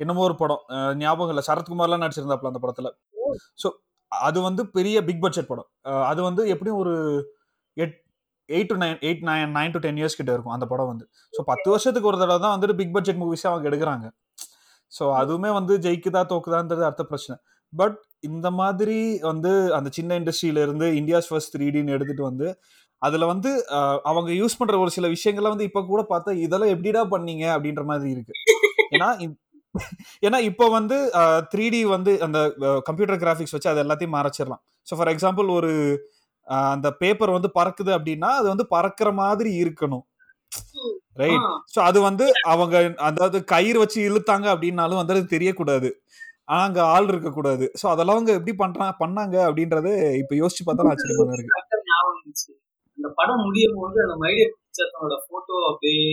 என்னமோ 0.01 0.23
ஒரு 0.29 0.37
படம். 0.43 0.63
ஞாபகம் 1.03 1.33
இல்லை. 1.33 1.45
சரத்குமார்லாம் 1.49 2.05
நடிச்சிருந்தாப்புல 2.05 2.53
அந்த 2.53 2.61
படத்துல. 2.65 2.89
ஸோ 3.63 3.69
அது 4.13 4.39
வந்து 4.49 4.63
பெரிய 4.77 4.97
பிக் 5.09 5.23
பட்ஜெட் 5.25 5.51
படம். 5.53 5.69
அது 6.11 6.21
வந்து 6.29 6.43
எப்படியும் 6.55 6.81
ஒரு 6.83 6.95
எட் 7.77 7.97
eight 8.49 8.71
to 8.73 8.77
nine 8.83 8.99
eight 9.09 9.25
nine 9.29 9.55
nine 9.59 9.75
to 9.75 9.81
ten 9.85 9.99
years 10.01 10.19
கிட்ட 10.21 10.31
இருக்கும் 10.37 10.57
அந்த 10.57 10.67
படம் 10.73 10.91
வந்து. 10.93 11.07
ஸோ 11.35 11.43
பத்து 11.51 11.69
வருஷத்துக்கு 11.75 12.11
ஒரு 12.11 12.19
தடவை 12.23 12.39
தான் 12.45 12.55
வந்துட்டு 12.57 12.79
பிக் 12.81 12.95
பட்ஜெட் 12.97 13.21
மூவிஸே 13.23 13.49
அவங்க 13.53 13.69
எடுக்கிறாங்க. 13.71 14.07
ஸோ 14.93 15.05
அதுவுமே 15.21 15.51
வந்து 15.59 15.75
ஜெயிக்குதா 15.87 16.23
தோக்குதான்றது 16.33 16.85
அடுத்த 16.89 17.05
பிரச்சனை. 17.13 17.37
பட் 17.73 17.97
இந்த 18.29 18.49
மாதிரி 18.61 18.99
வந்து 19.31 19.53
அந்த 19.79 19.89
சின்ன 19.99 20.19
இண்டஸ்ட்ரியில 20.21 20.63
இருந்து 20.67 20.87
இந்தியாஸ் 21.01 21.29
ஃபர்ஸ்ட் 21.31 21.53
த்ரீ 21.55 21.67
டின்னு 21.75 21.95
எடுத்துட்டு 21.97 22.25
வந்து 22.31 22.47
அதுல 23.05 23.25
வந்து 23.31 23.51
அவங்க 24.11 24.31
யூஸ் 24.41 24.59
பண்ற 24.59 24.77
ஒரு 24.83 24.93
சில 24.97 25.09
விஷயங்கள்லாம் 25.15 25.55
வந்து 25.55 25.69
இப்ப 25.71 25.83
கூட 25.87 26.03
பார்த்தா 26.11 26.33
இதெல்லாம் 26.45 26.73
எப்படிடா 26.75 27.03
பண்ணீங்க? 27.15 27.45
அப்படின்ற 27.57 27.85
மாதிரி 27.91 28.11
இருக்கு. 28.17 28.35
ஏன்னா 28.95 29.09
ஏன்னா 30.27 30.39
இப்போ 30.49 30.67
வந்து 30.75 30.97
த்ரீ 31.53 31.65
டி 31.73 31.81
வந்து 31.93 32.13
அந்த 32.27 32.39
கம்ப்யூட்டர் 32.89 33.21
கிராஃபிக்ஸ் 33.23 33.55
வச்சு 33.57 33.71
அது 33.71 33.83
எல்லாத்தையும் 33.85 34.17
மறைச்சிடலாம். 34.17 34.61
ஸோ 34.87 34.95
ஃபார் 34.99 35.11
எக்ஸாம்பிள் 35.13 35.49
ஒரு 35.57 35.71
அந்த 36.71 36.89
பேப்பர் 37.01 37.37
வந்து 37.37 37.51
பறக்குது 37.57 37.93
அப்படின்னா 37.97 38.31
அது 38.41 38.49
வந்து 38.53 38.67
பறக்கிற 38.75 39.11
மாதிரி 39.21 39.53
இருக்கணும். 39.63 40.05
ரைட் 41.21 41.45
ஸோ 41.75 41.81
அது 41.89 41.99
வந்து 42.09 42.25
அவங்க 42.53 42.77
அதாவது 43.09 43.39
கயிறு 43.53 43.79
வச்சு 43.83 43.99
இழுத்தாங்க 44.09 44.47
அப்படின்னாலும் 44.55 45.01
வந்து 45.01 45.17
அது 45.17 45.25
தெரியக்கூடாது. 45.35 45.91
ஆனா 46.49 46.63
அங்க 46.69 46.81
ஆள் 46.95 47.09
இருக்கக்கூடாது. 47.11 47.67
ஸோ 47.81 47.87
அதெல்லாம் 47.93 48.19
அவங்க 48.19 48.33
எப்படி 48.39 48.55
பண்றா 48.63 48.87
பண்ணாங்க 49.03 49.37
அப்படின்றது 49.49 49.93
இப்ப 50.23 50.35
யோசிச்சு 50.43 50.67
பார்த்தா 50.67 50.91
ஆச்சரியமா 50.93 51.37
இருக்கு. 51.39 51.55
அந்த 53.05 53.13
படம் 53.17 53.43
முடியும் 53.45 53.79
போது 53.79 53.99
அந்த 54.05 54.17
மைடியா 54.21 54.45
குட்டிச்சாத்தனோட 54.51 55.17
போட்டோ 55.27 55.57
அப்படியே 55.71 56.05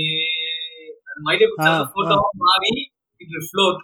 அந்த 1.07 1.19
மைடியா 1.27 1.49
ஆ, 1.65 1.75
போட்டோ 1.93 2.17
மாறி 2.43 2.73
it 3.21 3.37
float 3.49 3.81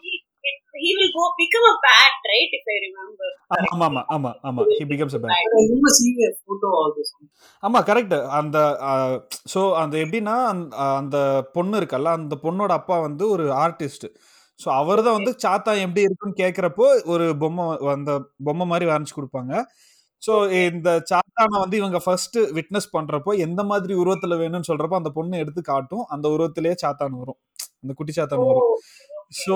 he 0.80 0.90
will 0.94 1.12
go 1.14 1.24
become 1.36 1.64
a 1.66 1.76
bat 1.84 2.18
right? 2.28 2.52
If 2.54 2.66
i 2.68 2.78
remember. 2.82 3.30
ஆமா 3.56 3.86
ஆமா 3.88 4.02
ஆமா 4.16 4.32
ஆமா 4.48 4.62
ஹி 4.72 4.84
பிகம்ஸ் 4.92 5.16
அ 5.16 5.20
பேக் 5.24 5.56
ரொம்ப 5.70 5.92
சீனியர் 5.98 6.36
போட்டோ 6.44 6.70
ஆகுது 6.78 7.04
ஆமா 7.64 7.80
கரெக்ட் 7.88 8.14
அந்த 8.38 8.58
ஸோ 9.54 9.62
அந்த 9.80 9.96
எப்படின்னா 10.04 10.36
அந்த- 10.52 10.70
அந்த 10.94 11.18
பொண்ணு 11.56 11.80
இருக்கல்ல 11.82 12.12
அந்த 12.18 12.38
பொண்ணோட 12.44 12.74
அப்பா 12.78 12.98
வந்து 13.02 13.26
ஒரு 13.36 13.46
ஆர்டிஸ்ட் 13.64 14.06
ஸோ 14.60 14.70
அவர் 14.76 15.04
தான் 15.04 15.18
வந்து 15.18 15.34
சாத்தா 15.44 15.74
எப்படி 15.82 16.06
இருக்குன்னு 16.06 16.42
கேட்குறப்போ 16.44 16.86
ஒரு 17.14 17.28
பொம்மை 17.42 17.66
அந்த 17.92 18.14
பொம்மை 18.48 18.68
மாதிரி 18.68 18.88
வரைஞ்சு 18.88 19.18
கொடுப்பாங்க. 19.18 19.52
ஸோ 20.24 20.34
இந்த 20.70 20.90
சாத்தானை 21.12 21.58
வந்து 21.64 21.78
இவங்க 21.78 22.00
ஃபர்ஸ்ட் 22.06 22.38
விட்னஸ் 22.58 22.94
பண்றப்போ 22.96 23.32
எந்த 23.46 23.62
மாதிரி 23.64 23.94
உருவத்துல 23.94 24.38
வேணும்னு 24.40 24.70
சொல்றப்போ 24.72 24.98
அந்த 25.02 25.12
பொண்ணு 25.18 25.42
எடுத்து 25.44 25.62
காட்டும். 25.64 26.06
அந்த 26.16 26.26
உருவத்திலேயே 26.30 26.76
சாத்தான் 26.84 27.18
வரும். 27.22 27.40
அந்த 27.84 27.94
குட்டி 27.94 28.14
சாத்தான் 28.18 28.46
வரும். 28.48 28.72
ஸோ 29.44 29.56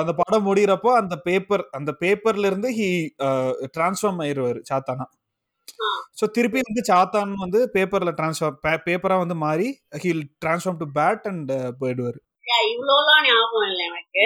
அந்த 0.00 0.12
படம் 0.20 0.46
முடியிறப்போ 0.48 0.90
அந்த 1.00 1.14
பேப்பர் 1.26 1.64
அந்த 1.78 1.90
பேப்பர்ல 2.02 2.48
இருந்து 2.50 2.70
ஹி 2.78 2.88
டிரான்ஸ்ஃபார்ம் 3.76 4.20
ஆயிடுவாரு 4.24 4.60
சாத்தானா. 4.70 5.06
ஸோ 6.20 6.24
திருப்பி 6.36 6.60
வந்து 6.68 6.82
சாத்தான் 6.90 7.32
வந்து 7.44 7.60
பேப்பர்ல 7.76 8.12
டிரான்ஸ்ஃபார்ம் 8.18 8.58
பேப்பரா 8.88 9.16
வந்து 9.24 9.36
மாறி 9.46 9.68
he'll 10.04 10.24
transform 10.44 10.80
to 10.82 10.88
bat 10.98 11.26
and 11.32 11.52
போயிடுவாரு. 11.80 12.18
இவ்வளோலாம் 12.68 13.22
ஞாபகம் 13.26 13.66
இல்லை 13.68 13.84
எனக்கு. 13.86 14.24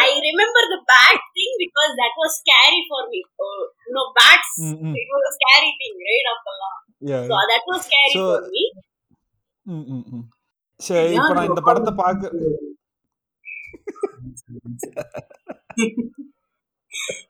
I 0.00 0.10
remember 0.26 0.68
the 0.72 0.78
bat 0.90 1.24
thing 1.36 1.56
because 1.62 1.92
that 2.00 2.18
was 2.20 2.36
scary 2.38 2.80
for 2.88 3.06
me 3.10 3.20
no 3.94 4.02
bats. 4.18 4.56
It 5.00 5.10
was 5.14 5.36
scary 5.36 5.70
thing 5.80 5.98
right 6.06 6.28
அப்பெல்லாம்? 6.34 6.78
So 7.30 7.38
that 7.52 7.68
was 7.70 7.84
scary 7.86 8.12
So- 8.14 8.26
for 8.26 8.64
me. 9.66 10.26
சரி 10.80 11.12
இப்போ 11.16 11.32
நான் 11.34 11.48
இந்த 11.48 11.62
படத்தை 11.66 11.92
பார்க்க 11.96 12.32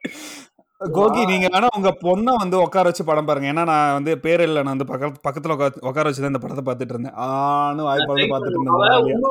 கோகி 0.80 1.24
நீங்க 1.24 1.46
வேணா 1.46 1.66
உங்க 1.76 1.98
பொண்ணை 2.00 2.34
வந்து 2.34 2.60
உட்கார 2.60 2.84
வச்சு 2.84 3.04
படம் 3.04 3.24
பாருங்க. 3.24 3.52
ஏன்னா 3.52 3.64
நான் 3.64 3.92
வந்து 3.92 4.18
பேர் 4.18 4.40
இல்லை 4.40 4.62
நான் 4.62 4.76
வந்து 4.76 4.86
பக்கத்து 4.86 5.20
பக்கத்துல 5.26 5.52
உட்கா- 5.52 5.78
உட்கார 5.80 6.02
வச்சு 6.02 6.20
தான் 6.20 6.32
இந்த 6.32 6.38
படத்தை 6.38 6.64
பார்த்துட்டு 6.64 6.90
இருந்தேன். 6.90 7.12
ஆனு 7.12 7.82
வாய்ப்பாடு 7.88 8.24
பார்த்துட்டு 8.32 8.50
இருந்தேன் 8.50 8.74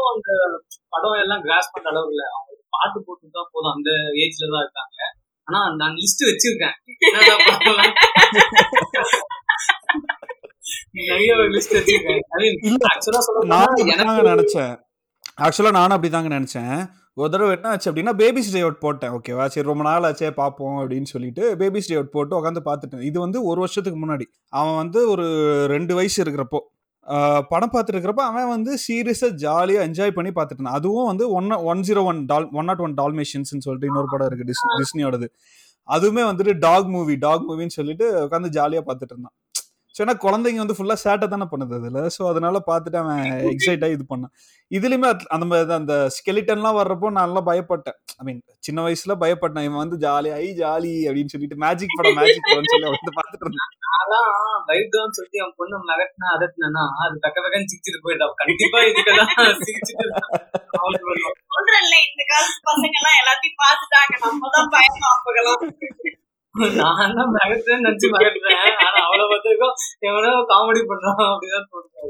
அந்த 0.08 0.34
படம் 0.90 1.22
எல்லாம் 1.22 1.42
கிராஸ் 1.42 1.72
பண்ற 1.74 1.90
அளவு 1.90 2.10
இல்ல. 2.10 2.24
அவங்க 2.32 2.62
பாட்டு 2.70 3.04
போட்டு 3.06 3.28
தான் 3.32 3.50
போதும். 3.52 3.72
அந்த 3.72 3.90
ஏஜ்ல 4.16 4.52
தான் 4.52 4.64
இருக்காங்க. 4.64 4.98
ஆனா 5.48 5.76
நான் 5.76 5.96
லிஸ்ட் 5.96 6.26
வச்சிருக்கேன். 6.26 6.76
நினைச்சேன். 14.30 14.76
ஆக்சுவலா 15.42 15.72
நானும் 15.72 16.04
அப்படிதாங்க 16.04 16.30
நினைச்சேன். 16.32 16.76
ஒரு 17.22 17.30
தடவை 17.34 17.52
என்ன 17.56 17.68
ஆச்சு 17.74 17.88
அப்படின்னா 17.90 18.14
பேபிஸ் 18.22 18.50
டே 18.54 18.62
அவுட் 18.64 18.80
போட்டேன். 18.86 19.12
ஓகேவா 19.18 19.44
சரி 19.52 19.68
ரொம்ப 19.70 19.84
நாள் 19.88 20.06
ஆச்சே 20.08 20.30
பார்ப்போம் 20.40 20.78
அப்படின்னு 20.80 21.10
சொல்லிட்டு 21.12 21.44
பேபிஸ் 21.60 21.88
டே 21.90 21.96
அவுட் 22.00 22.12
போட்டு 22.16 22.34
உட்காந்து 22.40 22.62
பார்த்துட்டேன். 22.70 23.04
இது 23.10 23.18
வந்து 23.26 23.40
ஒரு 23.50 23.60
வருஷத்துக்கு 23.64 24.00
முன்னாடி. 24.02 24.26
அவன் 24.60 24.76
வந்து 24.82 25.02
ஒரு 25.14 25.28
ரெண்டு 25.74 25.94
வயசு 26.00 26.18
இருக்கிறப்போ 26.24 26.60
படம் 27.52 27.72
பார்த்துட்டு 27.74 27.96
இருக்கிறப்ப 27.98 28.24
அவன் 28.32 28.52
வந்து 28.56 28.72
சீரியஸாக 28.86 29.32
ஜாலியாக 29.46 29.88
என்ஜாய் 29.88 30.16
பண்ணி 30.18 30.32
பார்த்துட்டான். 30.38 30.76
அதுவும் 30.80 31.10
வந்து 31.12 31.26
one 31.38 31.50
one 31.72 31.84
zero 31.88 32.04
one 32.12 32.20
doll 32.32 32.48
one 32.60 32.68
not 32.70 32.84
one 32.86 32.96
டால்மேஷன்ஸ்னு 33.02 33.66
சொல்லிட்டு 33.68 33.90
இன்னொரு 33.92 34.10
படம் 34.14 34.28
இருக்குது 34.30 34.50
டிஸ் 34.52 34.64
டிஸ்னியோடது 34.82 35.30
அதுவுமே 35.88 36.24
வந்துட்டு 36.32 36.54
டாக் 36.68 36.88
மூவி 36.96 37.16
டாக் 37.26 37.48
மூவின்னு 37.50 37.78
சொல்லிட்டு 37.80 38.06
உட்காந்து 38.26 38.50
ஜாலியாக 38.58 38.86
பார்த்துட்டு 38.88 39.14
இருந்தான். 39.16 39.36
ஏன்னா 40.04 40.14
குழந்தைங்க 40.24 40.62
வந்து 40.64 40.78
ஃபுல்லாக 40.78 41.00
சேட்டை 41.04 41.28
தானே 41.34 41.46
பண்ணுது 41.52 41.74
அதில். 41.80 42.00
ஸோ 42.16 42.22
அதனால 42.32 42.62
பார்த்துட்டு 42.70 42.98
அவன் 43.02 43.22
எக்ஸைட் 43.52 43.84
ஆகி 43.88 43.96
இது 43.98 44.06
பண்ணான். 44.12 44.34
இதுலயுமே 44.72 45.10
அந்த 45.36 45.46
மாதிரி 45.50 45.68
தான் 45.72 45.82
அந்த 45.82 45.96
ஸ்கெலிட்டன்லாம் 46.16 46.78
வர்றப்போ 46.80 47.10
நான் 47.16 47.26
நல்லா 47.28 47.44
பயப்பட்டேன். 47.50 47.98
ஐ 48.20 48.26
மீன் 48.28 48.42
சின்ன 48.68 48.82
வயசுல 48.88 49.16
பயப்பட்டேன். 49.24 49.66
இவன் 49.68 49.82
வந்து 49.84 50.00
ஜாலி 50.06 50.32
ஐ 50.42 50.46
ஜாலி 50.62 50.94
அப்படின்னு 51.10 51.34
சொல்லிட்டு 51.36 51.60
மேஜிக் 51.66 51.98
படம் 52.00 52.20
மேஜிக் 52.22 52.50
படம்னு 52.50 52.74
சொல்லி 52.74 52.90
வந்து 52.96 53.16
பார்த்துட்டு 53.20 53.46
இருந்தேன். 53.48 53.72
பயப்படுவான்னு 54.70 55.16
சொல்லிட்டு 55.18 55.42
என் 55.44 55.56
பொண்ணு 55.60 55.80
நகட்டினா 55.92 56.28
அதட்டினா 56.36 56.84
அது 57.06 57.16
பக்க 57.26 57.38
பக்கன்னு 57.46 57.70
சிரிச்சிட்டு 57.72 58.04
போயிட்டா 58.06 58.28
கண்டிப்பா 58.42 58.80
இதுக்கெல்லாம் 58.90 59.34
சிரிச்சிட்டு 59.66 60.06
அவளுக்கு 60.82 61.08
வரும். 61.12 61.40
சொல்றேன்ல 61.56 61.96
இந்த 62.10 62.24
காலத்து 62.34 62.62
பசங்க 62.72 62.96
எல்லாம் 63.02 63.20
எல்லாத்தையும் 63.22 63.60
பார்த்துட்டாங்க. 63.64 64.14
நம்ம 64.26 64.52
தான் 64.58 64.72
பயந்தோம் 64.76 65.16
அப்பகலாம் 65.16 65.64
நான் 66.80 67.16
தான் 67.18 67.32
மிரட்டுறேன்னு 67.36 67.86
நினைச்சு 67.86 68.08
மிரட்டுறேன் 68.14 68.60
ஆனா 68.84 69.00
அவளை 69.08 69.24
பார்த்துருக்கோம். 69.26 69.76
எவனோ 70.10 70.32
காமெடி 70.52 70.82
பண்றான் 70.92 71.22
அப்படிதான் 71.26 71.70
தோணுது. 71.72 72.04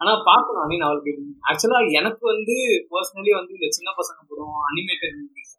ஆனா 0.00 0.12
பாக்கணும் 0.28 0.62
ஐ 0.62 0.68
மீன் 0.70 0.86
அவளுக்கு 0.86 1.12
ஆக்சுவலா 1.48 1.80
எனக்கு 1.98 2.24
வந்து 2.32 2.54
பர்சனலி 2.90 3.32
வந்து 3.38 3.52
இந்த 3.58 3.68
சின்ன 3.76 3.88
பசங்க 3.98 4.20
படம் 4.30 4.58
அனிமேட்டட் 4.70 5.16
மூவிஸ் 5.20 5.54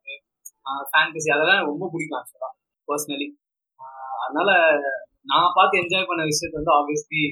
ஃபேண்டசி 0.89 1.29
அதெல்லாம் 1.35 1.67
ரொம்ப 1.69 1.83
பிடிக்கும் 1.93 2.19
ஆக்சுவலா 2.19 2.49
பர்சனலி 2.87 3.27
அதனால 4.23 4.49
நான் 5.31 5.55
பார்த்து 5.57 5.81
என்ஜாய் 5.81 6.09
பண்ண 6.09 6.23
விஷயத்த 6.29 6.59
வந்து 6.59 6.73
ஆப்வியஸ்லி 6.77 7.23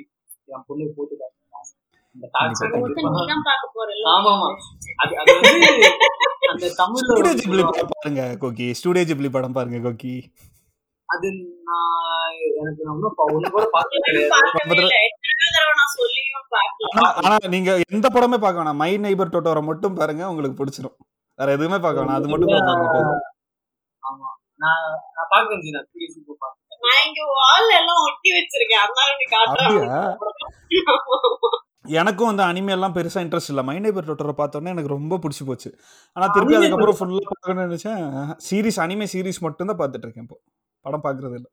என் 0.49 0.65
பொண்ணுக்கு 0.69 0.95
போட்டு 0.97 1.15
பாருங்க 7.95 8.23
கோகி. 8.43 8.67
ஸ்டூடியோ 8.79 9.29
படம் 9.35 9.55
பாருங்க 9.57 9.79
கோகி. 9.85 10.13
அது 11.09 11.27
நான் 11.69 12.35
எனக்கு 12.59 12.83
ஆனா 16.91 17.09
ஆனா 17.23 17.35
நீங்க 17.55 17.71
எந்த 17.93 18.07
படமே 18.15 18.37
பார்க்க 18.43 18.61
வேணாம். 18.61 18.79
மை 18.81 18.91
நெய்பர் 19.05 19.33
டோட்டோரை 19.33 19.61
மட்டும் 19.69 19.97
பாருங்க 19.99 20.23
உங்களுக்கு 20.31 20.59
பிடிச்சிரும். 20.59 20.95
வேற 21.39 21.47
எதுவுமே 21.57 21.79
பார்க்க 21.85 22.01
வேணாம். 22.01 22.19
அது 22.19 22.29
மட்டும் 22.31 22.51
பாருங்க 22.51 23.15
ஆமா. 24.03 24.29
நான் 24.63 24.83
நான் 25.15 25.31
பார்க்கறேன் 25.33 25.63
ஜி 25.65 25.71
நான் 26.85 27.01
இங்க 27.07 27.21
வால் 27.37 27.69
எல்லாம் 27.79 28.01
ஒட்டி 28.07 28.29
வச்சிருக்கேன். 28.37 28.83
அதனால 28.85 29.07
இப்படி 29.13 29.27
காட்டுறேன் 29.35 29.89
எனக்கும் 31.95 32.29
வந்து 32.29 32.43
அனிமே 32.43 32.71
எல்லாம் 32.75 32.95
பெருசா 32.95 33.19
இன்ட்ரெஸ்ட் 33.25 33.51
இல்ல. 33.53 33.61
மை 33.67 33.75
நெய்பர் 33.79 34.07
டோட்டோரை 34.09 34.35
பார்த்தோன்னே 34.39 34.73
எனக்கு 34.73 34.93
ரொம்ப 34.93 35.19
பிடிச்சி 35.23 35.43
போச்சு. 35.49 35.69
ஆனா 36.17 36.25
திருப்பி 36.35 36.55
அதுக்கப்புறம் 36.59 36.97
ஃபுல்லா 36.99 37.23
பார்க்கணும்னு 37.31 37.65
நினைச்சேன். 37.67 38.01
சீரிஸ் 38.47 38.79
அனிமே 38.85 39.07
சீரிஸ் 39.13 39.45
மட்டும் 39.45 39.69
தான் 39.71 39.79
பார்த்துட்டு 39.81 40.07
இருக்கேன் 40.07 40.27
இப்போ. 40.27 40.37
படம் 40.85 41.05
பார்க்கறது 41.05 41.37
இல்ல. 41.39 41.47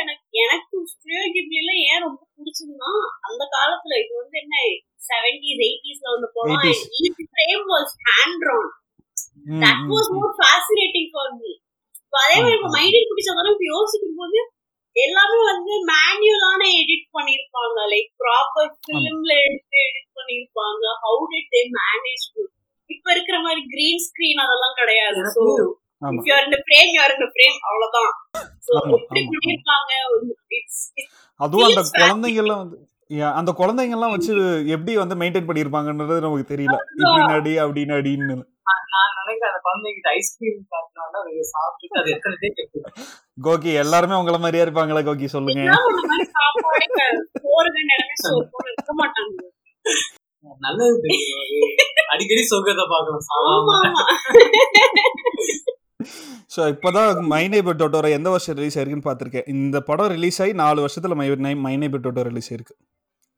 எனக்கு 0.00 0.38
எனக்கு 0.44 0.76
ஸ்டுடியோ 0.92 1.22
கிப்லில 1.34 1.70
ஏன் 1.86 2.02
ரொம்ப 2.04 2.22
பிடிச்சதுன்னா 2.36 2.90
அந்த 3.28 3.42
காலத்துல 3.54 3.92
இது 4.02 4.12
வந்து 4.20 4.36
என்ன 4.42 4.54
செவன்டிஸ் 5.08 5.62
எயிட்டிஸ்ல 5.66 6.06
வந்து 6.14 6.28
போனா 6.36 6.54
80s. 6.58 6.80
Each 7.00 7.20
frame 7.30 7.64
was 7.72 7.92
hand 8.08 8.38
drawn 8.42 8.70
that 9.62 9.82
was. 9.90 10.08
More 10.16 10.34
fascinating 10.40 11.10
for 11.14 11.32
me 11.38 11.52
அதே 12.12 12.36
மாதிரி 12.36 12.56
இப்போ 12.58 12.70
மைண்டில் 12.76 13.08
பிடிச்சதெல்லாம் 13.10 13.54
இப்போ 13.56 13.66
யோசிக்கும் 13.74 14.18
போது 14.20 14.38
எல்லாமே 14.96 15.40
வந்து 15.50 15.72
மேனுவலான 15.90 16.62
எடிட் 16.80 17.08
பண்ணிருப்பாங்க. 17.16 17.78
லைக் 17.92 18.10
ப்ராப்பர் 18.22 18.70
ஃபிலிம்ல 18.84 19.32
எடுத்து 19.46 19.78
எடிட் 19.88 20.10
பண்ணிருப்பாங்க. 20.18 20.84
ஹவு 21.04 21.22
டிட் 21.32 21.52
தே 21.56 21.62
மேனேஜ் 21.78 22.26
இப்ப 22.90 23.06
இருக்கிற 23.12 23.36
மாதிரி 23.46 23.60
கிரீன் 23.74 24.02
ஸ்கிரீன் 24.06 24.42
அதெல்லாம் 24.44 24.76
கிடையாது. 24.80 25.20
இட்ஸ் 30.58 30.84
அதுவும் 31.40 31.68
அந்த 31.70 31.82
குழந்தைங்க 32.00 32.42
எல்லாம் 32.44 32.62
வந்து 32.64 32.78
அந்த 33.40 33.50
குழந்தைங்க 33.60 33.96
எல்லாம் 33.96 34.14
வச்சு 34.14 34.32
எப்படி 34.74 34.92
வந்து 35.02 35.14
மெயின்டைன் 35.22 35.48
பண்ணிருப்பாங்கன்றது 35.48 36.16
நமக்கு 36.24 36.46
தெரியல. 36.52 36.76
இப்படி 36.98 37.22
நடி 37.34 37.52
அப்படி 37.64 37.82
நடின்னு. 37.92 38.36
நான் 38.94 39.16
நினைக்கிறேன் 39.20 39.50
அந்த 39.50 39.60
குழந்தைகிட்ட 39.66 40.08
ஐஸ்கிரீம் 40.18 40.58
அது 42.00 42.12
கோகி 43.38 43.70
எல்லாருமே 43.82 44.18
உங்கள 44.20 44.38
மாதிரியா 44.38 44.64
இருப்பாங்களா 44.66 45.02
கோகி? 45.02 45.28
சொல்லுங்க. 45.28 45.62
இருக்க 48.70 48.92
மாட்டாங்க. 49.00 49.38
நல்லது 50.60 51.16
அடிக்கடி 52.12 52.42
சொர்க்கத்தை 52.50 52.84
ஆமா 53.38 53.76
ஸோ 56.54 56.60
இப்போதான் 56.72 57.10
மை 57.32 57.42
நெய்பர் 57.48 57.78
டோட்டோரை 57.80 58.10
எந்த 58.10 58.28
வருஷம் 58.30 58.56
ரிலீஸ் 58.58 58.76
ஆயிருக்குன்னு 58.78 59.08
பார்த்துருக்கேன். 59.08 59.48
இந்த 59.54 59.76
படம் 59.80 60.12
ரிலீஸ் 60.14 60.40
ஆகி 60.42 60.52
நாலு 60.62 60.78
வருஷத்துல 60.84 61.16
my 61.20 61.26
my 61.66 61.74
neighbour 61.76 62.04
Totoro 62.06 62.22
release 62.30 62.50
ஆயிருக்கு. 62.52 62.74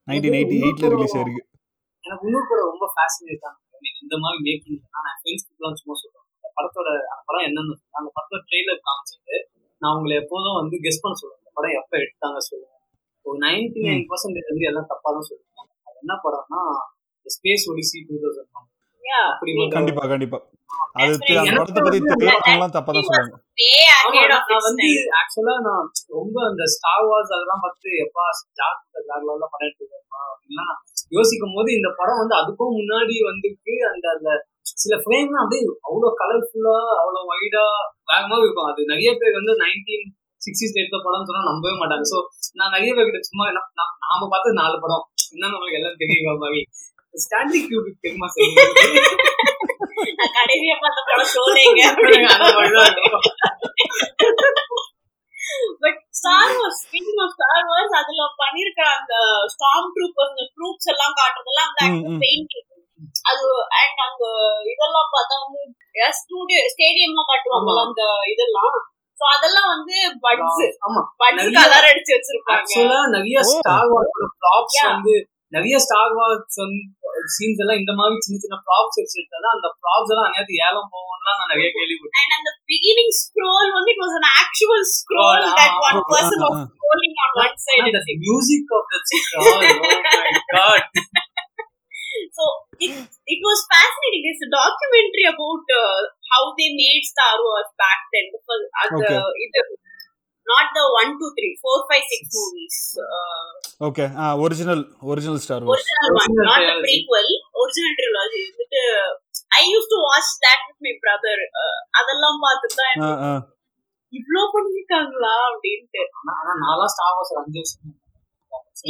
நைன்டீன் 0.08 0.36
எயிட்டி 0.38 0.56
எயிட்ல 0.64 0.90
ரிலீஸ் 0.94 1.16
ஆயிருக்கு. 1.18 1.42
எனக்கு 2.04 2.26
இன்னும் 2.28 2.48
கூட 2.48 2.60
ரொம்ப 2.70 2.86
ஃபேசினேட் 2.94 3.44
ஆனது 3.84 4.02
இந்த 4.04 4.16
மாதிரி 4.22 4.38
மேக்கிங் 4.46 4.78
நான் 4.96 5.16
ஃப்ரெண்ட்ஸ்க்குலாம் 5.20 5.78
சும்மா 5.80 5.94
சொல்றேன். 6.00 6.26
அந்த 6.34 6.48
படத்தோட 6.56 6.88
அந்த 7.04 7.22
படம் 7.28 7.46
என்னன்னு 7.48 7.74
அந்த 7.98 8.08
படத்தோட 8.16 8.40
ட்ரெய்லர் 8.48 8.80
காமிச்சிட்டு 8.86 9.36
நான் 9.82 9.94
உங்களை 9.96 10.14
எப்போதும் 10.22 10.58
வந்து 10.60 10.76
கெஸ் 10.84 11.02
பண்ண 11.02 11.14
சொல்லுவேன் 11.20 11.40
அந்த 11.40 11.52
படம் 11.56 11.76
எப்போ 11.80 11.96
எடுத்தாங்க 12.02 12.40
சொல்லுவேன் 12.48 12.78
ஒரு 13.26 13.36
நைன்டி 13.44 13.80
நைன் 13.86 14.04
பர்சன்டேஜ் 14.10 14.50
வந்து 14.50 14.68
எல்லாம் 14.70 14.90
தப்பா 14.92 15.08
தான் 15.16 15.26
சொல்லுவாங்க 15.28 15.50
அது 15.88 15.96
என்ன 16.02 16.14
படம்னா 16.24 16.60
Space 17.26 17.66
Odyssey 17.70 17.98
two 18.08 18.14
thousand 18.22 18.52
one 18.58 18.68
கண்டிப்பா 19.74 20.04
கண்டிப்பா. 20.06 20.38
அது 20.96 21.12
தெ- 21.20 21.26
அந்த 21.32 21.42
எனக்கு 21.42 21.60
படத்தை 21.60 21.82
பத்தி 21.82 21.98
தெரியாதவங்களாம் 22.12 22.74
தப்பா 22.76 22.90
தான் 22.92 23.06
சொல்லுவாங்க 23.08 23.36
way 23.58 23.68
ஆமா, 23.96 24.10
ahead 24.12 24.32
of 24.34 24.42
நான் 24.44 24.54
its 24.54 24.66
வந்து 24.68 24.86
time. 24.88 25.10
ஆக்சுவலா 25.18 25.54
நான் 25.66 25.84
ரொம்ப 26.16 26.36
அந்த 26.48 26.62
ஸ்டார் 26.74 27.04
வார்ஸ் 27.08 27.34
அதெல்லாம் 27.36 27.62
பார்த்து 27.64 27.90
எப்பா 28.04 28.24
ஜாக் 28.58 28.80
ஜாக்லாம் 29.08 29.52
பண்ணிட்டு 29.54 29.84
அப்படின்லாம் 30.24 30.72
யோசிக்கும் 31.12 31.54
போது 31.54 31.70
இந்த 31.72 31.88
படம் 31.96 32.20
வந்து 32.22 32.36
அதுக்கும் 32.36 32.76
முன்னாடி 32.78 33.14
வந்துருக்கு 33.28 33.74
அந்த 33.90 34.06
அந்த 34.14 34.30
சில 34.76 34.94
ஃப்ரேம்லாம் 35.02 35.42
அப்படியே 35.42 35.62
அவ்வளோ 35.86 36.10
கலர்ஃபுல்லா 36.20 36.76
அவ்வளோ 37.00 37.20
வைடா 37.30 37.64
வேகமா 38.08 38.36
இருக்கும். 38.38 38.68
அது 38.70 38.80
நிறைய 38.86 39.10
பேர் 39.16 39.38
வந்து 39.38 39.54
நைன்டீன் 39.62 40.06
சிக்ஸ்டீஸ் 40.42 40.78
எடுத்த 40.80 40.98
படம் 41.02 41.26
சொன்னா 41.26 41.42
நம்பவே 41.50 41.74
மாட்டாங்க. 41.78 42.06
ஸோ 42.12 42.18
நான் 42.54 42.74
நிறைய 42.76 42.92
பேர்கிட்ட 42.94 43.20
சும்மா 43.22 43.44
நாம 44.02 44.28
பார்த்து 44.28 44.60
நாலு 44.60 44.76
படம். 44.80 45.04
என்ன 45.34 45.44
நம்மளுக்கு 45.46 45.78
எல்லாம் 45.78 46.00
தெரியுற 46.00 46.32
மாதிரி 46.38 46.60
ஸ்டான்லி 47.14 47.60
கியூபிக் 47.66 48.02
தெரியுமா 48.02 48.28
கடைசியா 50.36 50.74
பார்த்த 50.82 51.00
படம் 51.08 51.30
சோலைங்க 51.32 51.82
but 55.82 55.98
Star 56.18 56.52
Wars 56.56 56.80
speaking 56.82 57.20
of 57.24 57.34
Star 57.36 57.64
Wars 57.70 57.94
அதுல 58.00 58.26
பண்ணிருக்கிற 58.42 58.86
அந்த 58.98 59.14
ஸ்டார்ம் 59.54 59.88
ட்ரூப்பர்ஸ் 59.94 60.32
அந்த 60.32 60.44
ட்ரூப்ஸ் 60.54 60.90
எல்லாம் 60.92 61.16
காட்டுறதெல்லாம் 61.20 61.70
அந்த 61.88 62.08
பெயிண்டிங் 62.22 62.68
அது 63.30 63.46
அண்ட் 63.78 64.00
அங்க 64.06 64.22
இதெல்லாம் 64.72 65.10
பார்த்தா 65.14 65.36
வந்து 65.44 65.60
ஸ்டூடியோ 66.20 66.60
ஸ்டேடியம்ல 66.72 67.22
காட்டுவாங்கல்ல 67.30 67.82
அந்த 67.86 68.02
இதெல்லாம். 68.32 68.74
சோ 69.18 69.24
அதெல்லாம் 69.34 69.68
வந்து 69.72 69.96
பட்ஸ் 70.24 70.62
ஆமா. 70.86 71.00
பட்ஸ் 71.20 71.50
கலர் 71.56 71.88
அடிச்சு 71.90 72.12
வச்சிருப்பாங்க. 72.14 72.60
ஆக்சுவலா 72.60 73.00
நிறைய 73.14 73.42
ஸ்டார் 73.50 73.88
வார்ஸ் 73.92 74.14
ப்ராப்ஸ் 74.42 74.78
வந்து 74.86 75.14
நிறைய 75.55 75.75
ஸ்டார் 75.85 76.13
வார்ஸ் 76.19 76.57
சீன்ஸ் 77.35 77.59
எல்லாம் 77.63 77.79
இந்த 77.81 77.93
மாதிரி 77.99 78.23
சின்ன 78.25 78.37
சின்ன 78.45 78.57
ப்ராப்ஸ் 78.67 78.97
வச்சுட்டு 78.99 79.51
அந்த 79.57 79.67
ப்ராப்ஸ் 79.83 80.11
எல்லாம் 80.13 80.27
அந்நேரத்து 80.29 80.57
ஏலம் 80.67 80.89
போவோம்லாம் 80.95 81.37
நான் 81.39 81.51
நிறைய 81.53 81.67
கேள்விப்பட்டேன் 81.77 82.25
and 82.25 82.33
அந்த 82.37 82.51
beginning 82.71 83.11
scroll 83.21 83.67
வந்து 83.77 83.91
it 83.95 84.01
was 84.05 84.13
an 84.21 84.27
actual 84.41 84.81
scroll 84.95 85.39
Oh, 85.43 85.53
that 85.59 85.73
ah, 85.75 85.85
one 85.87 85.99
ah, 86.01 86.05
person 86.13 86.37
ah, 86.39 86.43
was 86.45 86.59
ah. 86.59 86.67
scrolling 86.75 87.15
on 87.25 87.31
one 87.43 87.55
side 87.65 87.83
And 87.85 87.97
the 88.09 88.17
music 88.27 88.75
of 88.77 88.83
the 88.93 88.99
scroll, 89.11 89.63
oh 89.85 89.99
my 90.25 90.33
god. 90.55 90.83
so 92.37 92.43
it, 92.85 92.91
it 93.33 93.39
was 93.47 93.59
fascinating 93.73 94.21
there's 94.25 94.43
a 94.47 94.51
documentary 94.59 95.25
about 95.33 95.63
uh, 95.81 95.99
how 96.31 96.43
they 96.59 96.69
made 96.83 97.03
Star 97.13 97.33
Wars 97.45 97.69
back 97.83 97.99
then 98.13 98.27
because 98.35 98.63
uh, 98.79 98.87
the, 98.93 99.07
Okay. 99.07 99.19
it, 99.45 99.51
not 100.46 100.66
the 100.76 100.84
one 100.92 101.10
two 101.18 101.30
three 101.36 101.52
four 101.62 101.76
five 101.90 102.04
six 102.12 102.22
movies. 102.38 102.76
Uh, 103.06 103.44
okay 103.86 104.04
original 104.44 104.82
original 105.10 105.40
Star 105.44 105.64
Wars 105.68 105.88
original 105.90 106.10
one 106.14 106.24
Original 106.24 106.48
not 106.48 106.60
the 106.60 106.66
trilogy. 106.66 106.84
prequel 106.86 107.28
original 107.60 107.92
trilogy. 108.00 108.42
வந்துட்டு 108.48 108.82
I 109.52 109.64
used 109.70 109.90
to 109.94 109.98
watch 110.08 110.28
that 110.44 110.60
with 110.68 110.78
my 110.86 110.94
brother. 111.04 111.36
Uh, 111.62 111.76
அதெல்லாம் 112.00 112.38
பார்த்துட்டு 112.44 112.78
தான் 112.82 113.40
இவ்ளோ 114.12 114.42
பண்ணிருக்காங்களா 114.54 115.34
அப்படின்ட்டு. 115.50 116.02
ஆனா 116.18 116.52
நான்லாம் 116.64 116.92
star 116.94 117.14
Wars 117.18 117.34
அஞ்சு 117.40 117.60
வருஷம் 117.62 117.98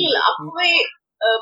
இல்ல 0.05 0.17
அப்பவே 0.31 0.71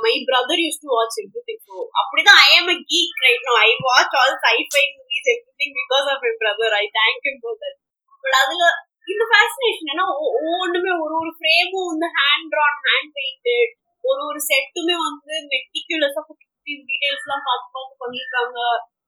my 0.04 0.14
brother 0.28 0.62
use 0.64 0.82
to 0.82 0.88
watch 0.96 1.18
everything 1.22 1.62
so 1.68 1.74
அப்படிதான் 2.00 2.40
I 2.46 2.50
am 2.58 2.70
a 2.74 2.78
geek 2.90 3.22
right 3.26 3.46
no 3.48 3.54
I 3.66 3.70
watch 3.88 4.16
all 4.22 4.36
scifi 4.46 4.82
movies 4.96 5.30
everything 5.34 5.74
because 5.80 6.08
of 6.14 6.22
my 6.26 6.32
brother 6.42 6.76
I 6.80 6.84
thank 6.98 7.22
him 7.28 7.40
for 7.44 7.58
that 7.62 7.78
but 8.24 8.36
அதுல 8.42 8.64
இந்த 9.12 9.24
fascination 9.30 9.90
ஏன்னா 9.94 10.06
ஒவ்வொன்றுமே 10.26 10.92
ஒரு 11.04 11.14
ஒரு 11.22 11.30
ஃப்ரேமும் 11.36 11.90
வந்து 11.92 12.08
ஹேண்ட் 12.18 12.48
ட்ரான் 12.52 12.80
ஹேண்ட் 12.88 13.12
பெயிண்டட் 13.18 13.72
ஒரு 14.04 14.20
ஒரு 14.28 14.40
செட்டுமே 14.50 14.96
வந்து 15.06 15.32
மெட்டிகுலஸா 15.52 16.20
குட்டி 16.28 16.46
டீடைல்ஸ் 16.90 17.24
எல்லாம் 17.26 17.46
பார்த்து 17.48 17.68
பார்த்து 17.76 18.00
பண்ணிருக்காங்க. 18.02 18.58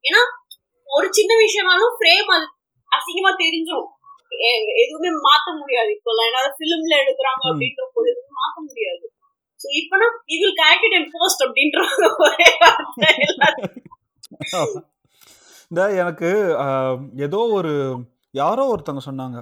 ஏன்னா 0.08 0.20
ஒரு 0.86 1.06
சின்ன 1.18 1.32
விஷயமாலும் 1.44 1.96
ஃப்ரேம் 1.98 2.30
அது 2.36 2.46
அசிங்கமா 2.92 3.32
தெரிஞ்சிடும் 3.42 3.90
எதுவுமே 4.82 5.10
மாத்த 5.26 5.48
முடியாது. 5.60 5.90
இப்போல்லாம் 5.96 6.28
ஏன்னா 6.30 6.42
ஃபிலிம்ல 6.58 6.94
எடுக்கிறாங்க. 7.02 7.42
அப்படின்ற 7.50 7.82
போது 7.94 8.06
எதுவும் 8.12 8.38
மாத்த 8.40 8.58
முடியாது. 8.68 9.04
சோ 9.60 9.66
இப்பனா 9.80 10.06
இவில் 10.34 10.58
கரெக்ட் 10.62 10.96
அண்ட் 10.98 11.12
போஸ்ட் 11.16 11.44
ஒரே 12.26 12.46
எல்லாரும். 12.52 12.94
இந்த 15.70 15.82
எனக்கு 16.02 16.30
ஏதோ 17.26 17.38
ஒரு 17.58 17.72
யாரோ 18.40 18.62
ஒருத்தவங்க 18.72 19.02
சொன்னாங்க. 19.06 19.38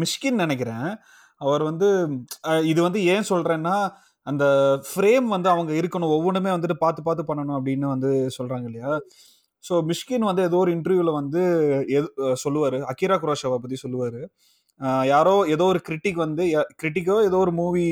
மிஷ்கின் 0.00 0.42
நினைக்கிறேன். 0.44 0.88
அவர் 1.40 1.62
வந்து 1.70 1.88
இது 2.72 2.80
வந்து 2.86 3.00
ஏன் 3.14 3.28
சொல்கிறேன்னா 3.32 3.76
அந்த 4.26 4.44
ஃப்ரேம் 4.88 5.26
வந்து 5.34 5.48
அவங்க 5.54 5.72
இருக்கணும் 5.80 6.14
ஒவ்வொன்றுமே 6.16 6.50
வந்துட்டு 6.54 6.76
பார்த்து 6.84 7.06
பார்த்து 7.06 7.28
பண்ணணும் 7.30 7.58
அப்படின்னு 7.58 7.86
வந்து 7.94 8.10
சொல்கிறாங்க 8.36 8.66
இல்லையா? 8.70 8.92
ஸோ 9.64 9.74
மிஷ்கின் 9.90 10.28
வந்து 10.30 10.42
ஏதோ 10.48 10.58
ஒரு 10.64 10.70
இன்டர்வியூவில் 10.76 11.18
வந்து 11.20 11.42
எது 11.98 12.08
சொல்லுவார். 12.44 12.76
அகிரா 12.92 13.16
குரோஷாவை 13.24 13.58
பற்றி 13.62 13.78
சொல்லுவார். 13.84 14.20
யாரோ 15.12 15.32
ஏதோ 15.54 15.64
ஒரு 15.72 15.80
கிரிட்டிக் 15.86 16.18
வந்து 16.24 16.44
கிரிட்டிக்கோ 16.80 17.16
ஏதோ 17.28 17.38
ஒரு 17.44 17.52
மூவி 17.60 17.86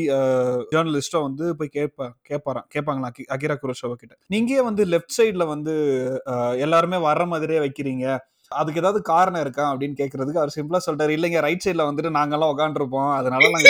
ஜேர்னலிஸ்டோ 0.73 1.21
வந்து 1.29 1.45
போய் 1.59 1.75
கேட்பா 1.79 2.07
கேட்பாராம் 2.29 2.69
கேட்பாங்களா 2.75 3.11
அகிரா 3.37 3.57
குரோஷாவை 3.63 3.97
கிட்ட. 4.03 4.15
நீங்கள் 4.35 4.67
வந்து 4.69 4.83
லெஃப்ட் 4.93 5.17
சைடில் 5.19 5.51
வந்து 5.55 5.75
எல்லாருமே 6.67 7.01
வர்ற 7.09 7.25
மாதிரியே 7.33 7.63
வைக்கிறீங்க? 7.67 8.07
அதுக்கு 8.51 8.81
ஏதாவது 8.81 9.03
காரணம் 9.03 9.41
இருக்கா 9.41 9.65
அப்படின்னு 9.73 9.97
கேட்கறதுக்கு 10.01 10.41
அவர் 10.43 10.55
சிம்பிளா 10.57 10.81
சொல்றாரு. 10.87 11.13
இல்லைங்க 11.17 11.41
ரைட் 11.41 11.65
சைடுல 11.65 11.87
வந்துட்டு 11.89 12.11
நாங்கெல்லாம் 12.19 12.53
உட்காந்துருப்போம் 12.55 13.13
அதனால 13.19 13.51
நாங்க 13.51 13.69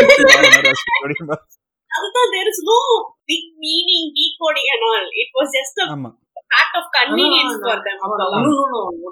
there 2.34 2.48
is 2.50 2.58
no 2.68 2.78
big 3.24 3.44
meaning 3.64 4.04
decoding 4.16 4.66
and 4.72 4.82
all. 4.88 5.04
It 5.22 5.30
was 5.38 5.48
just 5.58 5.76
a 5.82 5.86
ஆமா. 5.94 6.10
fact 6.54 6.74
of 6.80 6.86
convenience 6.98 7.54
for 7.66 7.76
them. 7.86 7.96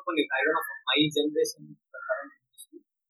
பண்ணிருக்கேன். 0.07 0.39
I 0.39 0.45
don't 0.47 0.59
know, 0.59 0.77
my 0.91 0.99
generation. 1.17 1.65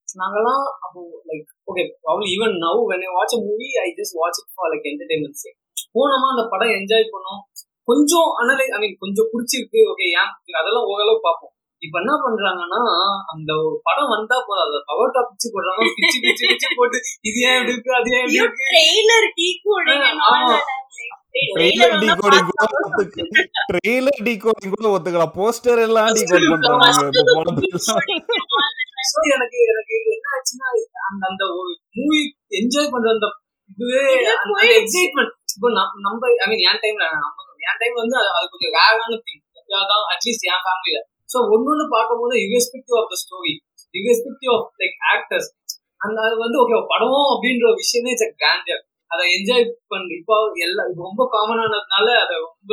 நாங்கெல்லாம் 0.09 0.65
அப்போ 0.85 1.01
like 1.29 1.49
okay 1.71 1.83
problem 2.03 2.29
even 2.35 2.53
now 2.65 2.81
when 2.91 3.05
I 3.07 3.11
watch 3.17 3.35
a 3.37 3.41
movie 3.47 3.69
I 3.85 3.89
just 3.99 4.17
watch 4.21 4.39
it 4.43 4.53
for 4.55 4.71
like 4.73 4.87
entertainment 4.91 5.41
சே 5.43 5.51
போனோமா 5.97 6.29
அந்த 6.35 6.45
படம் 6.53 6.75
enjoy 6.79 7.13
பண்ணோம். 7.15 7.41
கொஞ்சம் 7.89 8.29
அனலை 8.41 8.67
ஐ 8.77 8.79
மீன் 8.83 8.97
கொஞ்சம் 8.99 9.29
பிடிச்சிருக்கு. 9.33 9.81
ஓகே 9.93 10.07
ஏன்? 10.21 10.31
அதெல்லாம் 10.61 10.87
ஓரளவு 10.93 11.19
பார்ப்போம். 11.23 11.54
இப்ப 11.85 11.97
என்ன 11.99 12.13
பண்றாங்கன்னா 12.25 12.81
அந்த 13.27 13.51
ஒரு 13.61 13.77
படம் 13.83 14.13
வந்தா 14.15 14.37
போதும் 14.47 14.65
அதை 14.65 14.81
பவர் 14.87 15.15
டாப் 15.15 15.31
பிச்சு 15.31 15.49
போடுறாங்க 15.55 15.83
பிச்சு 15.97 16.19
பிச்சு 16.25 16.45
பிச்சு 16.51 16.69
போட்டு 16.77 16.99
இது 17.23 17.39
ஏன் 17.47 17.57
இப்படி 17.59 17.75
இருக்கு 17.75 17.95
அது 17.95 18.11
ஏன் 18.15 18.27
இப்படி 18.29 18.65
ட்ரெய்லர் 18.75 19.29
டீகோடிங் 21.99 22.51
டீகோடிங் 24.27 24.75
கூட 24.75 24.89
ஒத்துக்கலாம் 24.95 25.35
போஸ்டர் 25.39 25.83
எல்லாம் 25.87 26.11
டீகோட் 26.17 26.51
பண்றாங்க 26.51 26.89
இப்ப 27.11 27.25
போனதெல்லாம் 27.33 28.03
So, 29.07 29.23
எனக்கு 29.35 29.59
எனக்கு 29.71 29.95
என்ன 30.13 30.29
ஆச்சுன்னா 30.35 30.69
அந்த 31.09 31.23
அந்த 31.27 31.45
ஒரு 31.55 31.71
மூவி 31.97 32.21
என்ஜாய் 32.59 32.93
பண்ற 32.93 33.09
அந்த 33.11 33.27
இதுவே 33.71 34.05
அந்த. 34.35 34.55
எக்ஸைட்மெண்ட் 34.79 35.33
இப்போ 35.55 35.69
நம்ம 36.01 36.31
ஐ 36.41 36.47
மீன் 36.51 36.65
என் 36.69 36.81
டைம்ல 36.85 37.07
நம்ம 37.15 37.45
என் 37.67 37.81
டைம் 37.81 37.95
வந்து 37.95 38.17
அது 38.31 38.47
கொஞ்சம் 38.53 38.75
வேகான 38.77 39.19
திங் 39.27 39.43
அட்லீஸ்ட் 40.15 40.47
என் 40.49 40.63
ஃபேமிலியில 40.65 41.01
ஸோ 41.29 41.39
ஒன்னொன்னு 41.55 41.85
பார்க்கும்போது 41.95 42.35
irrespective 42.45 42.99
of 43.01 43.11
the 43.13 43.19
story 43.23 43.55
irrespective 43.95 44.53
of 44.57 44.67
like 44.83 44.97
actors 45.15 45.51
அந்த 46.01 46.19
அது 46.27 46.35
வந்து 46.45 46.59
ஓகே 46.63 46.81
படம் 46.93 47.31
அப்படின்ற 47.35 47.69
விஷயமே 47.83 48.11
இட்ஸ் 48.15 48.29
அ 48.29 48.33
கிராண்டர் 48.41 48.83
அதை 49.11 49.25
என்ஜாய் 49.37 49.65
பண்ணி 49.93 50.15
இப்போ 50.21 50.37
எல்லாம் 50.67 50.89
இப்போ 50.91 51.03
ரொம்ப 51.11 51.25
காமனானதுனால 51.35 52.09
அதை 52.25 52.37
ரொம்ப 52.47 52.73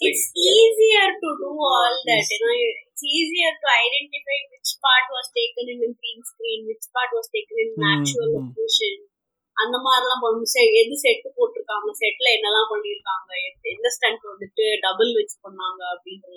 it's 0.00 0.24
easier 0.48 1.06
to 1.22 1.28
do 1.38 1.50
all 1.68 1.94
that 2.08 2.26
you 2.32 2.38
know 2.40 2.52
it's 2.80 3.04
easier 3.12 3.52
to 3.62 3.68
identify 3.78 4.38
which 4.52 4.72
part 4.84 5.06
was 5.10 5.26
taken 5.34 5.64
in 5.66 5.78
a 5.80 5.90
green 5.92 6.20
screen 6.22 6.60
which 6.70 6.86
part 6.94 7.10
was 7.10 7.26
taken 7.36 7.56
in 7.64 7.70
Hmm, 7.74 7.88
actual 7.94 8.28
hmm. 8.28 8.36
location. 8.38 8.94
அந்த 9.56 9.76
மாதிரிலாம் 9.84 10.22
பண்ணு 10.24 10.48
செ- 10.52 10.72
எது 10.80 10.96
செட்டு 10.96 11.28
போட்டிருக்காங்க 11.36 11.94
செட்ல 12.00 12.26
என்னெல்லாம் 12.36 12.68
பண்ணிருக்காங்க 12.72 13.30
எந்த- 13.70 13.92
ஸ்டண்ட் 13.96 14.28
வந்துட்டு 14.30 14.64
டபுள் 14.84 15.10
வச்சு 15.16 15.36
பண்ணாங்க 15.46 15.80
அப்படின்றது. 15.94 16.36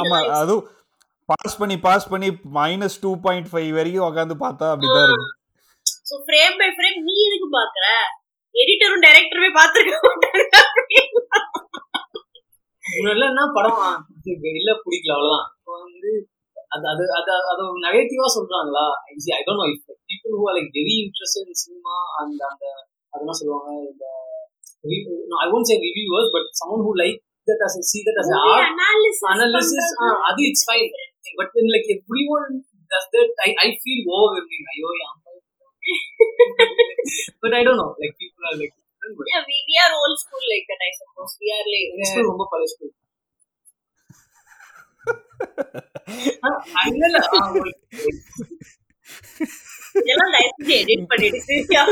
ஆமா 0.00 0.18
அதுவும் 0.40 0.64
பாஸ் 1.28 1.58
பண்ணி 1.60 1.76
பாஸ் 1.84 2.10
பண்ணி 2.12 2.28
மைனஸ் 2.56 2.98
டூ 3.02 3.10
பாயிண்ட் 3.24 3.50
ஃபைவ் 3.50 3.70
வரைக்கும் 3.76 4.08
உட்காந்து 4.08 4.34
பார்த்தா 4.42 4.66
அப்படிதான் 4.72 5.06
இருக்கும். 5.08 5.32
சோ 6.08 6.14
ஃப்ரேம் 6.26 6.56
பை 6.60 6.68
ஃப்ரேம் 6.76 6.98
நீ 7.06 7.14
எதுக்கு 7.26 7.48
பாக்குற 7.56 7.84
எடிட்டரும் 8.54 9.04
டைரக்டருமே 9.04 9.50
பாத்துருக்க 9.58 9.98
மாட்டாங்க 10.04 10.40
என்ன 13.24 13.42
படம் 13.56 13.78
இல்ல 14.54 14.70
பிடிக்கல 14.82 15.12
அவ்வளவுதான். 15.14 15.46
இப்போ 15.58 15.72
வந்து 15.84 16.10
அது 16.74 16.84
அது 16.92 17.04
அது 17.18 17.32
அது 17.52 17.62
நெகட்டிவா 17.84 18.26
சொல்றாங்களா? 18.34 18.84
I 19.08 19.42
don't 19.46 19.62
know 19.62 19.66
if 19.72 19.82
people 20.10 20.36
who 20.36 20.44
are 20.50 20.56
like 20.58 20.70
very 20.78 20.94
interested 21.04 21.48
in 21.48 21.60
cinema 21.62 21.94
அந்த 22.20 22.40
அந்த 22.50 22.64
அதெல்லாம் 23.12 23.38
சொல்லுவாங்க 23.40 23.70
இந்த 23.88 24.04
I 25.40 25.48
won't 25.54 25.68
say 25.70 25.76
reviewers 25.86 26.32
but 26.36 26.48
someone 26.60 26.84
who 26.86 26.92
like 27.02 27.18
That 27.47 27.63
as 27.67 27.77
see 27.91 28.01
that 28.07 28.17
as 28.21 28.29
an 28.31 28.39
art 28.53 28.65
analysis 28.69 29.21
analysis 29.35 29.85
ah, 30.01 30.07
அது 30.29 30.41
it's 30.49 30.65
fine 30.69 30.89
but 31.39 31.51
then 31.55 31.67
like 31.75 31.87
everyone 31.97 32.49
does 32.91 33.05
that 33.15 33.29
I 33.45 33.51
I 33.65 33.71
feel 33.83 33.99
overwhelming 34.17 34.67
ஐயோ 34.73 34.91
but 37.41 37.55
I 37.59 37.63
don't 37.67 37.81
know 37.83 37.87
like 38.01 38.17
people 38.23 38.43
are 38.49 38.57
like 38.61 38.73
different, 38.75 39.13
but 39.17 39.27
Yeah, 39.31 39.43
we, 39.49 39.55
we 39.69 39.75
are 39.83 39.91
old 39.99 40.15
school 40.23 40.45
like 40.53 40.65
that, 40.71 40.81
I 40.87 40.93
suppose. 40.99 41.33
We 41.43 41.49
are 41.57 41.65
like, 41.73 41.89
எங்க 41.93 42.07
school 42.11 42.25
ரொம்ப 42.31 42.45
பழைய 42.53 42.69
school 42.73 42.93
இல்ல 46.89 47.03
இல்ல 47.09 47.19
ஆ, 47.35 47.39
ஒரு- 47.59 47.75
இதெல்லாம் 50.01 50.33
தயவு 50.35 50.51
செஞ்சு 50.57 50.75
edit 50.81 51.03
பண்ணிடு, 51.11 51.39
சரியா? 51.47 51.83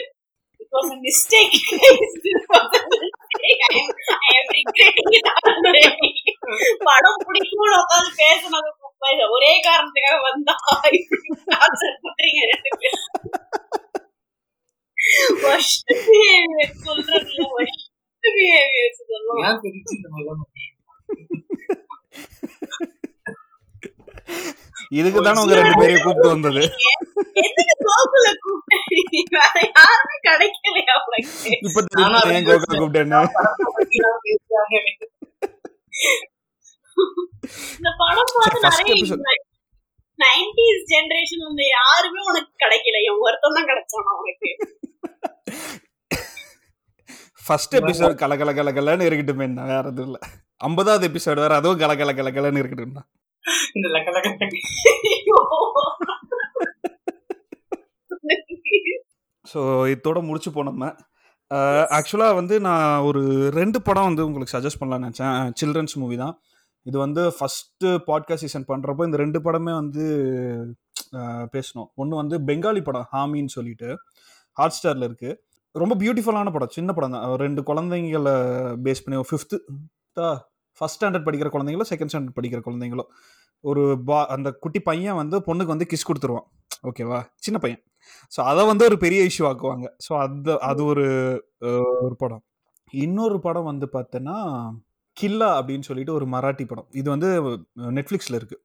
It 0.00 0.08
was 0.75 0.87
a 0.93 0.99
mistake. 1.07 1.55
It 2.31 2.41
was 2.51 2.67
a 2.77 2.83
mistake. 2.93 3.61
I 3.67 3.77
am, 3.79 3.87
I 4.27 4.31
am 4.39 4.47
regretting 4.57 5.09
it 5.17 5.27
already. 5.49 6.09
படம் 6.89 7.21
பிடிக்கும்னு 7.27 7.75
உட்கார்ந்து 7.81 8.11
பேசுனது. 8.21 8.69
ஒரே 9.35 9.51
காரணத்துக்காக 9.67 10.17
வந்தா 10.21 10.55
பண்றீங்க 12.05 12.39
ரெண்டு 12.53 12.71
பேரும். 12.81 13.11
இதுக்கு 24.99 25.19
தானே 25.25 25.41
உங்க 25.43 25.55
ரெண்டு 25.59 25.79
பேரையும் 25.79 26.03
கூப்பிட்டு 26.05 26.33
வந்தது? 26.33 26.63
இப்ப 29.19 29.37
ஏன் 32.33 32.45
கூப்பிட்டேன்னு? 32.81 33.21
இந்த 37.77 37.89
படம் 38.01 38.33
பார்த்து 38.35 38.59
நிறைய. 38.65 39.17
நைன்டிஸ் 40.19 40.83
ஜெனரேஷன் 40.91 41.45
வந்து 41.47 41.63
யாருமே 41.77 42.21
உனக்கு 42.31 42.51
கிடைக்கல 42.63 42.97
ஒருத்தன் 43.25 43.57
தான் 43.57 43.69
கிடைச்சானா 43.71 44.13
உனக்கு? 44.21 44.49
ஃபர்ஸ்ட் 47.41 47.75
எபிசோட் 47.79 48.15
கல 48.21 48.33
கல 48.41 48.51
கல 48.59 48.69
கலன்னு 48.77 49.07
இருக்கட்டும் 49.07 49.45
என்ன 49.47 49.65
வேற 49.71 49.85
எதுவும் 49.91 50.09
இல்லை. 50.09 50.19
ஐம்பதாவது 50.61 51.05
எபிசோடு 51.09 51.39
வேற 51.45 51.55
அதுவும் 51.61 51.81
கல 51.81 51.93
கல 52.01 52.11
கல 52.19 52.29
கலன்னு 52.37 52.61
இருக்கட்டும் 52.61 52.95
இந்த 53.77 53.87
லக்க 53.95 54.09
லக்க 54.15 54.27
ஸோ 59.51 59.61
இதோட 59.93 60.19
முடிச்சு 60.27 60.51
போனோம் 60.51 60.83
ஆக்சுவலாக 61.97 62.37
வந்து 62.37 62.55
நான் 62.67 63.03
ஒரு 63.07 63.21
ரெண்டு 63.57 63.79
படம் 63.87 64.07
வந்து 64.09 64.25
உங்களுக்கு 64.27 64.53
சஜஸ்ட் 64.55 64.79
பண்ணலாம்னு 64.81 65.07
நினச்சேன். 65.07 65.51
சில்ட்ரன்ஸ் 65.61 65.95
மூவி 66.01 66.15
தான். 66.21 66.35
இது 66.89 66.97
வந்து 66.97 67.21
ஃபஸ்ட்டு 67.37 67.89
பாட்காஸ்ட் 68.07 68.45
சீசன் 68.45 68.69
பண்ணுறப்போ 68.71 69.03
இந்த 69.07 69.17
ரெண்டு 69.23 69.39
படமே 69.45 69.73
வந்து 69.81 70.05
பேசணும். 71.55 71.89
ஒன்று 72.01 72.21
வந்து 72.21 72.37
பெங்காலி 72.47 72.81
படம் 72.87 73.07
ஹாமின்னு 73.13 73.55
சொல்லிட்டு 73.57 73.89
ஹாட் 74.57 74.75
ஸ்டாரில் 74.77 75.07
இருக்குது 75.09 75.37
ரொம்ப 75.81 75.93
பியூட்டிஃபுல்லான 76.01 76.51
படம் 76.55 76.73
சின்ன 76.77 76.93
படம் 76.93 77.13
தான். 77.15 77.27
ரெண்டு 77.43 77.61
குழந்தைங்களை 77.69 78.35
பேஸ் 78.87 79.03
பண்ணி 79.05 79.21
ஃபிஃப்த்து 79.31 79.59
ஃபஸ்ட் 80.81 80.97
ஸ்டாண்டர்ட் 80.97 81.25
படிக்கிற 81.25 81.49
குழந்தைங்களோ 81.49 81.87
செகண்ட் 81.89 82.11
ஸ்டாண்டர்ட் 82.11 82.37
படிக்கிற 82.37 82.61
குழந்தைங்களோ. 82.63 83.05
ஒரு 83.63 83.83
பா 84.05 84.19
அந்த 84.27 84.49
குட்டி 84.59 84.79
பையன் 84.81 85.15
வந்து 85.15 85.37
பொண்ணுக்கு 85.39 85.73
வந்து 85.73 85.89
கிஸ் 85.89 86.07
கொடுத்துருவான். 86.07 86.47
ஓகேவா 86.83 87.19
சின்ன 87.39 87.57
பையன். 87.59 87.81
ஸோ 88.31 88.41
அதை 88.43 88.63
வந்து 88.65 88.83
ஒரு 88.85 88.97
பெரிய 88.97 89.19
இஷ்யூ 89.27 89.45
ஆக்குவாங்க. 89.49 89.85
ஸோ 90.05 90.13
அது 90.19 90.53
அது 90.63 90.81
ஒரு 90.85 91.05
ஒரு 92.01 92.15
படம். 92.15 92.43
இன்னொரு 92.93 93.37
படம் 93.39 93.69
வந்து 93.69 93.87
பார்த்தோன்னா 93.93 94.35
கில்லா 95.17 95.49
அப்படின்னு 95.57 95.87
சொல்லிட்டு 95.87 96.13
ஒரு 96.13 96.25
மராட்டி 96.27 96.65
படம். 96.67 96.87
இது 96.93 97.07
வந்து 97.09 97.29
நெட்ஃப்ளிக்ஸில் 97.97 98.37
இருக்கு. 98.37 98.57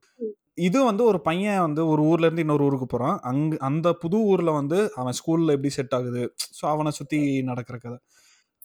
இது 0.61 0.79
வந்து 0.85 1.03
ஒரு 1.05 1.19
பையன் 1.21 1.61
வந்து 1.61 1.83
ஒரு 1.89 2.03
ஊர்ல 2.05 2.27
இருந்து 2.27 2.45
இன்னொரு 2.45 2.65
ஊருக்கு 2.65 2.87
போறான். 2.87 3.17
அங்க 3.23 3.57
அந்த 3.63 3.89
புது 4.03 4.19
ஊர்ல 4.31 4.51
வந்து 4.53 4.79
அவன் 4.97 5.17
ஸ்கூல்ல 5.19 5.55
எப்படி 5.57 5.73
செட் 5.75 5.95
ஆகுது? 5.95 6.23
ஸோ 6.57 6.65
அவனை 6.67 6.91
சுத்தி 6.91 7.19
நடக்கிற 7.43 7.77
கதை. 7.79 7.99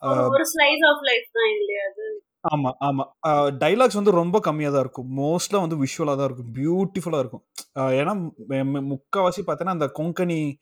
அஹ், 0.02 0.30
ஒரு 0.36 0.46
ஸ்லைஸ் 0.52 0.84
ஆஃப் 0.90 1.04
லைஃப் 1.10 1.28
தான் 1.38 1.52
இல்லையா 1.54 1.84
அது? 1.90 2.08
ஆமா 2.44 2.74
ஆமா. 2.80 3.04
டைலாக்ஸ் 3.30 3.94
வந்து 3.94 4.12
ரொம்ப 4.12 4.40
கம்மியாக 4.40 4.72
தான் 4.72 4.80
இருக்கும். 4.80 5.18
மோஸ்ட்லா 5.18 5.60
வந்து 5.60 5.84
விஷுவலாக 5.84 6.18
தான் 6.18 6.26
இருக்கும். 6.26 6.54
பியூட்டிஃபுல்லாக 6.54 7.20
இருக்கும். 7.20 7.46
ஏன்னா 7.76 8.32
மு- 8.50 8.68
மு- 8.74 8.86
முக்காவாசி 8.94 9.42
பார்த்தீங்கன்னா 9.48 9.76
அந்த 9.76 9.92
கொங்கனி 9.98 10.54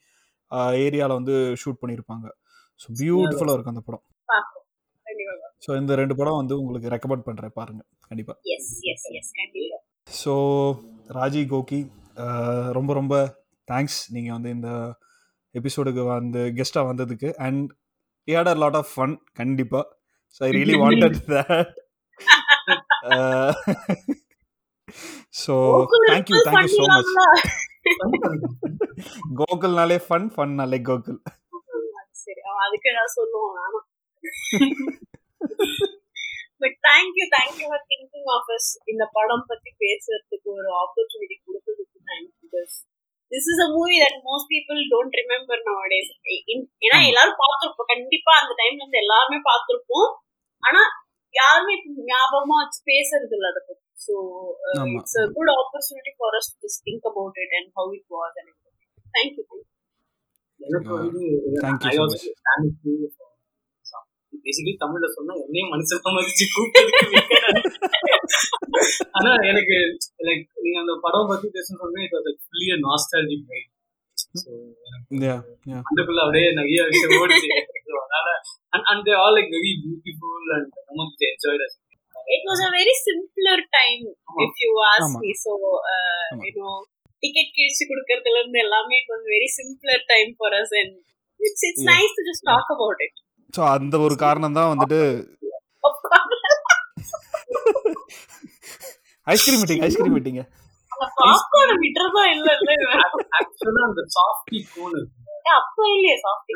ஏரியாவில் 0.54 1.12
வந்து 1.12 1.32
ஷூட் 1.32 1.82
பண்ணியிருப்பாங்க 1.86 2.28
ஸோ 2.82 2.92
பியூட்டிஃபுல்லாக 2.98 3.52
இருக்கும் 3.52 3.74
அந்த 3.74 3.80
படம். 3.84 4.04
பார்ப்போம் 4.24 4.64
கண்டிப்பா. 5.02 5.54
ஸோ 5.66 5.80
இந்த 5.80 5.94
ரெண்டு 5.94 6.16
படம் 6.16 6.36
வந்து 6.36 6.60
உங்களுக்கு 6.60 6.88
ரெக்கமெண்ட் 6.88 7.20
பண்ணுறேன் 7.20 7.48
பாருங்க. 7.48 7.84
கண்டிப்பாக 8.08 8.38
எஸ் 8.42 8.78
எஸ் 8.80 9.10
எஸ் 9.10 9.30
கண்டிப்பா. 9.40 9.76
ஸோ 10.24 10.32
ராஜி 11.08 11.46
கோகி 11.46 11.90
ரொம்ப 12.72 12.92
ரொம்ப 12.92 13.44
தேங்க்ஸ் 13.70 14.00
நீங்கள் 14.08 14.32
வந்து 14.32 14.50
இந்த 14.50 14.94
எபிசோடுக்கு 15.52 16.06
வந்து 16.06 16.52
கெஸ்ட்டாக 16.56 16.88
வந்ததுக்கு. 16.90 17.32
And 17.34 17.72
had 18.30 18.46
a 18.46 18.54
lot 18.54 18.76
of 18.76 18.88
fun 18.96 19.16
கண்டிப்பாக 20.32 20.40
so 20.40 20.40
I 20.44 20.50
really 20.56 20.76
wanted 20.82 21.18
that 21.28 21.72
so 25.42 25.54
thank you 26.06 26.38
thank you 26.48 26.78
so 26.78 26.84
much 26.90 27.12
கோகுல்னாலே 29.40 29.98
ஃபன் 30.06 30.28
ஃபன்னாலே 30.34 30.80
கோகுல் 30.88 31.20
சரி 32.22 32.40
அவன் 32.48 32.64
அதுக்கு 32.66 32.90
ஏதாவது 32.92 33.14
சொல்லுவான் 33.16 33.58
ஆனா 33.62 33.80
but 36.62 36.76
thank you 36.86 37.26
thank you 37.32 37.66
for 37.70 37.84
thinking 37.90 38.28
of 38.36 38.50
us 38.56 38.70
இந்த 38.92 39.04
படம் 39.16 39.46
பத்தி 39.48 39.70
பேசுறதுக்கு 39.84 40.48
ஒரு 40.58 40.70
ஆப்பர்ச்சுனிட்டி 40.82 41.36
கொடுத்ததுக்கு 41.40 41.98
thanks 42.10 42.36
because 42.42 42.76
this 43.32 43.48
is 43.52 43.62
a 43.64 43.68
movie 43.76 43.94
that 44.02 44.18
most 44.28 44.50
people 44.52 44.80
don't 44.92 45.14
remember 45.20 45.62
nowadays 45.92 46.10
ஏன்னா 46.84 46.98
எல்லாரும் 47.10 47.38
பார்த்திருப்போம். 47.42 47.90
கண்டிப்பா 47.94 48.32
அந்த 48.40 48.52
டைம்ல 48.60 48.80
இருந்து 48.80 49.02
எல்லாருமே 49.04 49.38
பார்த்திருப்போம். 49.50 50.10
ஆனா 50.62 50.82
யாருமே 51.34 51.74
ஞாபகமா 52.10 52.56
வச்சு 52.62 52.80
பேசுறது 52.90 53.34
இல்ல 53.36 53.46
அதை 53.52 53.62
பத்தி. 53.68 53.84
So. 54.06 54.14
It's 54.96 55.18
a 55.20 55.26
good 55.36 55.52
opportunity 55.56 56.12
for 56.18 56.36
us 56.40 56.50
to 56.62 56.70
think 56.88 57.06
about 57.10 57.38
it 57.44 57.54
and 57.60 57.70
how 57.78 57.92
it 57.98 58.08
was 58.16 58.36
and 58.40 58.52
thank you 59.14 59.44
எனக்கு 60.60 60.96
வந்து 64.44 64.62
Thank 64.62 64.68
you 64.68 64.76
I 64.76 64.84
so 64.84 64.94
also 64.94 65.02
thank 65.02 65.02
you 65.02 65.02
for- 65.02 65.02
basically 65.02 65.02
தமிழ்ல 65.02 65.08
சொன்னா 65.16 65.34
என்னையும் 65.44 65.72
மனுஷன் 65.72 66.16
மதிச்சு 66.16 66.44
கூப்பிட்டதுக்கு 66.54 67.06
மிக்க 67.12 67.34
நன்றி. 67.44 67.62
ஆனா 69.18 69.30
எனக்கு 69.50 69.76
லைக் 70.28 70.44
நீங்க 70.64 70.78
அந்த 70.84 70.94
படம் 71.04 71.28
பத்தி 71.30 71.48
பேசணும் 71.56 71.82
சொன்னா 71.84 72.00
இது 72.06 72.16
ஒரு 72.20 72.32
clear 72.48 72.82
nostalgic 72.88 73.46
right 73.52 73.70
so 74.42 74.50
Yeah, 75.22 75.38
yeah. 75.70 75.80
அதுக்குள்ள 75.88 76.20
அப்படியே 76.24 76.50
நிறைய 76.58 76.80
விஷயம் 76.90 77.14
ஓடிச்சு 77.22 77.48
So, 77.86 77.94
அதனால 78.02 78.28
and 78.72 78.86
and 78.90 79.02
they 79.08 79.14
all 79.22 79.34
like 79.38 79.50
very 79.56 79.72
beautiful 79.82 80.50
and 80.56 80.70
நமக்கு 80.90 81.26
enjoy 81.32 81.62
it 82.36 82.42
was 82.48 82.58
a 82.66 82.70
very 82.76 82.94
simpler 83.06 83.56
time 83.76 84.02
ஆமா. 84.28 84.42
if 84.44 84.52
you 84.62 84.70
ask 84.92 85.06
ஆமா. 85.06 85.20
me 85.24 85.32
so 85.42 85.54
uh, 85.70 86.22
ஆமா. 86.32 86.42
you 86.46 86.52
know 86.58 86.74
ticket 87.22 87.48
கிழிச்சு 87.56 87.84
கொடுக்கறதுல 87.90 88.38
இருந்து 88.40 88.60
எல்லாமே 88.66 88.94
it 89.02 89.08
was 89.14 89.22
very 89.34 89.50
simpler 89.58 89.98
time 90.12 90.30
for 90.40 90.50
us 90.60 90.70
and 90.80 90.92
it's 91.40 91.62
it's 91.68 91.82
Yeah. 91.82 91.92
nice 91.92 92.12
to 92.18 92.22
just 92.30 92.42
talk 92.50 92.66
about 92.76 92.98
it 93.06 93.14
so 93.54 93.62
அந்த 93.72 93.94
ஒரு 94.04 94.14
காரணம் 94.22 94.56
தான் 94.58 94.70
வந்துட்டு 94.72 95.00
ice cream 99.26 99.60
meeting 99.62 99.82
ice cream 99.86 100.14
meeting 100.16 100.40
அந்த 100.92 101.04
பாப்கார்ன் 101.18 101.80
விட்டுறதா 101.82 102.22
இல்ல 102.34 102.48
இல்ல. 102.56 102.88
ஆக்சுவலா 103.38 103.82
அந்த 103.88 104.02
சாஃப்டி 104.16 104.58
கோன் 104.70 104.94
இருக்கு 104.94 105.20
அப்ப 105.56 105.86
இல்லையே 105.92 106.16
சாஃப்டி 106.24 106.54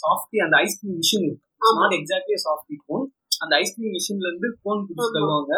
சாஃப்டி 0.00 0.36
அந்த 0.44 0.56
ice cream 0.64 0.96
machine. 1.00 1.28
Not 1.76 1.94
exactly 1.98 2.36
softy 2.44 2.76
cone 2.84 3.04
அந்த 3.40 3.52
ஐஸ்கிரீம் 3.62 3.94
மிஷின்ல 3.96 4.28
இருந்து 4.30 4.48
கோன் 4.62 4.84
பிடிச்சி. 4.86 5.10
தருவாங்க 5.16 5.52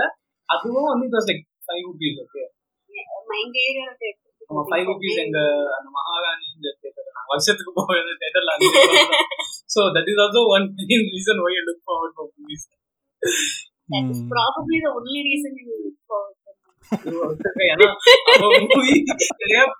அதுவும் 0.48 0.88
வந்து 0.92 1.06
it 1.08 1.28
like 1.30 1.44
five 1.66 1.82
rupees 1.88 2.18
okay 2.24 2.44
எங்க 3.40 3.56
ஏரியால 3.64 3.92
நம்ம 4.48 4.62
ஃபைவ் 4.68 4.86
ருபீஸ் 4.90 5.18
எங்க 5.24 5.38
அந்த 5.76 5.88
மகாராணி 5.96 6.46
இந்த 6.54 6.68
theatre 6.76 7.04
நாங்க 7.08 7.28
வருஷத்துக்கு 7.32 7.72
போக 7.78 7.88
தேட்டர்ல 8.22 8.54
so 9.78 9.84
that 9.96 10.10
is 10.12 10.20
also 10.24 10.42
one 10.56 10.66
main 10.82 11.06
reason 11.14 11.42
why 11.46 11.58
look 11.68 11.82
forward 11.86 12.16
for 12.18 12.30
movies 12.36 12.66
that 13.92 14.08
is 14.12 14.20
probably 14.32 14.78
the 14.84 14.90
only 14.98 15.20
reason 15.28 15.52
you 15.60 15.76
look 15.84 15.98
forward 16.08 16.34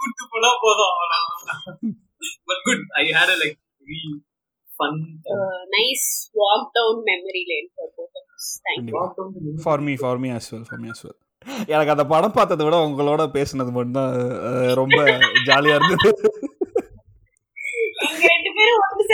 கூட்டு 0.00 0.24
போனா 0.32 0.50
போதும் 0.64 0.96
but 2.48 2.62
good 2.66 2.84
I 3.00 3.04
hate 3.18 3.34
like 3.42 3.56
very 3.82 4.00
fun 4.70 4.98
Uh, 5.34 5.60
nice 5.76 6.04
walk 6.40 6.64
down 6.76 6.96
memory 7.08 7.42
lane 7.50 7.68
for 7.76 7.86
both 7.96 8.14
of 8.20 8.26
us. 8.34 8.46
Thank 8.66 8.90
you. 8.90 9.00
For 9.64 9.82
me 9.86 9.94
for 10.02 10.20
me 10.24 10.28
as 10.38 10.46
well 10.52 10.64
for 10.68 10.82
me 10.82 10.90
as 10.94 11.00
well. 11.06 11.16
எனக்கு 11.72 11.92
அந்த 11.94 12.04
படம் 12.12 12.36
பார்த்ததை 12.38 12.62
விட 12.66 12.76
உங்களோட 12.88 13.22
பேசுனது 13.36 13.72
மட்டும்தான் 13.76 14.14
ரொம்ப 14.80 14.98
ஜாலியா 15.48 15.76
இருந்தது. 15.78 16.10
பேரும் 18.58 18.84
ஒண்ணு 18.84 19.04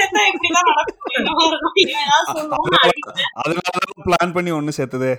நடக்கும். 2.76 3.18
அதனால 3.34 3.76
பிளான் 4.06 4.34
பண்ணி 4.34 4.50
ஒன்று 4.50 4.78
சேர்த்ததே. 4.78 5.12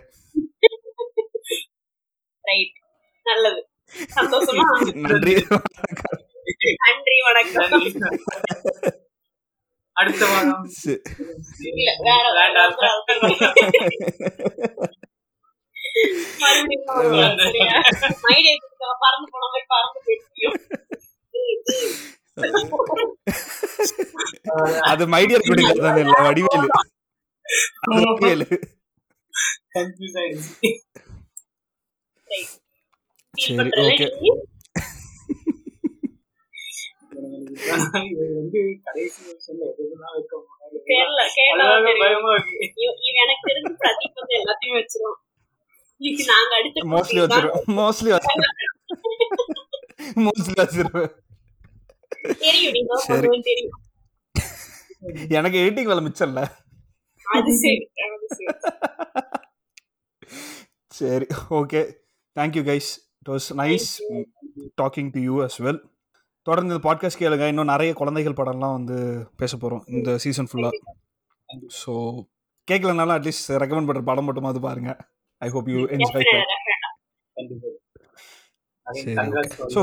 Right. 2.43 2.71
நல்லது. 3.25 3.61
சந்தோஷமா 4.15 4.63
நன்றி 5.03 5.33
நன்றி 6.83 7.15
வணக்கம். 7.27 7.73
அடுத்த 9.95 10.23
வாரம். 10.25 10.65
இல்ல 11.71 11.89
வேற 12.07 12.25
வேண்டாம். 12.37 12.73
மறுபடியும் 16.39 16.85
பறந்து 19.03 19.27
போன 19.31 19.45
மாதிரி 19.45 19.65
பறந்து 19.67 19.99
போயிடுச்சியும் 20.05 20.57
அது 24.89 25.07
மைடியர் 25.07 25.47
குடிக்கிறது 25.47 25.99
இல்ல 25.99 26.21
வடிவேலு. 26.21 26.67
வடிவேலு. 27.89 28.45
கன்ஃபியூஸ் 29.75 30.17
ஆயிடுச்சு. 30.21 30.69
சரி 33.33 33.71
ஓகே 33.85 34.07
மோஸ்ட்லி. 46.93 47.19
வச்சிருவேன். 47.23 47.65
மோஸ்ட்லி 47.79 48.11
மோஸ்ட்லி 50.19 50.23
வச்சிருவேன் 50.23 50.23
தெரியும் 50.23 50.23
நீங்க 50.23 50.41
சரி. 50.41 50.47
சொல்லுவேன் 50.47 50.63
தெரியும் 50.63 51.13
எனக்கு 55.35 55.57
எடிட்டிங் 55.63 55.89
வேலை 55.91 56.03
மிச்சம் 56.05 56.29
இல்ல. 56.31 56.41
அது 57.25 57.51
சரி 57.61 57.75
அது 60.99 61.25
okay 61.59 61.81
thank you 62.35 62.63
guys 62.69 62.89
it 63.19 63.31
was 63.33 63.47
nice 63.61 63.89
talking 64.81 65.09
to 65.15 65.21
you 65.29 65.35
as 65.45 65.57
well 65.65 65.81
தொடர்ந்து 66.47 66.73
இந்த 66.73 66.83
பாட்காஸ்ட் 66.87 67.21
கேளுங்க. 67.21 67.45
இன்னும் 67.51 67.71
நிறைய 67.73 67.91
குழந்தைகள் 67.99 68.39
படம்லாம் 68.39 68.77
வந்து 68.77 68.97
பேச 69.41 69.51
போகிறோம் 69.57 69.83
இந்த 69.97 70.09
சீசன் 70.23 70.49
ஃபுல்லாக 70.51 70.73
ஸோ 71.81 71.93
கேட்கலனாலும் 72.67 73.15
அட்லீஸ்ட் 73.17 73.49
ரெக்கமெண்ட் 73.63 73.89
பண்ணுற 73.89 74.03
படம் 74.09 74.27
மட்டுமாவது 74.29 74.59
பாருங்க. 74.67 74.91
ஐ 75.41 75.49
ஹோப் 75.55 75.67
யூ 75.73 75.81
என்ஜாய் 75.95 76.27
சரி 78.87 79.15
so 79.75 79.81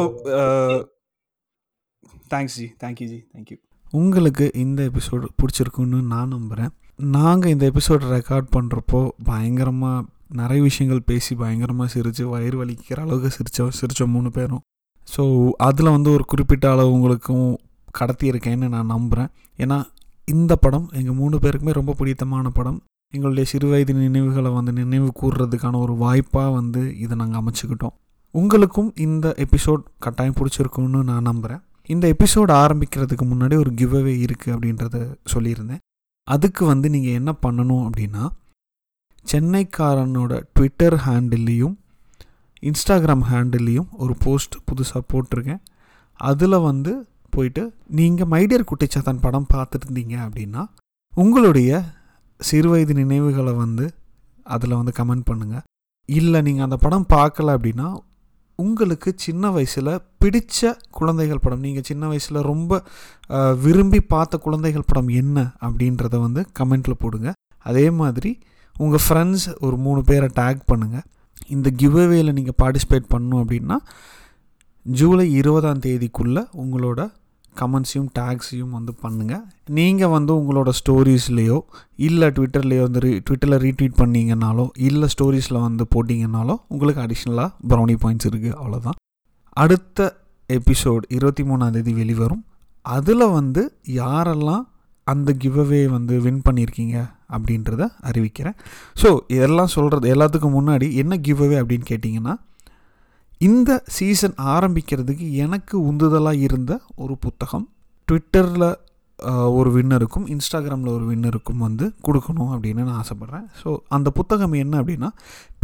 thanks 2.32 2.56
ji 2.60 2.66
thank you 2.82 3.06
ji 3.12 3.18
thank you 3.34 3.58
உங்களுக்கு 3.92 4.44
இந்த 4.54 4.80
எபிசோடு 4.90 5.26
பிடிச்சிருக்குன்னு 5.40 5.98
நான் 6.12 6.32
நம்புகிறேன் 6.36 6.72
நாங்கள் 7.16 7.52
இந்த 7.54 7.64
எபிசோடு 7.70 8.04
ரெக்கார்ட் 8.16 8.48
பண்ணுறப்போ 8.56 9.00
பயங்கரமாக 9.24 10.04
நிறைய 10.40 10.60
விஷயங்கள் 10.62 11.00
பேசி 11.10 11.32
பயங்கரமாக 11.34 11.88
சிரித்து 11.94 12.24
வயிறு 12.28 12.56
வலிக்கிற 12.60 13.00
அளவுக்கு 13.04 13.30
சிரித்தோம் 13.36 13.74
சிரித்தோம் 13.78 14.14
மூணு 14.16 14.30
பேரும். 14.30 14.62
ஸோ 15.08 15.22
அதில் 15.66 15.94
வந்து 15.96 16.10
ஒரு 16.10 16.24
குறிப்பிட்ட 16.24 16.66
அளவு 16.74 16.92
உங்களுக்கும் 16.92 17.48
கடத்தியிருக்கேன்னு 17.98 18.68
நான் 18.74 18.92
நம்புகிறேன் 18.94 19.30
ஏன்னா 19.58 19.78
இந்த 20.28 20.52
படம் 20.56 20.86
எங்கள் 20.98 21.18
மூணு 21.20 21.36
பேருக்குமே 21.44 21.72
ரொம்ப 21.78 21.94
பிடித்தமான 22.00 22.52
படம். 22.58 22.78
எங்களுடைய 23.14 23.46
சிறுவயது 23.52 23.94
நினைவுகளை 23.94 24.52
வந்து 24.58 24.72
நினைவு 24.72 25.08
கூறுறதுக்கான 25.20 25.80
ஒரு 25.80 25.96
வாய்ப்பாக 26.04 26.54
வந்து 26.58 26.82
இதை 27.04 27.16
நாங்கள் 27.16 27.40
அமைச்சுக்கிட்டோம். 27.42 27.94
உங்களுக்கும் 28.34 28.90
இந்த 29.06 29.34
எபிசோட் 29.44 29.82
கட்டாயம் 29.98 30.38
பிடிச்சிருக்குன்னு 30.38 31.02
நான் 31.10 31.28
நம்புகிறேன் 31.30 31.62
இந்த 31.88 32.04
எபிசோட் 32.14 32.50
ஆரம்பிக்கிறதுக்கு 32.62 33.24
முன்னாடி 33.30 33.54
ஒரு 33.62 33.70
கிவ்அவே 33.78 34.14
இருக்குது 34.24 34.54
அப்படின்றத 34.54 34.96
சொல்லியிருந்தேன். 35.32 35.82
அதுக்கு 36.28 36.62
வந்து 36.66 36.88
நீங்கள் 36.90 37.16
என்ன 37.20 37.30
பண்ணணும் 37.44 37.84
அப்படின்னா 37.88 38.24
சென்னைக்காரனோட 39.26 40.32
ட்விட்டர் 40.54 40.96
ஹேண்டில்லையும் 41.06 41.74
இன்ஸ்டாகிராம் 42.62 43.24
ஹேண்டில்லையும் 43.30 43.88
ஒரு 44.02 44.14
போஸ்ட் 44.24 44.56
புதுசாக 44.68 45.02
போட்டிருக்கேன். 45.12 45.62
அதில் 46.20 46.64
வந்து 46.68 46.92
போயிட்டு 47.30 47.62
நீங்கள் 47.98 48.30
மைடியர் 48.32 48.68
குட்டிச்சாத்தான் 48.70 49.24
படம் 49.26 49.50
பார்த்துருந்தீங்க 49.54 50.14
அப்படின்னா 50.26 50.62
உங்களுடைய 51.14 51.70
சிறுவயது 52.40 52.92
நினைவுகளை 52.92 53.54
வந்து 53.54 53.86
அதில் 54.46 54.78
வந்து 54.78 54.92
கமெண்ட் 54.98 55.28
பண்ணுங்கள் 55.30 55.64
இல்லை 56.08 56.38
நீங்கள் 56.42 56.66
அந்த 56.68 56.76
படம் 56.76 57.10
பார்க்கல 57.14 57.54
அப்படின்னா 57.56 57.88
உங்களுக்கு 58.62 59.10
சின்ன 59.24 59.50
வயசில் 59.56 59.92
பிடித்த 60.22 60.72
குழந்தைகள் 60.98 61.42
படம் 61.44 61.64
நீங்கள் 61.66 61.86
சின்ன 61.90 62.06
வயசில் 62.12 62.46
ரொம்ப 62.50 62.72
விரும்பி 63.64 64.00
பார்த்த 64.14 64.40
குழந்தைகள் 64.46 64.88
படம் 64.90 65.10
என்ன 65.22 65.38
அப்படின்றத 65.66 66.20
வந்து 66.26 66.42
கமெண்ட்டில் 66.60 67.00
போடுங்க. 67.04 67.28
அதே 67.66 67.86
மாதிரி 68.00 68.32
உங்கள் 68.76 69.04
ஃப்ரெண்ட்ஸ் 69.04 69.46
ஒரு 69.66 69.76
மூணு 69.86 70.00
பேரை 70.10 70.28
டேக் 70.40 70.62
பண்ணுங்கள் 70.70 71.06
இந்த 71.54 71.68
கிவ்அவேயில் 71.80 72.36
நீங்கள் 72.38 72.58
பார்ட்டிசிபேட் 72.62 73.12
பண்ணணும் 73.14 73.42
அப்படின்னா 73.42 73.76
ஜூலை 74.86 75.26
இருபதாம் 75.40 75.82
தேதிக்குள்ளே 75.86 76.42
உங்களோட 76.62 77.00
கமெண்ட்ஸையும் 77.60 78.08
டேக்ஸையும் 78.18 78.70
வந்து 78.70 78.92
பண்ணுங்கள் 79.02 79.42
நீங்கள் 79.70 80.08
வந்து 80.08 80.32
உங்களோட 80.32 80.70
ஸ்டோரிஸ்லேயோ 80.80 81.58
இல்லை 81.96 82.28
ட்விட்டர்லேயோ 82.28 82.82
வந்து 82.82 83.00
ரீ 83.00 83.12
ட்விட்டரில் 83.18 83.58
ரீட்வீட் 83.66 83.98
பண்ணீங்கன்னாலோ 84.02 84.66
இல்லை 84.88 85.08
ஸ்டோரிஸில் 85.08 85.60
வந்து 85.60 85.86
போட்டிங்கனாலோ 85.94 86.56
உங்களுக்கு 86.68 87.02
அடிஷ்னலாக 87.02 87.50
ப்ரௌனி 87.68 87.96
பாயிண்ட்ஸ் 88.02 88.28
இருக்குது 88.30 88.56
அவ்வளோதான் 88.56 88.98
அடுத்த 89.56 90.20
எபிசோட் 90.50 91.04
இருபத்தி 91.08 91.42
மூணாந்தேதி 91.42 91.92
வெளிவரும். 91.94 92.44
அதில் 92.84 93.26
வந்து 93.28 93.62
யாரெல்லாம் 93.86 94.64
அந்த 95.06 95.30
கிவ்அவே 95.42 95.80
வந்து 95.86 96.20
வின் 96.20 96.42
பண்ணியிருக்கீங்க 96.48 96.96
அப்படின்றத 97.34 97.82
அறிவிக்கிறேன். 98.08 98.56
ஸோ 99.02 99.08
இதெல்லாம் 99.26 99.72
சொல்கிறது 99.76 100.14
எல்லாத்துக்கும் 100.14 100.56
முன்னாடி 100.58 100.86
என்ன 100.94 101.16
கிவ்அவே 101.16 101.56
அப்படின்னு 101.62 101.86
கேட்டிங்கன்னா 101.90 102.34
இந்த 103.48 103.70
சீசன் 103.96 104.34
ஆரம்பிக்கிறதுக்கு 104.54 105.26
எனக்கு 105.44 105.74
உந்துதலாக 105.90 106.42
இருந்த 106.46 106.72
ஒரு 107.02 107.14
புத்தகம் 107.24 107.64
ட்விட்டரில் 108.08 108.66
ஒரு 109.58 109.70
வின்னருக்கும் 109.76 110.26
இன்ஸ்டாகிராமில் 110.34 110.92
ஒரு 110.96 111.04
வின்னருக்கும் 111.10 111.62
வந்து 111.66 111.86
கொடுக்கணும் 112.06 112.52
அப்படின்னு 112.54 112.84
நான் 112.88 113.00
ஆசைப்பட்றேன். 113.02 113.46
ஸோ 113.60 113.68
அந்த 113.96 114.08
புத்தகம் 114.18 114.54
என்ன 114.62 114.74
அப்படின்னா 114.82 115.10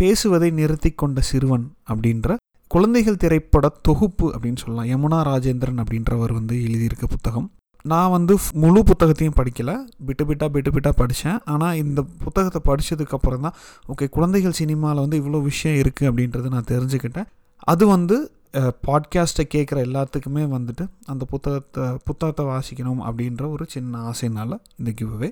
பேசுவதை 0.01 0.51
நிறுத்தி 0.61 0.91
கொண்ட 1.03 1.20
சிறுவன் 1.31 1.66
அப்படின்ற 1.93 2.37
குழந்தைகள் 2.70 3.20
திரைப்பட 3.22 3.66
தொகுப்பு 3.89 4.26
அப்படின்னு 4.35 4.61
சொல்லலாம். 4.62 4.91
யமுனா 4.93 5.20
ராஜேந்திரன் 5.31 5.83
அப்படின்றவர் 5.85 6.37
வந்து 6.39 6.57
எழுதியிருக்க 6.66 7.07
புத்தகம். 7.14 7.49
நான் 7.85 8.12
வந்து 8.16 8.35
முழு 8.62 8.81
புத்தகத்தையும் 8.91 9.39
படிக்கலை. 9.41 9.74
பிட்டு 10.07 10.24
பிட்டா 10.29 10.47
பிட்டு 10.55 10.72
பிட்டா 10.76 10.93
படித்தேன். 11.01 11.41
ஆனால் 11.53 11.79
இந்த 11.83 12.01
புத்தகத்தை 12.24 12.62
படித்ததுக்கப்புறம் 12.70 13.45
தான் 13.47 13.59
ஓகே 13.93 14.09
குழந்தைகள் 14.16 14.59
சினிமாவில் 14.61 15.05
வந்து 15.05 15.20
இவ்வளோ 15.22 15.41
விஷயம் 15.51 15.79
இருக்குது 15.83 16.09
அப்படின்றத 16.11 16.51
நான் 16.57 16.70
தெரிஞ்சுக்கிட்டேன். 16.72 17.29
அது 17.59 17.87
வந்து 17.87 18.17
பாட்காஸ்ட்டை 18.87 19.45
கேட்குற 19.55 19.79
எல்லாத்துக்குமே 19.85 20.45
வந்துட்டு 20.55 20.89
அந்த 21.07 21.25
புத்தகத்தை 21.25 21.97
புத்தகத்தை 22.05 22.45
வாசிக்கணும் 22.47 23.03
அப்படின்ற 23.09 23.51
ஒரு 23.51 23.65
சின்ன 23.69 24.11
ஆசைனால 24.11 24.59
இந்த 24.77 24.91
கிவ்வே 25.01 25.31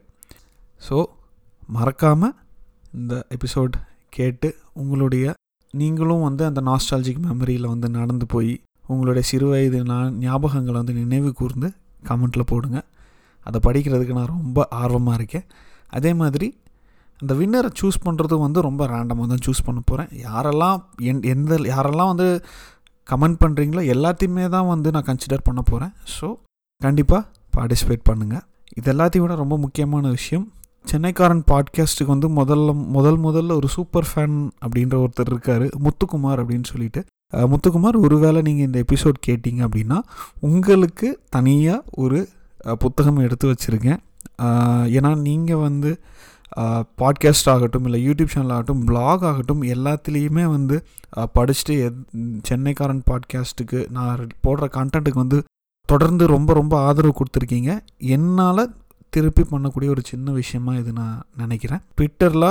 ஸோ 0.88 1.04
மறக்காமல் 1.66 2.34
இந்த 2.94 3.26
எபிசோட் 3.28 3.76
கேட்டு 4.08 4.54
உங்களுடைய 4.72 5.34
நீங்களும் 5.70 6.22
வந்து 6.22 6.44
அந்த 6.44 6.60
நாஸ்டாலஜிக் 6.60 7.24
மெமரியில் 7.26 7.66
வந்து 7.66 7.88
நடந்து 7.88 8.26
போய் 8.26 8.60
உங்களுடைய 8.86 9.28
சிறுவயது 9.32 9.84
நான் 9.84 10.18
ஞாபகங்களை 10.18 10.72
வந்து 10.72 10.92
நினைவு 10.92 11.32
கூர்ந்து 11.32 11.68
கமெண்ட்டில் 12.04 12.46
போடுங்க. 12.46 12.78
அதை 13.44 13.60
படிக்கிறதுக்கு 13.66 14.12
நான் 14.12 14.26
ரொம்ப 14.26 14.66
ஆர்வமாக 14.70 15.14
இருக்கேன். 15.14 15.46
அதே 15.88 16.12
மாதிரி 16.12 16.58
அந்த 17.20 17.34
வின்னரை 17.34 17.70
சூஸ் 17.80 17.98
பண்ணுறதும் 18.06 18.44
வந்து 18.46 18.60
ரொம்ப 18.60 18.86
ரேண்டமாக 18.86 19.28
தான் 19.28 19.44
சூஸ் 19.46 19.66
பண்ண 19.66 19.80
போகிறேன் 19.84 20.10
யாரெல்லாம் 20.24 20.78
என் 21.02 21.22
எந்த 21.24 21.54
யாரெல்லாம் 21.72 22.10
வந்து 22.12 22.28
கமெண்ட் 23.06 23.40
பண்ணுறீங்களோ 23.44 23.82
எல்லாத்தையுமே 23.94 24.48
தான் 24.48 24.66
வந்து 24.66 24.90
நான் 24.90 25.08
கன்சிடர் 25.08 25.46
பண்ண 25.46 25.60
போகிறேன் 25.62 25.92
ஸோ 26.16 26.28
கண்டிப்பாக 26.80 27.22
பார்ட்டிசிபேட் 27.56 28.08
பண்ணுங்கள் 28.10 28.44
இது 28.76 28.90
எல்லாத்தையும் 28.92 29.24
விட 29.24 29.34
ரொம்ப 29.34 29.56
முக்கியமான 29.56 30.08
விஷயம் 30.08 30.46
சென்னைக்காரன் 30.84 31.44
பாட்காஸ்ட்டுக்கு 31.50 32.14
வந்து 32.14 32.28
முதல்ல 32.30 32.72
முதல் 32.96 33.18
முதல்ல 33.18 33.54
ஒரு 33.54 33.68
சூப்பர் 33.68 34.08
ஃபேன் 34.10 34.36
அப்படின்ற 34.64 34.96
ஒருத்தர் 35.04 35.30
இருக்கார் 35.32 35.64
முத்துக்குமார் 35.84 36.40
அப்படின்னு 36.42 36.68
சொல்லிட்டு. 36.72 37.00
முத்துக்குமார் 37.32 37.96
ஒருவேளை 37.96 38.40
நீங்கள் 38.42 38.66
இந்த 38.66 38.78
எபிசோட் 38.84 39.18
கேட்டிங்க 39.26 39.62
அப்படின்னா 39.66 39.98
உங்களுக்கு 40.40 41.08
தனியாக 41.28 41.82
ஒரு 41.96 42.18
புத்தகம் 42.78 43.18
எடுத்து 43.18 43.46
வச்சுருக்கேன். 43.52 44.00
ஏன்னா 44.96 45.10
நீங்கள் 45.18 45.62
வந்து 45.62 45.90
பாட்காஸ்ட் 47.00 47.50
ஆகட்டும் 47.52 47.84
இல்லை 47.84 47.98
யூடியூப் 48.08 48.32
சேனல் 48.34 48.54
ஆகட்டும் 48.56 48.84
பிளாக் 48.84 49.24
ஆகட்டும் 49.30 49.62
எல்லாத்துலேயுமே 49.74 50.44
வந்து 50.54 50.76
படிச்சுட்டு 51.36 51.76
சென்னைக்காரன் 52.48 53.02
பாட்காஸ்ட்டுக்கு 53.10 53.80
நான் 53.96 54.26
போடுற 54.46 54.68
கண்டென்ட்டுக்கு 54.78 55.24
வந்து 55.24 55.40
தொடர்ந்து 55.88 56.24
ரொம்ப 56.26 56.50
ரொம்ப 56.52 56.74
ஆதரவு 56.86 57.14
கொடுத்துருக்கீங்க. 57.18 57.72
என்னால் 58.14 58.70
திருப்பி 59.14 59.42
பண்ணக்கூடிய 59.50 59.88
ஒரு 59.88 60.02
சின்ன 60.04 60.32
விஷயமா 60.32 60.72
இது 60.74 60.92
நான் 60.92 61.22
நினைக்கிறேன். 61.36 61.82
ட்விட்டரில் 61.96 62.48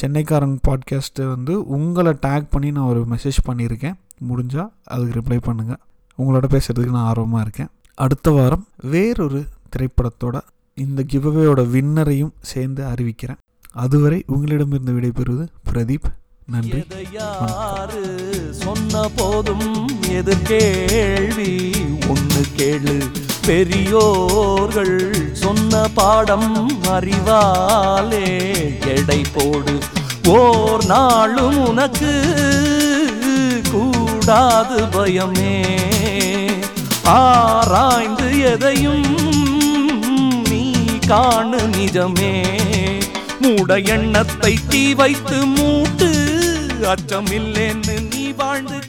சென்னைக்காரன் 0.00 0.56
பாட்காஸ்ட்டு 0.68 1.22
வந்து 1.34 1.54
உங்களை 1.76 2.12
டேக் 2.26 2.50
பண்ணி 2.50 2.70
நான் 2.70 2.90
ஒரு 2.92 3.00
மெசேஜ் 3.12 3.38
பண்ணியிருக்கேன். 3.48 3.96
முடிஞ்சால் 4.28 4.70
அதுக்கு 4.84 5.16
ரிப்ளை 5.20 5.38
பண்ணுங்கள் 5.46 5.80
உங்களோட 6.18 6.46
பேசுகிறதுக்கு 6.54 6.96
நான் 6.96 7.08
ஆர்வமாக 7.12 7.44
இருக்கேன். 7.46 7.70
அடுத்த 7.94 8.30
வாரம் 8.30 8.66
வேறொரு 8.92 9.40
திரைப்படத்தோட 9.72 10.36
இந்த 10.74 11.04
கிவ்அவேயோட 11.12 11.66
வின்னரையும் 11.66 12.32
சேர்ந்து 12.40 12.84
அறிவிக்கிறேன். 12.84 13.36
அதுவரை 13.72 14.22
உங்களிடமிருந்து 14.26 14.92
விடைபெறுவது 14.92 15.46
பிரதீப். 15.72 16.02
நன்றி. 16.46 16.84
யாரு 17.12 18.28
சொன்ன 18.50 19.10
போதும் 19.16 19.88
எதிர்கேள்வி 20.08 21.72
ஒன்று 22.08 22.46
கேளு. 22.56 23.10
பெரியோர்கள் 23.46 25.14
சொன்ன 25.32 25.88
பாடம் 25.94 26.70
அறிவாலே 26.82 28.52
எடை 28.86 29.22
போடு. 29.34 29.78
ஓர் 30.28 30.84
நாளும் 30.86 31.68
உனக்கு 31.68 32.10
கூடாது 33.72 34.86
பயமே. 34.86 35.66
ஆராய்ந்து 37.04 38.40
எதையும் 38.40 39.31
காணு 41.06 41.56
நிஜமே. 41.56 42.46
மூட 43.40 43.78
எண்ணத்தை 43.78 44.58
தீ 44.68 44.94
வைத்து 44.94 45.46
மூட்டு. 45.46 46.10
அச்சமில்லேன்னு 46.80 48.16
நீ 48.16 48.28
வாழ்ந்து 48.28 48.81